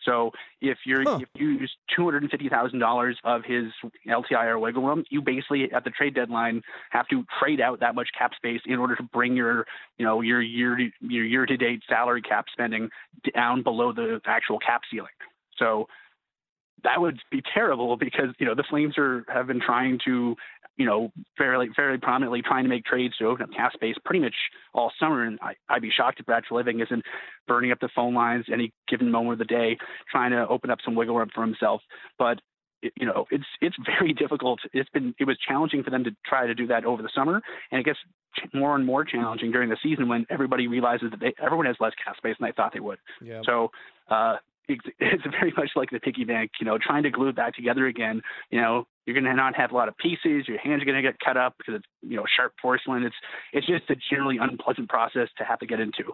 So 0.04 0.32
if 0.62 0.78
you're 0.86 1.04
huh. 1.04 1.20
if 1.22 1.30
you 1.36 1.50
use 1.50 1.72
two 1.94 2.06
hundred 2.06 2.24
and 2.24 2.32
fifty 2.32 2.50
thousand 2.50 2.80
dollars 2.80 3.18
of 3.24 3.44
his 3.44 3.66
LTI 4.08 4.46
or 4.46 4.60
wiggle 4.60 4.84
room, 4.84 5.04
you 5.10 5.22
basically 5.22 5.72
at 5.74 5.84
the 5.84 5.90
trade 5.90 6.16
deadline 6.16 6.62
have 6.92 7.08
to 7.08 7.26
trade 7.40 7.60
out 7.60 7.80
that 7.82 7.96
much 7.96 8.08
cap 8.18 8.32
space 8.36 8.62
in 8.66 8.80
order 8.80 8.96
to 8.96 9.04
bring 9.04 9.36
your 9.36 9.66
you 9.98 10.06
know 10.06 10.22
your 10.22 10.42
year 10.42 10.78
to, 10.78 10.90
your 11.02 11.26
year 11.26 11.46
to 11.46 11.58
date 11.58 11.82
salary 11.90 12.22
cap 12.22 12.46
spending 12.52 12.90
down 13.36 13.64
below 13.64 13.92
the 13.92 14.22
actual 14.26 14.60
cap 14.60 14.82
ceiling. 14.90 15.12
So 15.58 15.88
that 16.84 17.02
would 17.02 17.20
be 17.32 17.42
terrible 17.54 17.98
because 17.98 18.30
you 18.40 18.46
know 18.46 18.56
the 18.56 18.64
Flames 18.70 18.98
are 18.98 19.24
have 19.28 19.48
been 19.48 19.62
trying 19.62 20.00
to 20.06 20.36
you 20.78 20.86
know 20.86 21.12
fairly 21.38 21.70
fairly 21.76 21.98
prominently 21.98 22.42
trying 22.42 22.64
to 22.64 22.70
make 22.70 22.86
trades 22.86 23.16
to 23.18 23.26
open 23.26 23.44
up 23.44 23.50
cap 23.56 23.74
space 23.74 23.96
pretty 24.06 24.24
much 24.24 24.36
all 24.74 24.92
summer, 25.00 25.24
and 25.24 25.40
I, 25.42 25.56
I'd 25.70 25.82
be 25.82 25.92
shocked 25.96 26.20
if 26.20 26.26
Brad 26.26 26.44
Treliving 26.50 26.84
isn't 26.84 27.04
burning 27.48 27.72
up 27.72 27.80
the 27.80 27.90
phone 27.96 28.14
lines 28.14 28.46
any 28.52 28.74
given 28.88 29.12
moment 29.12 29.34
of 29.34 29.48
the 29.48 29.54
day 29.54 29.78
trying 30.12 30.32
to 30.32 30.48
open 30.48 30.70
up 30.70 30.80
some 30.84 30.96
wiggle 30.96 31.16
room 31.16 31.30
for 31.34 31.42
himself. 31.42 31.82
But 32.20 32.40
you 32.82 33.06
know 33.06 33.26
it's 33.32 33.46
it's 33.62 33.76
very 33.86 34.14
difficult. 34.20 34.60
It's 34.74 34.90
been 34.90 35.16
it 35.20 35.26
was 35.26 35.38
challenging 35.40 35.84
for 35.84 35.90
them 35.90 36.04
to 36.04 36.12
try 36.26 36.46
to 36.48 36.54
do 36.54 36.68
that 36.68 36.86
over 36.86 37.02
the 37.02 37.10
summer, 37.14 37.42
and 37.72 37.80
it 37.80 37.84
gets 37.84 38.00
more 38.54 38.76
and 38.76 38.86
more 38.86 39.04
challenging 39.04 39.52
during 39.52 39.70
the 39.70 39.78
season 39.82 40.08
when 40.08 40.26
everybody 40.30 40.68
realizes 40.68 41.10
that 41.12 41.20
they, 41.20 41.34
everyone 41.44 41.66
has 41.66 41.76
less 41.80 41.94
cap 42.04 42.16
space 42.18 42.36
than 42.40 42.48
they 42.48 42.54
thought 42.54 42.72
they 42.74 42.80
would. 42.80 43.00
Yep. 43.22 43.44
So 43.46 43.72
uh, 44.10 44.36
it's 45.00 45.24
very 45.40 45.54
much 45.56 45.70
like 45.76 45.90
the 45.92 46.00
piggy 46.00 46.24
bank, 46.24 46.52
you 46.60 46.66
know, 46.66 46.78
trying 46.78 47.04
to 47.04 47.10
glue 47.10 47.30
it 47.30 47.36
back 47.36 47.56
together 47.56 47.88
again. 47.88 48.22
You 48.50 48.62
know, 48.62 48.88
you're 49.06 49.14
going 49.14 49.24
to 49.24 49.34
not 49.34 49.56
have 49.56 49.72
a 49.72 49.76
lot 49.76 49.88
of 49.88 49.98
pieces. 49.98 50.48
Your 50.48 50.60
hands 50.60 50.82
are 50.82 50.86
going 50.86 51.02
to 51.02 51.02
get 51.02 51.20
cut 51.24 51.38
up 51.38 51.56
because 51.58 51.76
it's, 51.76 51.86
you 52.02 52.18
know, 52.18 52.26
sharp 52.36 52.54
porcelain. 52.62 53.04
It's, 53.04 53.16
it's 53.54 53.68
just 53.68 53.90
a 53.90 53.96
generally 54.10 54.38
unpleasant 54.40 54.90
process 54.90 55.30
to 55.38 55.46
have 55.46 55.60
to 55.60 55.66
get 55.66 55.80
into. 55.80 56.14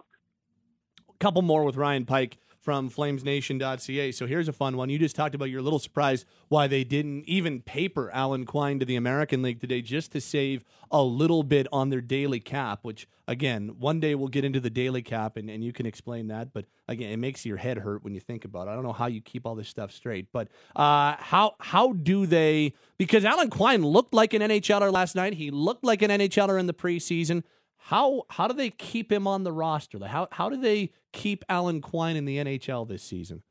Couple 1.18 1.42
more 1.42 1.64
with 1.64 1.76
Ryan 1.76 2.04
Pike 2.04 2.38
from 2.64 2.88
flamesnation.ca. 2.88 4.10
So 4.12 4.26
here's 4.26 4.48
a 4.48 4.52
fun 4.52 4.78
one. 4.78 4.88
You 4.88 4.98
just 4.98 5.14
talked 5.14 5.34
about 5.34 5.50
your 5.50 5.60
little 5.60 5.78
surprise 5.78 6.24
why 6.48 6.66
they 6.66 6.82
didn't 6.82 7.24
even 7.28 7.60
paper 7.60 8.10
Alan 8.10 8.46
Quine 8.46 8.78
to 8.78 8.86
the 8.86 8.96
American 8.96 9.42
League 9.42 9.60
today 9.60 9.82
just 9.82 10.12
to 10.12 10.20
save 10.20 10.64
a 10.90 11.02
little 11.02 11.42
bit 11.42 11.66
on 11.70 11.90
their 11.90 12.00
daily 12.00 12.40
cap, 12.40 12.78
which 12.80 13.06
again, 13.28 13.76
one 13.78 14.00
day 14.00 14.14
we'll 14.14 14.28
get 14.28 14.46
into 14.46 14.60
the 14.60 14.70
daily 14.70 15.02
cap 15.02 15.36
and, 15.36 15.50
and 15.50 15.62
you 15.62 15.74
can 15.74 15.84
explain 15.84 16.28
that. 16.28 16.54
But 16.54 16.64
again, 16.88 17.10
it 17.10 17.18
makes 17.18 17.44
your 17.44 17.58
head 17.58 17.76
hurt 17.76 18.02
when 18.02 18.14
you 18.14 18.20
think 18.20 18.46
about 18.46 18.66
it. 18.66 18.70
I 18.70 18.74
don't 18.74 18.84
know 18.84 18.94
how 18.94 19.08
you 19.08 19.20
keep 19.20 19.46
all 19.46 19.54
this 19.54 19.68
stuff 19.68 19.92
straight. 19.92 20.28
But 20.32 20.48
uh, 20.74 21.16
how 21.18 21.56
how 21.60 21.92
do 21.92 22.24
they 22.24 22.72
because 22.96 23.26
Alan 23.26 23.50
Quine 23.50 23.82
looked 23.82 24.14
like 24.14 24.32
an 24.32 24.40
NHLer 24.40 24.90
last 24.90 25.14
night. 25.14 25.34
He 25.34 25.50
looked 25.50 25.84
like 25.84 26.00
an 26.00 26.10
NHLer 26.10 26.58
in 26.58 26.66
the 26.66 26.74
preseason. 26.74 27.42
How 27.88 28.22
how 28.30 28.48
do 28.48 28.54
they 28.54 28.70
keep 28.70 29.12
him 29.12 29.26
on 29.26 29.44
the 29.44 29.52
roster? 29.52 29.98
How 30.06 30.26
how 30.32 30.48
do 30.48 30.56
they 30.56 30.90
keep 31.12 31.44
Alan 31.50 31.82
Quine 31.82 32.16
in 32.16 32.24
the 32.24 32.38
NHL 32.38 32.88
this 32.88 33.02
season? 33.02 33.42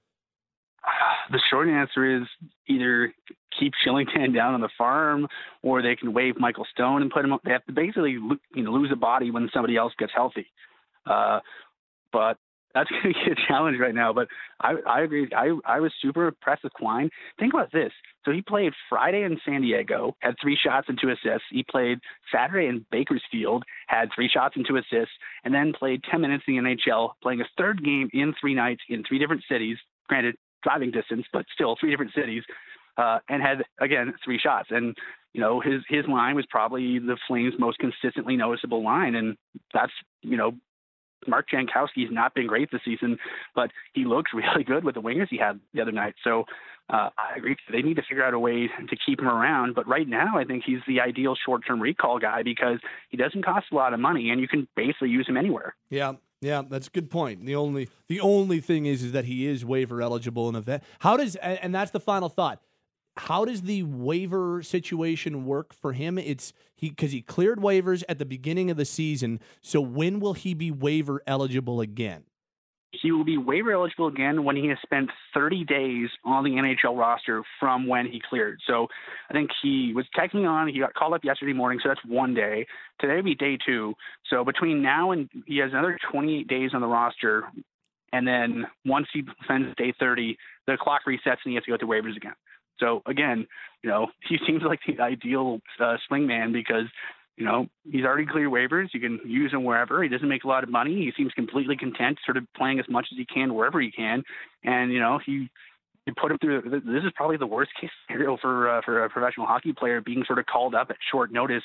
The 1.32 1.39
short 1.50 1.69
answer 1.69 2.17
is 2.17 2.24
either 2.67 3.13
keep 3.58 3.72
Kylington 3.86 4.34
down 4.36 4.56
on 4.56 4.62
the 4.62 4.69
farm, 4.78 5.26
or 5.62 5.82
they 5.82 5.96
can 5.96 6.13
waive 6.13 6.38
Michael 6.38 6.65
Stone 6.69 7.02
and 7.02 7.10
put 7.10 7.24
him. 7.24 7.34
They 7.46 7.52
have 7.52 7.65
to 7.65 7.72
basically 7.72 8.17
you 8.56 8.63
know 8.63 8.72
lose 8.72 8.89
a 8.91 8.96
body 8.96 9.32
when 9.32 9.50
somebody 9.54 9.78
else 9.78 9.93
gets 9.98 10.12
healthy. 10.13 10.48
Uh, 11.06 11.39
but 12.12 12.38
that's 12.73 12.89
going 13.03 13.13
to 13.13 13.25
be 13.25 13.31
a 13.31 13.47
challenge 13.47 13.79
right 13.79 13.95
now. 13.95 14.13
But 14.13 14.27
I, 14.62 14.75
I 14.88 15.01
agree. 15.01 15.29
I, 15.36 15.57
I 15.65 15.79
was 15.79 15.91
super 16.01 16.27
impressed 16.27 16.63
with 16.63 16.73
Quine. 16.73 17.09
Think 17.39 17.53
about 17.53 17.71
this. 17.71 17.91
So 18.25 18.31
he 18.31 18.41
played 18.41 18.73
Friday 18.89 19.23
in 19.23 19.39
San 19.45 19.62
Diego, 19.62 20.15
had 20.19 20.36
three 20.41 20.57
shots 20.62 20.88
and 20.89 20.97
two 20.99 21.09
assists. 21.09 21.47
He 21.51 21.63
played 21.69 21.99
Saturday 22.33 22.67
in 22.67 22.86
Bakersfield, 22.91 23.63
had 23.88 24.09
three 24.13 24.29
shots 24.29 24.55
and 24.55 24.65
two 24.67 24.77
assists, 24.77 25.13
and 25.43 25.53
then 25.53 25.73
played 25.77 26.01
10 26.09 26.21
minutes 26.21 26.43
in 26.47 26.63
the 26.63 26.75
NHL, 26.75 27.12
playing 27.21 27.39
his 27.39 27.47
third 27.57 27.83
game 27.83 28.09
in 28.13 28.33
three 28.39 28.53
nights 28.53 28.81
in 28.89 29.03
three 29.03 29.19
different 29.19 29.43
cities. 29.49 29.77
Granted, 30.07 30.36
driving 30.63 30.91
distance, 30.91 31.25
but 31.31 31.45
still 31.53 31.75
three 31.79 31.91
different 31.91 32.13
cities. 32.13 32.43
Uh, 32.95 33.17
and 33.27 33.41
had 33.41 33.63
again 33.81 34.13
three 34.23 34.38
shots. 34.38 34.67
And 34.69 34.95
you 35.33 35.41
know 35.41 35.59
his 35.59 35.81
his 35.89 36.05
line 36.07 36.36
was 36.36 36.45
probably 36.47 36.99
the 36.99 37.17
Flames' 37.27 37.55
most 37.57 37.79
consistently 37.79 38.38
noticeable 38.38 38.83
line, 38.83 39.15
and 39.15 39.36
that's 39.73 39.91
you 40.21 40.38
know 40.38 40.51
Mark 41.27 41.47
Jankowski's 41.49 42.12
not 42.12 42.33
been 42.33 42.47
great 42.47 42.71
this 42.71 42.81
season, 42.86 43.17
but 43.55 43.71
he 43.93 44.05
looks 44.05 44.31
really 44.33 44.63
good 44.63 44.83
with 44.83 44.95
the 44.95 45.01
wingers 45.01 45.27
he 45.29 45.38
had 45.38 45.59
the 45.73 45.81
other 45.81 45.91
night. 45.91 46.15
So 46.23 46.45
uh, 46.89 47.09
I 47.17 47.38
agree. 47.38 47.55
They 47.71 47.81
need 47.81 47.95
to 47.95 48.01
figure 48.01 48.23
out 48.23 48.33
a 48.33 48.39
way 48.39 48.67
to 48.67 48.95
keep 49.05 49.19
him 49.19 49.27
around. 49.27 49.75
But 49.75 49.88
right 49.88 50.07
now, 50.07 50.38
I 50.38 50.43
think 50.43 50.63
he's 50.65 50.79
the 50.88 50.99
ideal 50.99 51.36
short-term 51.45 51.81
recall 51.81 52.19
guy 52.19 52.43
because 52.43 52.79
he 53.09 53.17
doesn't 53.17 53.43
cost 53.43 53.67
a 53.71 53.75
lot 53.75 53.93
of 53.93 53.99
money, 53.99 54.29
and 54.29 54.41
you 54.41 54.47
can 54.47 54.67
basically 54.75 55.09
use 55.09 55.27
him 55.27 55.38
anywhere. 55.38 55.75
Yeah, 55.89 56.13
yeah, 56.41 56.62
that's 56.67 56.88
a 56.88 56.91
good 56.91 57.09
point. 57.09 57.45
The 57.45 57.55
only 57.55 57.89
the 58.09 58.19
only 58.19 58.59
thing 58.59 58.86
is 58.86 59.01
is 59.01 59.13
that 59.13 59.25
he 59.25 59.47
is 59.47 59.63
waiver 59.63 60.01
eligible 60.01 60.49
in 60.49 60.55
event. 60.55 60.83
How 60.99 61.15
does 61.15 61.38
and 61.38 61.73
that's 61.73 61.91
the 61.91 62.01
final 62.01 62.27
thought 62.27 62.62
how 63.15 63.45
does 63.45 63.62
the 63.62 63.84
waiver 63.84 64.63
situation 64.63 65.45
work 65.45 65.73
for 65.73 65.93
him? 65.93 66.17
It's 66.17 66.54
he 66.76 66.89
because 66.89 67.12
he 67.12 67.21
cleared 67.21 67.60
waivers 67.60 68.04
at 68.10 68.17
the 68.19 68.26
beginning 68.26 68.71
of 68.71 68.78
the 68.78 68.86
season. 68.86 69.39
So 69.62 69.82
when 69.82 70.19
will 70.19 70.34
he 70.34 70.54
be 70.54 70.71
waiver 70.71 71.21
eligible 71.28 71.82
again? 71.82 72.23
He 73.02 73.12
will 73.12 73.23
be 73.23 73.38
waiver 73.38 73.71
eligible 73.71 74.08
again 74.08 74.43
when 74.43 74.56
he 74.56 74.67
has 74.67 74.78
spent 74.84 75.10
30 75.34 75.63
days 75.65 76.10
on 76.23 76.43
the 76.43 76.52
NHL 76.52 76.97
roster 76.97 77.41
from 77.60 77.88
when 77.88 78.06
he 78.06 78.21
cleared. 78.30 78.60
So 78.67 78.88
I 79.30 79.34
think 79.34 79.49
he 79.63 79.93
was 79.95 80.06
technically 80.15 80.45
on. 80.45 80.67
He 80.67 80.80
got 80.80 80.93
called 80.93 81.13
up 81.13 81.23
yesterday 81.23 81.54
morning, 81.54 81.80
so 81.82 81.89
that's 81.89 82.06
one 82.06 82.36
day. 82.36 82.67
Today 82.99 83.15
will 83.15 83.23
be 83.23 83.36
day 83.36 83.58
two. 83.65 83.95
So 84.30 84.45
between 84.45 84.84
now 84.84 85.12
and 85.12 85.28
he 85.47 85.58
has 85.58 85.71
another 85.71 85.97
28 86.12 86.47
days 86.47 86.71
on 86.73 86.82
the 86.82 86.88
roster, 86.88 87.45
and 88.12 88.28
then 88.28 88.65
once 88.86 89.08
he 89.12 89.23
spends 89.43 89.76
day 89.76 89.93
30, 89.99 90.38
the 90.67 90.78
clock 90.80 91.02
resets 91.08 91.41
and 91.43 91.52
he 91.52 91.56
has 91.56 91.63
to 91.63 91.71
go 91.71 91.78
through 91.78 91.89
waivers 91.89 92.15
again. 92.15 92.34
So 92.79 93.01
again, 93.05 93.47
you 93.83 93.89
know, 93.89 94.07
he 94.29 94.38
seems 94.45 94.63
like 94.63 94.79
the 94.88 95.01
ideal 95.01 95.59
uh, 95.79 95.97
man 96.12 96.51
because 96.51 96.86
you 97.38 97.45
know 97.45 97.67
he's 97.89 98.05
already 98.05 98.25
cleared 98.25 98.51
waivers. 98.51 98.89
You 98.93 98.99
can 98.99 99.19
use 99.25 99.51
him 99.51 99.63
wherever. 99.63 100.03
He 100.03 100.09
doesn't 100.09 100.29
make 100.29 100.43
a 100.43 100.47
lot 100.47 100.63
of 100.63 100.69
money. 100.69 100.95
He 100.95 101.12
seems 101.17 101.33
completely 101.33 101.75
content, 101.75 102.19
sort 102.25 102.38
of 102.38 102.45
playing 102.55 102.79
as 102.79 102.86
much 102.89 103.07
as 103.12 103.17
he 103.17 103.25
can 103.25 103.53
wherever 103.53 103.81
he 103.81 103.91
can. 103.91 104.23
And 104.63 104.91
you 104.91 104.99
know 104.99 105.19
he 105.25 105.49
you 106.05 106.13
put 106.19 106.31
him 106.31 106.38
through. 106.39 106.62
This 106.63 107.03
is 107.03 107.12
probably 107.15 107.38
the 107.38 107.47
worst 107.47 107.71
case 107.79 107.89
scenario 108.05 108.38
for 108.38 108.69
uh, 108.69 108.81
for 108.83 109.05
a 109.05 109.09
professional 109.09 109.47
hockey 109.47 109.73
player 109.73 110.01
being 110.01 110.23
sort 110.25 110.39
of 110.39 110.45
called 110.45 110.75
up 110.75 110.89
at 110.89 110.97
short 111.12 111.31
notice 111.31 111.63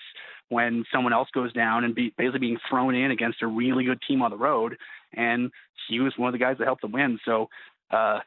when 0.48 0.84
someone 0.92 1.12
else 1.12 1.28
goes 1.34 1.52
down 1.52 1.84
and 1.84 1.94
be, 1.94 2.14
basically 2.16 2.38
being 2.38 2.58
thrown 2.70 2.94
in 2.94 3.10
against 3.10 3.42
a 3.42 3.46
really 3.46 3.84
good 3.84 4.00
team 4.06 4.22
on 4.22 4.30
the 4.30 4.36
road. 4.36 4.76
And 5.14 5.50
he 5.88 6.00
was 6.00 6.14
one 6.16 6.28
of 6.28 6.32
the 6.32 6.38
guys 6.38 6.56
that 6.58 6.64
helped 6.64 6.82
them 6.82 6.92
win. 6.92 7.18
So 7.24 7.48
uh, 7.90 8.20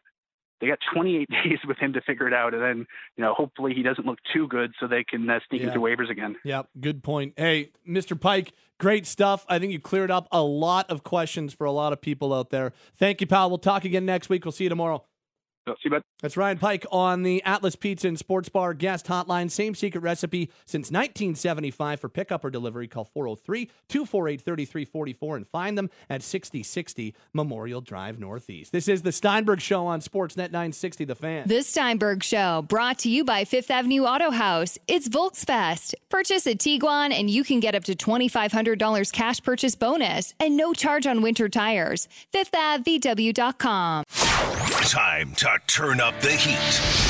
they 0.61 0.67
got 0.67 0.79
28 0.93 1.29
days 1.43 1.59
with 1.67 1.77
him 1.77 1.93
to 1.93 2.01
figure 2.01 2.27
it 2.27 2.33
out, 2.33 2.53
and 2.53 2.63
then 2.63 2.87
you 3.17 3.23
know 3.23 3.33
hopefully 3.33 3.73
he 3.73 3.83
doesn't 3.83 4.05
look 4.05 4.19
too 4.31 4.47
good, 4.47 4.71
so 4.79 4.87
they 4.87 5.03
can 5.03 5.29
uh, 5.29 5.39
sneak 5.49 5.61
yeah. 5.61 5.67
into 5.67 5.79
waivers 5.79 6.09
again. 6.09 6.35
Yeah, 6.45 6.63
good 6.79 7.03
point. 7.03 7.33
Hey, 7.35 7.71
Mr. 7.87 8.19
Pike, 8.19 8.53
great 8.79 9.05
stuff. 9.05 9.45
I 9.49 9.59
think 9.59 9.73
you 9.73 9.79
cleared 9.79 10.11
up 10.11 10.27
a 10.31 10.41
lot 10.41 10.89
of 10.89 11.03
questions 11.03 11.53
for 11.53 11.65
a 11.65 11.71
lot 11.71 11.91
of 11.91 12.01
people 12.01 12.33
out 12.33 12.51
there. 12.51 12.71
Thank 12.95 13.19
you, 13.19 13.27
pal. 13.27 13.49
We'll 13.49 13.57
talk 13.57 13.83
again 13.83 14.05
next 14.05 14.29
week. 14.29 14.45
We'll 14.45 14.51
see 14.51 14.63
you 14.65 14.69
tomorrow. 14.69 15.03
So, 15.71 15.75
see 15.75 15.81
you, 15.85 15.91
bud. 15.91 16.01
That's 16.21 16.35
Ryan 16.35 16.57
Pike 16.57 16.85
on 16.91 17.23
the 17.23 17.41
Atlas 17.43 17.77
Pizza 17.77 18.07
and 18.09 18.19
Sports 18.19 18.49
Bar 18.49 18.73
guest 18.73 19.05
hotline. 19.07 19.49
Same 19.49 19.73
secret 19.73 20.01
recipe 20.01 20.51
since 20.65 20.91
1975 20.91 21.99
for 21.99 22.09
pickup 22.09 22.43
or 22.43 22.49
delivery. 22.49 22.89
Call 22.89 23.05
403 23.05 23.69
248 23.87 24.41
3344 24.41 25.37
and 25.37 25.47
find 25.47 25.77
them 25.77 25.89
at 26.09 26.23
6060 26.23 27.15
Memorial 27.33 27.79
Drive 27.79 28.19
Northeast. 28.19 28.73
This 28.73 28.89
is 28.89 29.01
the 29.01 29.13
Steinberg 29.13 29.61
Show 29.61 29.87
on 29.87 30.01
Sportsnet 30.01 30.51
960 30.51 31.05
The 31.05 31.15
Fan. 31.15 31.47
The 31.47 31.63
Steinberg 31.63 32.23
Show, 32.23 32.63
brought 32.67 32.99
to 32.99 33.09
you 33.09 33.23
by 33.23 33.45
Fifth 33.45 33.71
Avenue 33.71 34.03
Auto 34.03 34.31
House. 34.31 34.77
It's 34.87 35.07
Volksfest. 35.07 35.93
Purchase 36.09 36.45
a 36.47 36.55
Tiguan 36.55 37.13
and 37.13 37.29
you 37.29 37.45
can 37.45 37.61
get 37.61 37.75
up 37.75 37.85
to 37.85 37.95
$2,500 37.95 39.11
cash 39.13 39.41
purchase 39.41 39.75
bonus 39.75 40.33
and 40.39 40.57
no 40.57 40.73
charge 40.73 41.07
on 41.07 41.21
winter 41.21 41.47
tires. 41.47 42.09
FifthAvVW.com. 42.33 44.03
Time 44.83 45.33
to 45.35 45.47
turn 45.67 46.01
up 46.01 46.19
the 46.21 46.31
heat. 46.31 46.57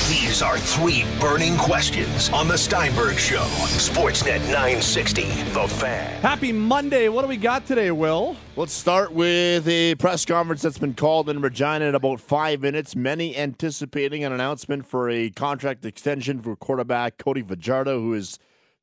These 0.10 0.42
are 0.42 0.58
three 0.58 1.06
burning 1.22 1.58
questions 1.58 2.30
on 2.30 2.50
The 2.50 2.58
Steinberg 2.58 3.18
Show. 3.18 3.46
Sportsnet 3.78 4.42
960, 4.48 5.24
The 5.24 5.68
Fan. 5.68 6.22
Happy 6.22 6.52
Monday. 6.52 7.08
What 7.08 7.22
do 7.22 7.30
we 7.30 7.38
got 7.38 7.66
today, 7.66 7.90
Will? 7.92 8.36
Let's 8.58 8.74
start 8.74 9.14
with 9.14 9.66
a 9.70 9.96
press 9.96 10.26
conference 10.26 10.62
that's 10.62 10.80
been 10.80 10.96
called 10.96 11.30
in 11.30 11.42
Regina 11.42 11.86
in 11.86 11.96
about 11.96 12.20
five 12.20 12.62
minutes. 12.62 12.94
Many 12.94 13.38
anticipating 13.38 14.26
an 14.26 14.34
announcement 14.34 14.86
for 14.86 15.10
a 15.10 15.30
contract 15.30 15.86
extension 15.86 16.42
for 16.42 16.58
quarterback 16.58 17.18
Cody 17.18 17.42
Fajardo, 17.42 18.02
who 18.02 18.14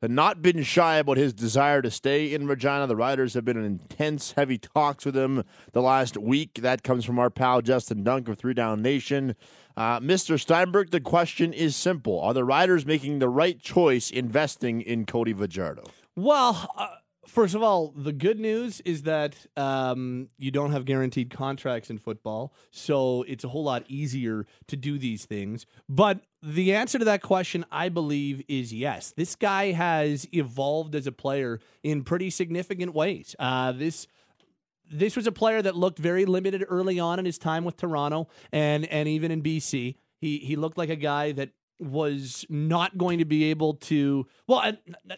has 0.00 0.10
not 0.10 0.42
been 0.42 0.62
shy 0.62 0.96
about 0.96 1.16
his 1.16 1.32
desire 1.32 1.82
to 1.82 1.90
stay 1.90 2.32
in 2.32 2.46
Regina. 2.46 2.86
The 2.86 2.96
Riders 2.96 3.34
have 3.34 3.44
been 3.44 3.56
in 3.56 3.64
intense, 3.64 4.32
heavy 4.32 4.58
talks 4.58 5.04
with 5.04 5.16
him 5.16 5.44
the 5.72 5.82
last 5.82 6.16
week. 6.16 6.60
That 6.62 6.82
comes 6.82 7.04
from 7.04 7.18
our 7.18 7.30
pal 7.30 7.62
Justin 7.62 8.04
Dunk 8.04 8.28
of 8.28 8.38
Three 8.38 8.54
Down 8.54 8.82
Nation. 8.82 9.34
Uh, 9.76 10.00
Mr. 10.00 10.38
Steinberg, 10.40 10.90
the 10.90 11.00
question 11.00 11.52
is 11.52 11.76
simple: 11.76 12.20
Are 12.20 12.34
the 12.34 12.44
Riders 12.44 12.86
making 12.86 13.18
the 13.18 13.28
right 13.28 13.60
choice 13.60 14.10
investing 14.10 14.80
in 14.80 15.06
Cody 15.06 15.32
Fajardo? 15.32 15.84
Well, 16.16 16.68
uh, 16.76 16.88
first 17.28 17.54
of 17.54 17.62
all, 17.62 17.92
the 17.94 18.12
good 18.12 18.40
news 18.40 18.80
is 18.80 19.02
that 19.02 19.36
um, 19.56 20.28
you 20.38 20.50
don't 20.50 20.72
have 20.72 20.84
guaranteed 20.84 21.30
contracts 21.30 21.90
in 21.90 21.98
football, 21.98 22.52
so 22.70 23.22
it's 23.28 23.44
a 23.44 23.48
whole 23.48 23.64
lot 23.64 23.84
easier 23.88 24.46
to 24.66 24.76
do 24.76 24.98
these 24.98 25.24
things. 25.24 25.66
But 25.88 26.20
the 26.42 26.74
answer 26.74 26.98
to 26.98 27.04
that 27.04 27.22
question, 27.22 27.64
I 27.70 27.88
believe, 27.88 28.42
is 28.48 28.72
yes. 28.72 29.12
This 29.16 29.36
guy 29.36 29.72
has 29.72 30.26
evolved 30.32 30.94
as 30.94 31.06
a 31.06 31.12
player 31.12 31.60
in 31.82 32.04
pretty 32.04 32.30
significant 32.30 32.94
ways. 32.94 33.36
Uh, 33.38 33.72
this 33.72 34.06
this 34.90 35.16
was 35.16 35.26
a 35.26 35.32
player 35.32 35.60
that 35.60 35.76
looked 35.76 35.98
very 35.98 36.24
limited 36.24 36.64
early 36.66 36.98
on 36.98 37.18
in 37.18 37.26
his 37.26 37.36
time 37.36 37.64
with 37.64 37.76
Toronto 37.76 38.28
and 38.52 38.86
and 38.86 39.08
even 39.08 39.30
in 39.30 39.42
BC. 39.42 39.96
He 40.20 40.38
he 40.38 40.56
looked 40.56 40.78
like 40.78 40.88
a 40.88 40.96
guy 40.96 41.32
that 41.32 41.50
was 41.78 42.44
not 42.48 42.96
going 42.98 43.18
to 43.18 43.24
be 43.24 43.44
able 43.44 43.74
to 43.74 44.26
well 44.46 44.72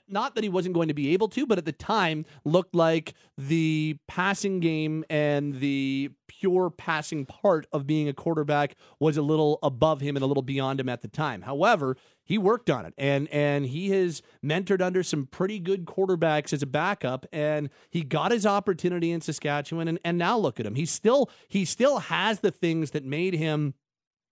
not 0.09 0.35
that 0.35 0.45
he 0.45 0.51
wasn't 0.51 0.75
going 0.75 0.89
to 0.89 0.95
be 0.95 1.13
able 1.13 1.29
to 1.29 1.47
but 1.47 1.59
at 1.59 1.65
the 1.65 1.73
time 1.73 2.25
looked 2.45 2.75
like 2.75 3.15
the 3.39 3.97
passing 4.07 4.61
game 4.61 5.05
and 5.09 5.61
the 5.61 6.11
pure 6.41 6.71
passing 6.71 7.27
part 7.27 7.67
of 7.73 7.87
being 7.87 8.09
a 8.09 8.13
quarterback 8.13 8.75
was 8.99 9.17
a 9.17 9.23
little 9.23 9.59
above 9.63 10.01
him 10.01 10.17
and 10.17 10.23
a 10.23 10.27
little 10.27 10.43
beyond 10.43 10.81
him 10.81 10.89
at 10.89 11.03
the 11.03 11.09
time. 11.09 11.43
However 11.43 11.97
he 12.25 12.39
worked 12.39 12.71
on 12.71 12.87
it 12.87 12.95
and 12.97 13.29
and 13.29 13.67
he 13.67 13.91
has 13.91 14.23
mentored 14.45 14.81
under 14.81 15.03
some 15.03 15.27
pretty 15.27 15.59
good 15.59 15.85
quarterbacks 15.85 16.53
as 16.53 16.63
a 16.63 16.67
backup 16.67 17.27
and 17.33 17.69
he 17.91 18.03
got 18.03 18.31
his 18.31 18.47
opportunity 18.47 19.11
in 19.11 19.21
Saskatchewan 19.21 19.89
and, 19.89 19.99
and 20.05 20.17
now 20.17 20.39
look 20.39 20.61
at 20.61 20.67
him. 20.67 20.77
He 20.77 20.87
still 20.87 21.29
he 21.49 21.65
still 21.65 21.99
has 21.99 22.41
the 22.41 22.51
things 22.51 22.93
that 22.93 23.05
made 23.05 23.35
him 23.35 23.75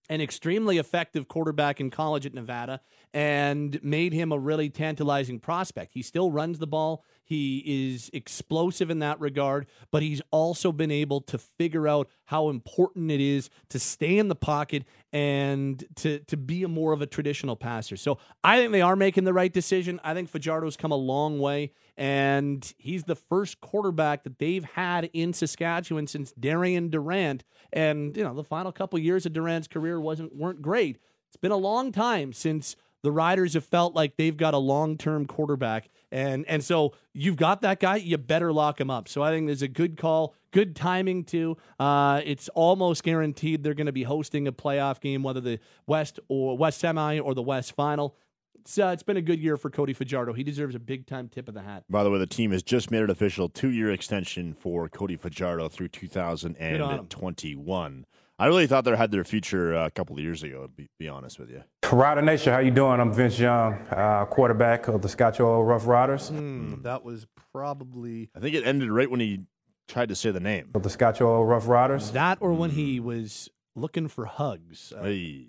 an 0.08 0.20
extremely 0.20 0.78
effective 0.78 1.28
quarterback 1.28 1.80
in 1.80 1.90
college 1.90 2.24
at 2.26 2.34
Nevada 2.34 2.80
and 3.12 3.82
made 3.82 4.12
him 4.12 4.32
a 4.32 4.38
really 4.38 4.70
tantalizing 4.70 5.38
prospect. 5.38 5.92
He 5.92 6.02
still 6.02 6.30
runs 6.30 6.58
the 6.58 6.66
ball. 6.66 7.04
He 7.28 7.90
is 7.90 8.08
explosive 8.14 8.88
in 8.88 9.00
that 9.00 9.20
regard, 9.20 9.66
but 9.90 10.02
he's 10.02 10.22
also 10.30 10.72
been 10.72 10.90
able 10.90 11.20
to 11.22 11.36
figure 11.36 11.86
out 11.86 12.08
how 12.24 12.48
important 12.48 13.10
it 13.10 13.20
is 13.20 13.50
to 13.68 13.78
stay 13.78 14.16
in 14.16 14.28
the 14.28 14.34
pocket 14.34 14.84
and 15.12 15.84
to 15.96 16.20
to 16.20 16.38
be 16.38 16.62
a 16.62 16.68
more 16.68 16.94
of 16.94 17.02
a 17.02 17.06
traditional 17.06 17.54
passer. 17.54 17.96
So 17.96 18.16
I 18.42 18.56
think 18.56 18.72
they 18.72 18.80
are 18.80 18.96
making 18.96 19.24
the 19.24 19.34
right 19.34 19.52
decision. 19.52 20.00
I 20.02 20.14
think 20.14 20.30
Fajardo's 20.32 20.78
come 20.78 20.90
a 20.90 20.96
long 20.96 21.38
way, 21.38 21.72
and 21.98 22.72
he's 22.78 23.04
the 23.04 23.16
first 23.16 23.60
quarterback 23.60 24.24
that 24.24 24.38
they've 24.38 24.64
had 24.64 25.10
in 25.12 25.34
Saskatchewan 25.34 26.06
since 26.06 26.32
Darian 26.32 26.88
Durant. 26.88 27.44
And 27.74 28.16
you 28.16 28.24
know, 28.24 28.32
the 28.32 28.42
final 28.42 28.72
couple 28.72 28.98
years 28.98 29.26
of 29.26 29.34
Durant's 29.34 29.68
career 29.68 30.00
wasn't 30.00 30.34
weren't 30.34 30.62
great. 30.62 30.96
It's 31.28 31.36
been 31.36 31.52
a 31.52 31.56
long 31.56 31.92
time 31.92 32.32
since 32.32 32.74
the 33.02 33.12
Riders 33.12 33.54
have 33.54 33.64
felt 33.64 33.94
like 33.94 34.16
they've 34.16 34.36
got 34.36 34.54
a 34.54 34.58
long 34.58 34.96
term 34.96 35.26
quarterback. 35.26 35.88
And 36.10 36.46
and 36.46 36.64
so 36.64 36.94
you've 37.12 37.36
got 37.36 37.60
that 37.62 37.80
guy, 37.80 37.96
you 37.96 38.16
better 38.18 38.52
lock 38.52 38.80
him 38.80 38.90
up. 38.90 39.08
So 39.08 39.22
I 39.22 39.30
think 39.30 39.46
there's 39.46 39.62
a 39.62 39.68
good 39.68 39.96
call, 39.96 40.34
good 40.52 40.74
timing 40.74 41.24
too. 41.24 41.56
Uh, 41.78 42.20
it's 42.24 42.48
almost 42.50 43.02
guaranteed 43.02 43.62
they're 43.62 43.74
going 43.74 43.86
to 43.86 43.92
be 43.92 44.04
hosting 44.04 44.48
a 44.48 44.52
playoff 44.52 45.00
game, 45.00 45.22
whether 45.22 45.40
the 45.40 45.58
West 45.86 46.18
or 46.28 46.56
West 46.56 46.80
semi 46.80 47.18
or 47.18 47.34
the 47.34 47.42
West 47.42 47.74
final. 47.74 48.16
It's, 48.60 48.78
uh, 48.78 48.88
it's 48.88 49.02
been 49.02 49.16
a 49.16 49.22
good 49.22 49.40
year 49.40 49.56
for 49.56 49.70
Cody 49.70 49.94
Fajardo. 49.94 50.34
He 50.34 50.42
deserves 50.42 50.74
a 50.74 50.78
big 50.78 51.06
time 51.06 51.28
tip 51.28 51.48
of 51.48 51.54
the 51.54 51.62
hat. 51.62 51.84
By 51.88 52.04
the 52.04 52.10
way, 52.10 52.18
the 52.18 52.26
team 52.26 52.50
has 52.50 52.62
just 52.62 52.90
made 52.90 53.02
it 53.02 53.08
official 53.08 53.48
two 53.48 53.70
year 53.70 53.90
extension 53.90 54.52
for 54.52 54.90
Cody 54.90 55.16
Fajardo 55.16 55.70
through 55.70 55.88
2021. 55.88 58.04
I 58.40 58.46
really 58.46 58.68
thought 58.68 58.84
they 58.84 58.94
had 58.94 59.10
their 59.10 59.24
future 59.24 59.74
uh, 59.74 59.86
a 59.86 59.90
couple 59.90 60.16
of 60.16 60.22
years 60.22 60.42
ago. 60.42 60.62
To 60.62 60.68
be, 60.68 60.88
be 60.98 61.08
honest 61.08 61.38
with 61.38 61.50
you, 61.50 61.64
Rider 61.92 62.22
Nation, 62.22 62.52
how 62.52 62.58
you 62.58 62.70
doing? 62.70 63.00
I'm 63.00 63.12
Vince 63.12 63.38
Young, 63.38 63.74
uh, 63.90 64.26
quarterback 64.26 64.88
of 64.88 65.00
the 65.00 65.08
Scottsdale 65.08 65.66
Rough 65.66 65.86
Riders. 65.86 66.30
Mm, 66.30 66.82
that 66.82 67.02
was 67.02 67.26
probably 67.52 68.30
I 68.36 68.40
think 68.40 68.54
it 68.54 68.66
ended 68.66 68.90
right 68.90 69.10
when 69.10 69.20
he 69.20 69.40
tried 69.86 70.10
to 70.10 70.14
say 70.14 70.30
the 70.30 70.40
name 70.40 70.70
of 70.74 70.82
the 70.82 70.88
Scottsdale 70.90 71.48
Rough 71.48 71.66
Riders. 71.66 72.10
That 72.10 72.38
or 72.40 72.52
when 72.52 72.70
he 72.70 73.00
was 73.00 73.48
looking 73.74 74.08
for 74.08 74.26
hugs. 74.26 74.92
Uh, 74.96 75.04
hey, 75.04 75.46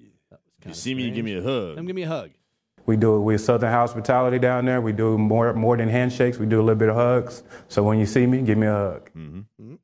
you 0.66 0.74
see 0.74 0.94
me, 0.94 1.12
give 1.12 1.26
me 1.26 1.38
a 1.38 1.44
hug. 1.44 1.76
Come 1.76 1.86
give 1.86 1.96
me 1.96 2.04
a 2.04 2.08
hug. 2.08 2.32
We 2.86 2.96
do 2.96 3.20
we 3.22 3.38
Southern 3.38 3.72
hospitality 3.72 4.40
down 4.40 4.66
there. 4.66 4.82
We 4.82 4.94
do 4.94 5.18
more 5.18 5.54
more 5.54 5.76
than 5.78 5.90
handshakes. 5.90 6.38
We 6.38 6.46
do 6.46 6.60
a 6.60 6.64
little 6.64 6.76
bit 6.76 6.90
of 6.90 6.96
hugs. 6.96 7.44
So 7.68 7.84
when 7.84 8.00
you 8.00 8.06
see 8.06 8.26
me, 8.26 8.42
give 8.42 8.58
me 8.58 8.68
a 8.68 8.74
hug. 8.74 9.10
Mm-hmm. 9.12 9.40
Mm-hmm. 9.62 9.76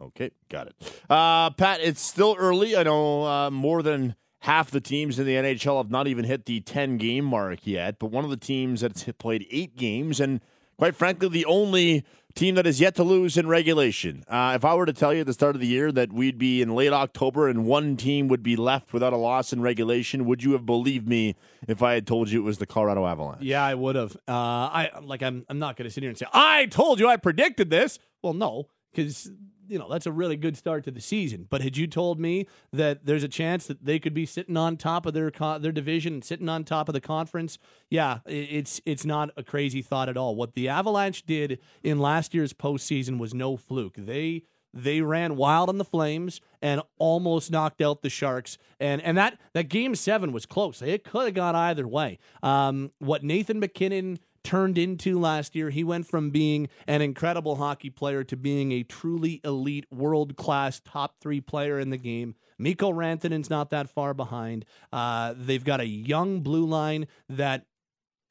Okay, 0.00 0.30
got 0.48 0.68
it. 0.68 0.74
Uh, 1.08 1.50
Pat, 1.50 1.80
it's 1.80 2.00
still 2.00 2.36
early. 2.38 2.76
I 2.76 2.82
know 2.82 3.24
uh, 3.24 3.50
more 3.50 3.82
than 3.82 4.16
half 4.44 4.70
the 4.70 4.80
teams 4.80 5.18
in 5.18 5.24
the 5.24 5.34
NHL 5.34 5.78
have 5.78 5.90
not 5.90 6.06
even 6.06 6.26
hit 6.26 6.44
the 6.44 6.60
10 6.60 6.98
game 6.98 7.24
mark 7.24 7.60
yet, 7.66 7.98
but 7.98 8.08
one 8.08 8.24
of 8.24 8.30
the 8.30 8.36
teams 8.36 8.82
that's 8.82 9.04
played 9.18 9.46
eight 9.50 9.74
games, 9.74 10.20
and 10.20 10.38
quite 10.76 10.94
frankly, 10.94 11.30
the 11.30 11.46
only 11.46 12.04
team 12.34 12.54
that 12.56 12.66
is 12.66 12.78
yet 12.78 12.94
to 12.94 13.02
lose 13.02 13.38
in 13.38 13.48
regulation. 13.48 14.22
Uh, 14.28 14.52
if 14.54 14.62
I 14.62 14.74
were 14.74 14.84
to 14.84 14.92
tell 14.92 15.14
you 15.14 15.20
at 15.20 15.26
the 15.26 15.32
start 15.32 15.54
of 15.54 15.62
the 15.62 15.66
year 15.66 15.90
that 15.92 16.12
we'd 16.12 16.36
be 16.36 16.60
in 16.60 16.74
late 16.74 16.92
October 16.92 17.48
and 17.48 17.64
one 17.64 17.96
team 17.96 18.28
would 18.28 18.42
be 18.42 18.54
left 18.54 18.92
without 18.92 19.14
a 19.14 19.16
loss 19.16 19.50
in 19.50 19.62
regulation, 19.62 20.26
would 20.26 20.42
you 20.42 20.52
have 20.52 20.66
believed 20.66 21.08
me 21.08 21.36
if 21.66 21.82
I 21.82 21.94
had 21.94 22.06
told 22.06 22.28
you 22.28 22.40
it 22.40 22.44
was 22.44 22.58
the 22.58 22.66
Colorado 22.66 23.06
Avalanche? 23.06 23.40
Yeah, 23.40 23.64
I 23.64 23.74
would 23.74 23.96
have. 23.96 24.14
Uh, 24.28 24.32
I 24.32 24.90
like. 25.02 25.22
I'm. 25.22 25.46
I'm 25.48 25.58
not 25.58 25.76
going 25.76 25.88
to 25.88 25.90
sit 25.90 26.02
here 26.02 26.10
and 26.10 26.18
say 26.18 26.26
I 26.34 26.66
told 26.66 27.00
you. 27.00 27.08
I 27.08 27.16
predicted 27.16 27.70
this. 27.70 27.98
Well, 28.20 28.34
no, 28.34 28.68
because 28.94 29.30
you 29.68 29.78
know 29.78 29.88
that's 29.88 30.06
a 30.06 30.12
really 30.12 30.36
good 30.36 30.56
start 30.56 30.84
to 30.84 30.90
the 30.90 31.00
season. 31.00 31.46
But 31.48 31.62
had 31.62 31.76
you 31.76 31.86
told 31.86 32.20
me 32.20 32.46
that 32.72 33.06
there's 33.06 33.24
a 33.24 33.28
chance 33.28 33.66
that 33.66 33.84
they 33.84 33.98
could 33.98 34.14
be 34.14 34.26
sitting 34.26 34.56
on 34.56 34.76
top 34.76 35.06
of 35.06 35.14
their 35.14 35.30
their 35.30 35.72
division 35.72 36.14
and 36.14 36.24
sitting 36.24 36.48
on 36.48 36.64
top 36.64 36.88
of 36.88 36.92
the 36.92 37.00
conference, 37.00 37.58
yeah, 37.90 38.18
it's 38.26 38.80
it's 38.84 39.04
not 39.04 39.30
a 39.36 39.42
crazy 39.42 39.82
thought 39.82 40.08
at 40.08 40.16
all. 40.16 40.34
What 40.34 40.54
the 40.54 40.68
Avalanche 40.68 41.24
did 41.26 41.58
in 41.82 41.98
last 41.98 42.34
year's 42.34 42.52
postseason 42.52 43.18
was 43.18 43.34
no 43.34 43.56
fluke. 43.56 43.96
They 43.96 44.44
they 44.74 45.00
ran 45.00 45.36
wild 45.36 45.68
on 45.68 45.78
the 45.78 45.84
Flames 45.84 46.40
and 46.60 46.82
almost 46.98 47.50
knocked 47.50 47.80
out 47.80 48.02
the 48.02 48.10
Sharks. 48.10 48.58
And 48.80 49.00
and 49.02 49.16
that 49.16 49.38
that 49.52 49.68
game 49.68 49.94
seven 49.94 50.32
was 50.32 50.46
close. 50.46 50.82
It 50.82 51.04
could 51.04 51.26
have 51.26 51.34
gone 51.34 51.54
either 51.54 51.86
way. 51.86 52.18
Um, 52.42 52.90
what 52.98 53.22
Nathan 53.22 53.60
MacKinnon 53.60 54.18
turned 54.44 54.78
into 54.78 55.18
last 55.18 55.54
year. 55.56 55.70
He 55.70 55.82
went 55.82 56.06
from 56.06 56.30
being 56.30 56.68
an 56.86 57.02
incredible 57.02 57.56
hockey 57.56 57.90
player 57.90 58.22
to 58.24 58.36
being 58.36 58.70
a 58.72 58.82
truly 58.82 59.40
elite, 59.42 59.86
world 59.90 60.36
class, 60.36 60.80
top 60.80 61.16
three 61.20 61.40
player 61.40 61.80
in 61.80 61.90
the 61.90 61.96
game. 61.96 62.36
Mikko 62.58 62.92
Rantanen's 62.92 63.50
not 63.50 63.70
that 63.70 63.90
far 63.90 64.14
behind. 64.14 64.64
Uh, 64.92 65.34
they've 65.36 65.64
got 65.64 65.80
a 65.80 65.86
young 65.86 66.40
blue 66.40 66.66
line 66.66 67.06
that 67.28 67.66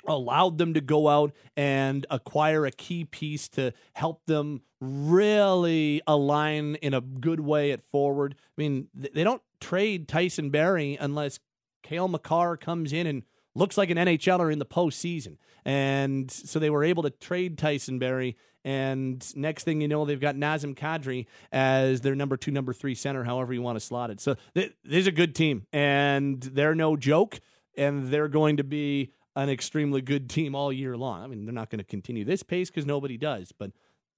allowed 0.08 0.58
them 0.58 0.74
to 0.74 0.82
go 0.82 1.08
out 1.08 1.34
and 1.56 2.06
acquire 2.10 2.66
a 2.66 2.72
key 2.72 3.06
piece 3.06 3.48
to 3.48 3.74
help 3.94 4.26
them 4.26 4.62
really 4.82 6.02
align 6.06 6.76
in 6.76 6.94
a 6.94 7.02
good 7.02 7.40
way 7.40 7.72
at 7.72 7.82
forward. 7.90 8.36
I 8.38 8.62
mean, 8.62 8.88
they 8.94 9.24
don't 9.24 9.42
trade 9.62 10.08
Tyson 10.08 10.50
Barrie 10.50 10.98
unless 11.00 11.40
Cale 11.84 12.08
Makar 12.08 12.58
comes 12.58 12.92
in 12.92 13.08
and 13.08 13.24
looks 13.56 13.78
like 13.78 13.90
an 13.90 13.98
NHLer 13.98 14.52
in 14.52 14.60
the 14.60 14.66
postseason. 14.66 15.38
And 15.66 16.30
so 16.32 16.60
they 16.60 16.70
were 16.70 16.84
able 16.84 17.04
to 17.04 17.10
trade 17.10 17.58
Tyson 17.58 18.00
Barrie. 18.00 18.36
And 18.66 19.26
next 19.36 19.64
thing 19.66 19.82
you 19.82 19.88
know, 19.88 20.06
they've 20.06 20.20
got 20.20 20.36
Nazem 20.36 20.74
Kadri 20.76 21.26
as 21.52 22.02
their 22.02 22.16
number 22.16 22.38
two, 22.38 22.52
number 22.52 22.74
three 22.74 22.96
center, 22.96 23.24
however 23.24 23.54
you 23.54 23.62
want 23.62 23.76
to 23.76 23.80
slot 23.82 24.10
it. 24.10 24.20
So 24.22 24.36
th- 24.56 24.74
this 24.84 25.00
is 25.02 25.08
a 25.08 25.12
good 25.12 25.36
team, 25.36 25.66
and 25.74 26.42
they're 26.42 26.76
no 26.76 26.96
joke, 26.96 27.42
and 27.78 28.08
they're 28.08 28.30
going 28.30 28.58
to 28.58 28.64
be 28.64 29.12
an 29.36 29.50
extremely 29.50 30.02
good 30.02 30.30
team 30.30 30.56
all 30.56 30.72
year 30.72 30.96
long. 30.96 31.24
I 31.24 31.28
mean, 31.28 31.46
they're 31.46 31.54
not 31.54 31.70
going 31.70 31.80
to 31.80 31.84
continue 31.86 32.24
this 32.24 32.42
pace 32.44 32.70
because 32.70 32.86
nobody 32.86 33.18
does, 33.18 33.52
but 33.52 33.72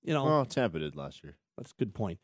you 0.04 0.14
know, 0.14 0.26
Well, 0.26 0.46
Tampa 0.46 0.78
did 0.78 0.96
last 0.96 1.24
year. 1.24 1.38
that's 1.58 1.72
a 1.72 1.76
good 1.80 1.96
point. 1.96 2.20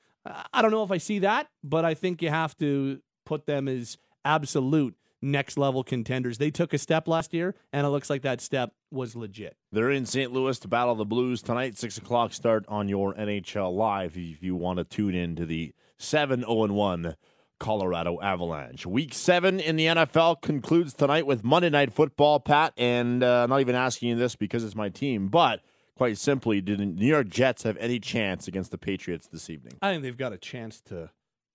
I 0.54 0.62
don't 0.62 0.70
know 0.70 0.84
if 0.84 0.92
I 0.92 1.00
see 1.00 1.20
that, 1.20 1.48
but 1.64 1.84
I 1.86 1.96
think 1.96 2.22
you 2.22 2.30
have 2.30 2.56
to 2.60 3.00
put 3.26 3.48
them 3.48 3.68
as 3.68 3.98
absolute 4.24 4.96
next 5.22 5.58
level 5.58 5.84
contenders. 5.84 6.38
They 6.38 6.52
took 6.52 6.74
a 6.74 6.78
step 6.78 7.08
last 7.08 7.34
year, 7.34 7.56
and 7.72 7.86
it 7.86 7.90
looks 7.90 8.10
like 8.10 8.22
that 8.24 8.42
step 8.42 8.74
was 8.90 9.16
legit. 9.16 9.56
They're 9.72 9.92
in 9.92 10.06
St. 10.06 10.32
Louis 10.32 10.58
to 10.60 10.68
battle 10.68 10.96
the 10.96 11.06
Blues 11.06 11.42
tonight, 11.42 11.78
six 11.78 11.98
o'clock 11.98 12.34
start 12.34 12.66
on 12.68 12.90
your 12.90 13.14
NHL 13.14 13.76
Live. 13.76 14.18
If 14.18 14.44
you 14.44 14.56
want 14.56 14.80
to 14.80 14.84
tune 14.84 15.16
in 15.16 15.36
to 15.36 15.46
the 15.46 15.74
seven 15.98 16.42
zero 16.42 16.64
and 16.64 16.76
one 16.76 17.16
Colorado 17.60 18.20
Avalanche, 18.22 18.86
Week 18.86 19.14
seven 19.14 19.60
in 19.60 19.76
the 19.76 19.86
NFL 19.86 20.42
concludes 20.42 20.94
tonight 20.94 21.26
with 21.26 21.44
Monday 21.44 21.70
Night 21.70 21.94
Football. 21.94 22.40
Pat, 22.40 22.74
and 22.78 23.24
uh, 23.24 23.44
I'm 23.44 23.50
not 23.50 23.62
even 23.62 23.76
asking 23.76 24.10
you 24.10 24.16
this 24.16 24.36
because 24.36 24.64
it's 24.64 24.76
my 24.76 24.90
team, 24.90 25.28
but 25.28 25.62
quite 25.96 26.18
simply, 26.18 26.62
did 26.62 26.80
the 26.80 26.86
New 26.86 27.06
York 27.06 27.30
Jets 27.30 27.62
have 27.62 27.78
any 27.78 28.00
chance 28.00 28.48
against 28.48 28.72
the 28.72 28.78
Patriots 28.80 29.28
this 29.28 29.52
evening? 29.52 29.74
I 29.84 29.92
think 29.92 30.02
they've 30.02 30.18
got 30.18 30.34
a 30.34 30.38
chance 30.38 30.82
to 30.88 31.12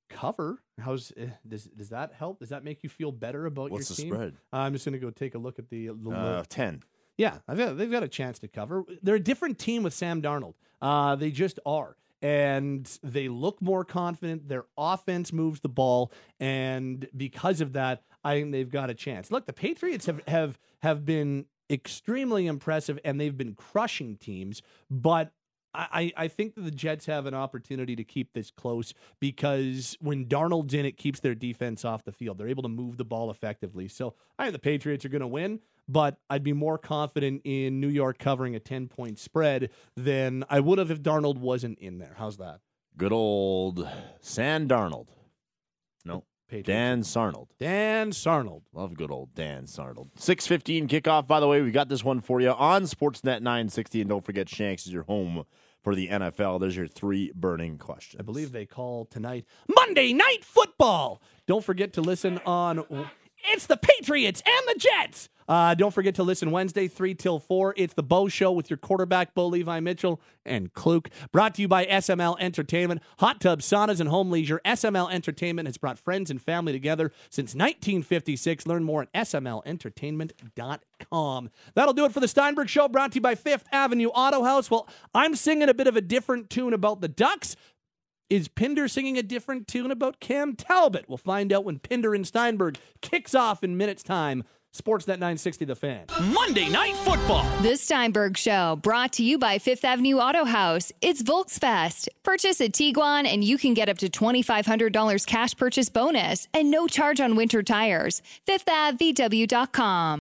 cover. 0.09 0.63
How's 0.79 1.13
eh, 1.17 1.27
does 1.47 1.65
does 1.65 1.89
that 1.91 2.13
help? 2.13 2.41
Does 2.41 2.51
that 2.51 2.65
make 2.65 2.83
you 2.83 2.89
feel 2.89 3.13
better 3.13 3.47
about 3.47 3.71
What's 3.71 3.91
your 3.99 4.05
team? 4.05 4.15
spread? 4.15 4.35
I'm 4.53 4.73
just 4.73 4.85
going 4.85 4.93
to 4.93 4.99
go 4.99 5.11
take 5.11 5.35
a 5.35 5.39
look 5.39 5.59
at 5.59 5.71
the, 5.71 5.89
the 5.89 6.11
Uh, 6.11 6.45
ten. 6.49 6.83
Yeah, 7.17 7.39
I've 7.49 7.57
got, 7.57 7.79
they've 7.79 7.91
got 7.91 8.03
a 8.03 8.09
chance 8.09 8.39
to 8.41 8.49
cover. 8.49 8.85
They're 9.03 9.15
a 9.15 9.21
different 9.21 9.59
team 9.59 9.83
with 9.83 9.95
Sam 9.95 10.21
Darnold. 10.21 10.55
Uh, 10.83 11.17
they 11.17 11.31
just 11.31 11.59
are. 11.65 11.97
And 12.21 12.87
they 13.03 13.29
look 13.29 13.63
more 13.63 13.85
confident. 13.85 14.49
Their 14.49 14.65
offense 14.77 15.33
moves 15.33 15.61
the 15.61 15.69
ball. 15.71 16.13
And 16.41 17.09
because 17.17 17.63
of 17.63 17.73
that, 17.73 18.03
I 18.23 18.35
think 18.35 18.53
they've 18.53 18.69
got 18.69 18.91
a 18.91 18.95
chance. 18.95 19.31
Look, 19.31 19.47
the 19.47 19.53
Patriots 19.55 20.05
have, 20.07 20.21
have, 20.29 20.59
have 20.83 21.07
been 21.07 21.47
extremely 21.71 22.47
impressive 22.47 22.99
and 23.05 23.19
they've 23.21 23.37
been 23.37 23.55
crushing 23.55 24.17
teams. 24.17 24.61
But 24.91 25.33
I, 25.77 26.13
I 26.17 26.29
think 26.29 26.55
that 26.55 26.63
the 26.63 26.71
Jets 26.71 27.07
have 27.07 27.27
an 27.27 27.35
opportunity 27.35 27.97
to 27.97 28.05
keep 28.05 28.33
this 28.33 28.51
close 28.51 28.95
because 29.21 29.97
when 30.01 30.27
Darnold's 30.27 30.75
in, 30.75 30.87
it 30.87 30.97
keeps 30.97 31.21
their 31.21 31.35
defense 31.35 31.85
off 31.85 32.05
the 32.05 32.13
field. 32.13 32.39
They're 32.39 32.49
able 32.49 32.63
to 32.63 32.69
move 32.69 32.97
the 32.97 33.05
ball 33.05 33.31
effectively. 33.31 33.89
So 33.89 34.15
I 34.39 34.45
think 34.45 34.55
the 34.55 34.59
Patriots 34.59 35.05
are 35.05 35.09
going 35.09 35.21
to 35.21 35.27
win, 35.27 35.61
but 35.89 36.19
I'd 36.31 36.43
be 36.43 36.53
more 36.53 36.79
confident 36.79 37.43
in 37.45 37.81
New 37.81 37.89
York 37.89 38.19
covering 38.19 38.55
a 38.55 38.61
10 38.61 38.89
point 38.89 39.19
spread 39.19 39.71
than 39.97 40.45
I 40.49 40.61
would 40.61 40.79
have 40.79 40.91
if 40.91 41.03
Darnold 41.03 41.39
wasn't 41.39 41.79
in 41.79 41.99
there. 41.99 42.15
How's 42.19 42.39
that? 42.39 42.61
Good 42.97 43.13
old 43.13 43.87
San 44.21 44.69
Darnold. 44.69 45.09
No, 46.05 46.25
Patriots. 46.49 46.67
Dan 46.67 47.03
Sarnold. 47.03 47.49
Dan 47.59 48.11
Sarnold. 48.11 48.63
Love 48.73 48.95
good 48.95 49.11
old 49.11 49.35
Dan 49.35 49.65
Sarnold. 49.65 50.09
615 50.17 50.89
kickoff, 50.89 51.27
by 51.27 51.41
the 51.41 51.47
way. 51.47 51.61
We 51.61 51.71
got 51.71 51.89
this 51.89 52.03
one 52.03 52.21
for 52.21 52.41
you 52.41 52.51
on 52.51 52.85
Sportsnet 52.85 53.43
960. 53.43 54.01
And 54.01 54.09
don't 54.09 54.25
forget, 54.25 54.49
Shanks 54.49 54.87
is 54.87 54.93
your 54.93 55.03
home 55.03 55.45
for 55.87 55.95
the 55.95 56.09
NFL. 56.09 56.59
There's 56.59 56.75
your 56.75 56.89
three 56.89 57.31
burning 57.33 57.79
questions. 57.79 58.19
I 58.19 58.25
believe 58.25 58.51
they 58.51 58.67
call 58.67 59.05
tonight 59.05 59.45
Monday 59.73 60.13
Night 60.13 60.45
Football. 60.45 61.23
Don't 61.47 61.63
forget 61.63 61.93
to 61.93 62.01
listen 62.01 62.41
on. 62.45 62.85
It's 63.53 63.67
the 63.67 63.77
Patriots 63.77 64.43
and 64.45 64.67
the 64.67 64.81
Jets. 64.81 65.29
Uh, 65.49 65.75
don't 65.75 65.93
forget 65.93 66.15
to 66.17 66.23
listen 66.23 66.51
Wednesday, 66.51 66.89
3 66.89 67.15
till 67.15 67.39
4. 67.39 67.75
It's 67.77 67.93
the 67.95 68.03
Bo 68.03 68.29
Show 68.29 68.53
with 68.53 68.69
your 68.71 68.77
quarterback, 68.77 69.35
Bo 69.35 69.47
Levi 69.47 69.81
Mitchell 69.81 70.21
and 70.45 70.71
Kluke. 70.73 71.09
Brought 71.33 71.55
to 71.57 71.63
you 71.63 71.69
by 71.69 71.87
SML 71.87 72.37
Entertainment. 72.41 73.03
Hot 73.19 73.41
tub, 73.41 73.61
saunas, 73.61 74.01
and 74.01 74.09
home 74.09 74.31
leisure. 74.31 74.61
SML 74.65 75.13
Entertainment 75.13 75.69
has 75.69 75.79
brought 75.79 75.99
friends 75.99 76.31
and 76.31 76.43
family 76.43 76.73
together 76.73 77.13
since 77.31 77.55
1956. 77.55 78.67
Learn 78.67 78.85
more 78.85 79.03
at 79.03 79.13
smlentertainment.com. 79.13 81.51
That'll 81.75 81.95
do 81.95 82.05
it 82.05 82.13
for 82.13 82.21
the 82.21 82.29
Steinberg 82.29 82.69
Show, 82.69 82.89
brought 82.89 83.13
to 83.13 83.17
you 83.17 83.23
by 83.23 83.35
Fifth 83.35 83.67
Avenue 83.73 84.09
Auto 84.09 84.43
House. 84.43 84.71
Well, 84.71 84.89
I'm 85.15 85.37
singing 85.37 85.69
a 85.69 85.75
bit 85.75 85.87
of 85.87 85.97
a 85.97 86.01
different 86.01 86.49
tune 86.51 86.73
about 86.73 87.01
the 87.01 87.09
Ducks. 87.09 87.57
Is 88.29 88.49
Pinder 88.49 88.89
singing 88.89 89.17
a 89.17 89.23
different 89.23 89.69
tune 89.69 89.93
about 89.93 90.19
Cam 90.19 90.57
Talbot? 90.57 91.05
We'll 91.09 91.17
find 91.17 91.53
out 91.53 91.65
when 91.65 91.79
Pinder 91.79 92.13
and 92.13 92.27
Steinberg 92.27 92.77
kicks 93.01 93.37
off 93.37 93.63
in 93.63 93.77
minutes 93.77 94.03
time. 94.03 94.43
Sportsnet 94.81 95.19
960 95.19 95.65
The 95.65 95.75
Fan. 95.75 96.05
Monday 96.33 96.69
Night 96.69 96.95
Football. 96.97 97.45
The 97.63 97.77
Steinberg 97.77 98.37
Show, 98.37 98.77
brought 98.77 99.13
to 99.15 99.23
you 99.23 99.39
by 99.39 99.59
Fifth 99.59 99.85
Avenue 99.85 100.17
Auto 100.19 100.45
House. 100.45 100.93
It's 101.01 101.23
Volksfest. 101.23 102.09
Purchase 102.23 102.61
a 102.61 102.69
Tiguan 102.69 103.27
and 103.27 103.43
you 103.43 103.59
can 103.59 103.75
get 103.75 103.89
up 103.89 103.99
to 103.99 104.09
$2,500 104.09 105.27
cash 105.27 105.57
purchase 105.57 105.89
bonus 105.89 106.49
and 106.53 106.71
no 106.71 106.87
charge 106.87 107.21
on 107.21 107.37
winter 107.37 107.63
tires. 107.63 108.23
FifthAvVW.com. 108.49 110.07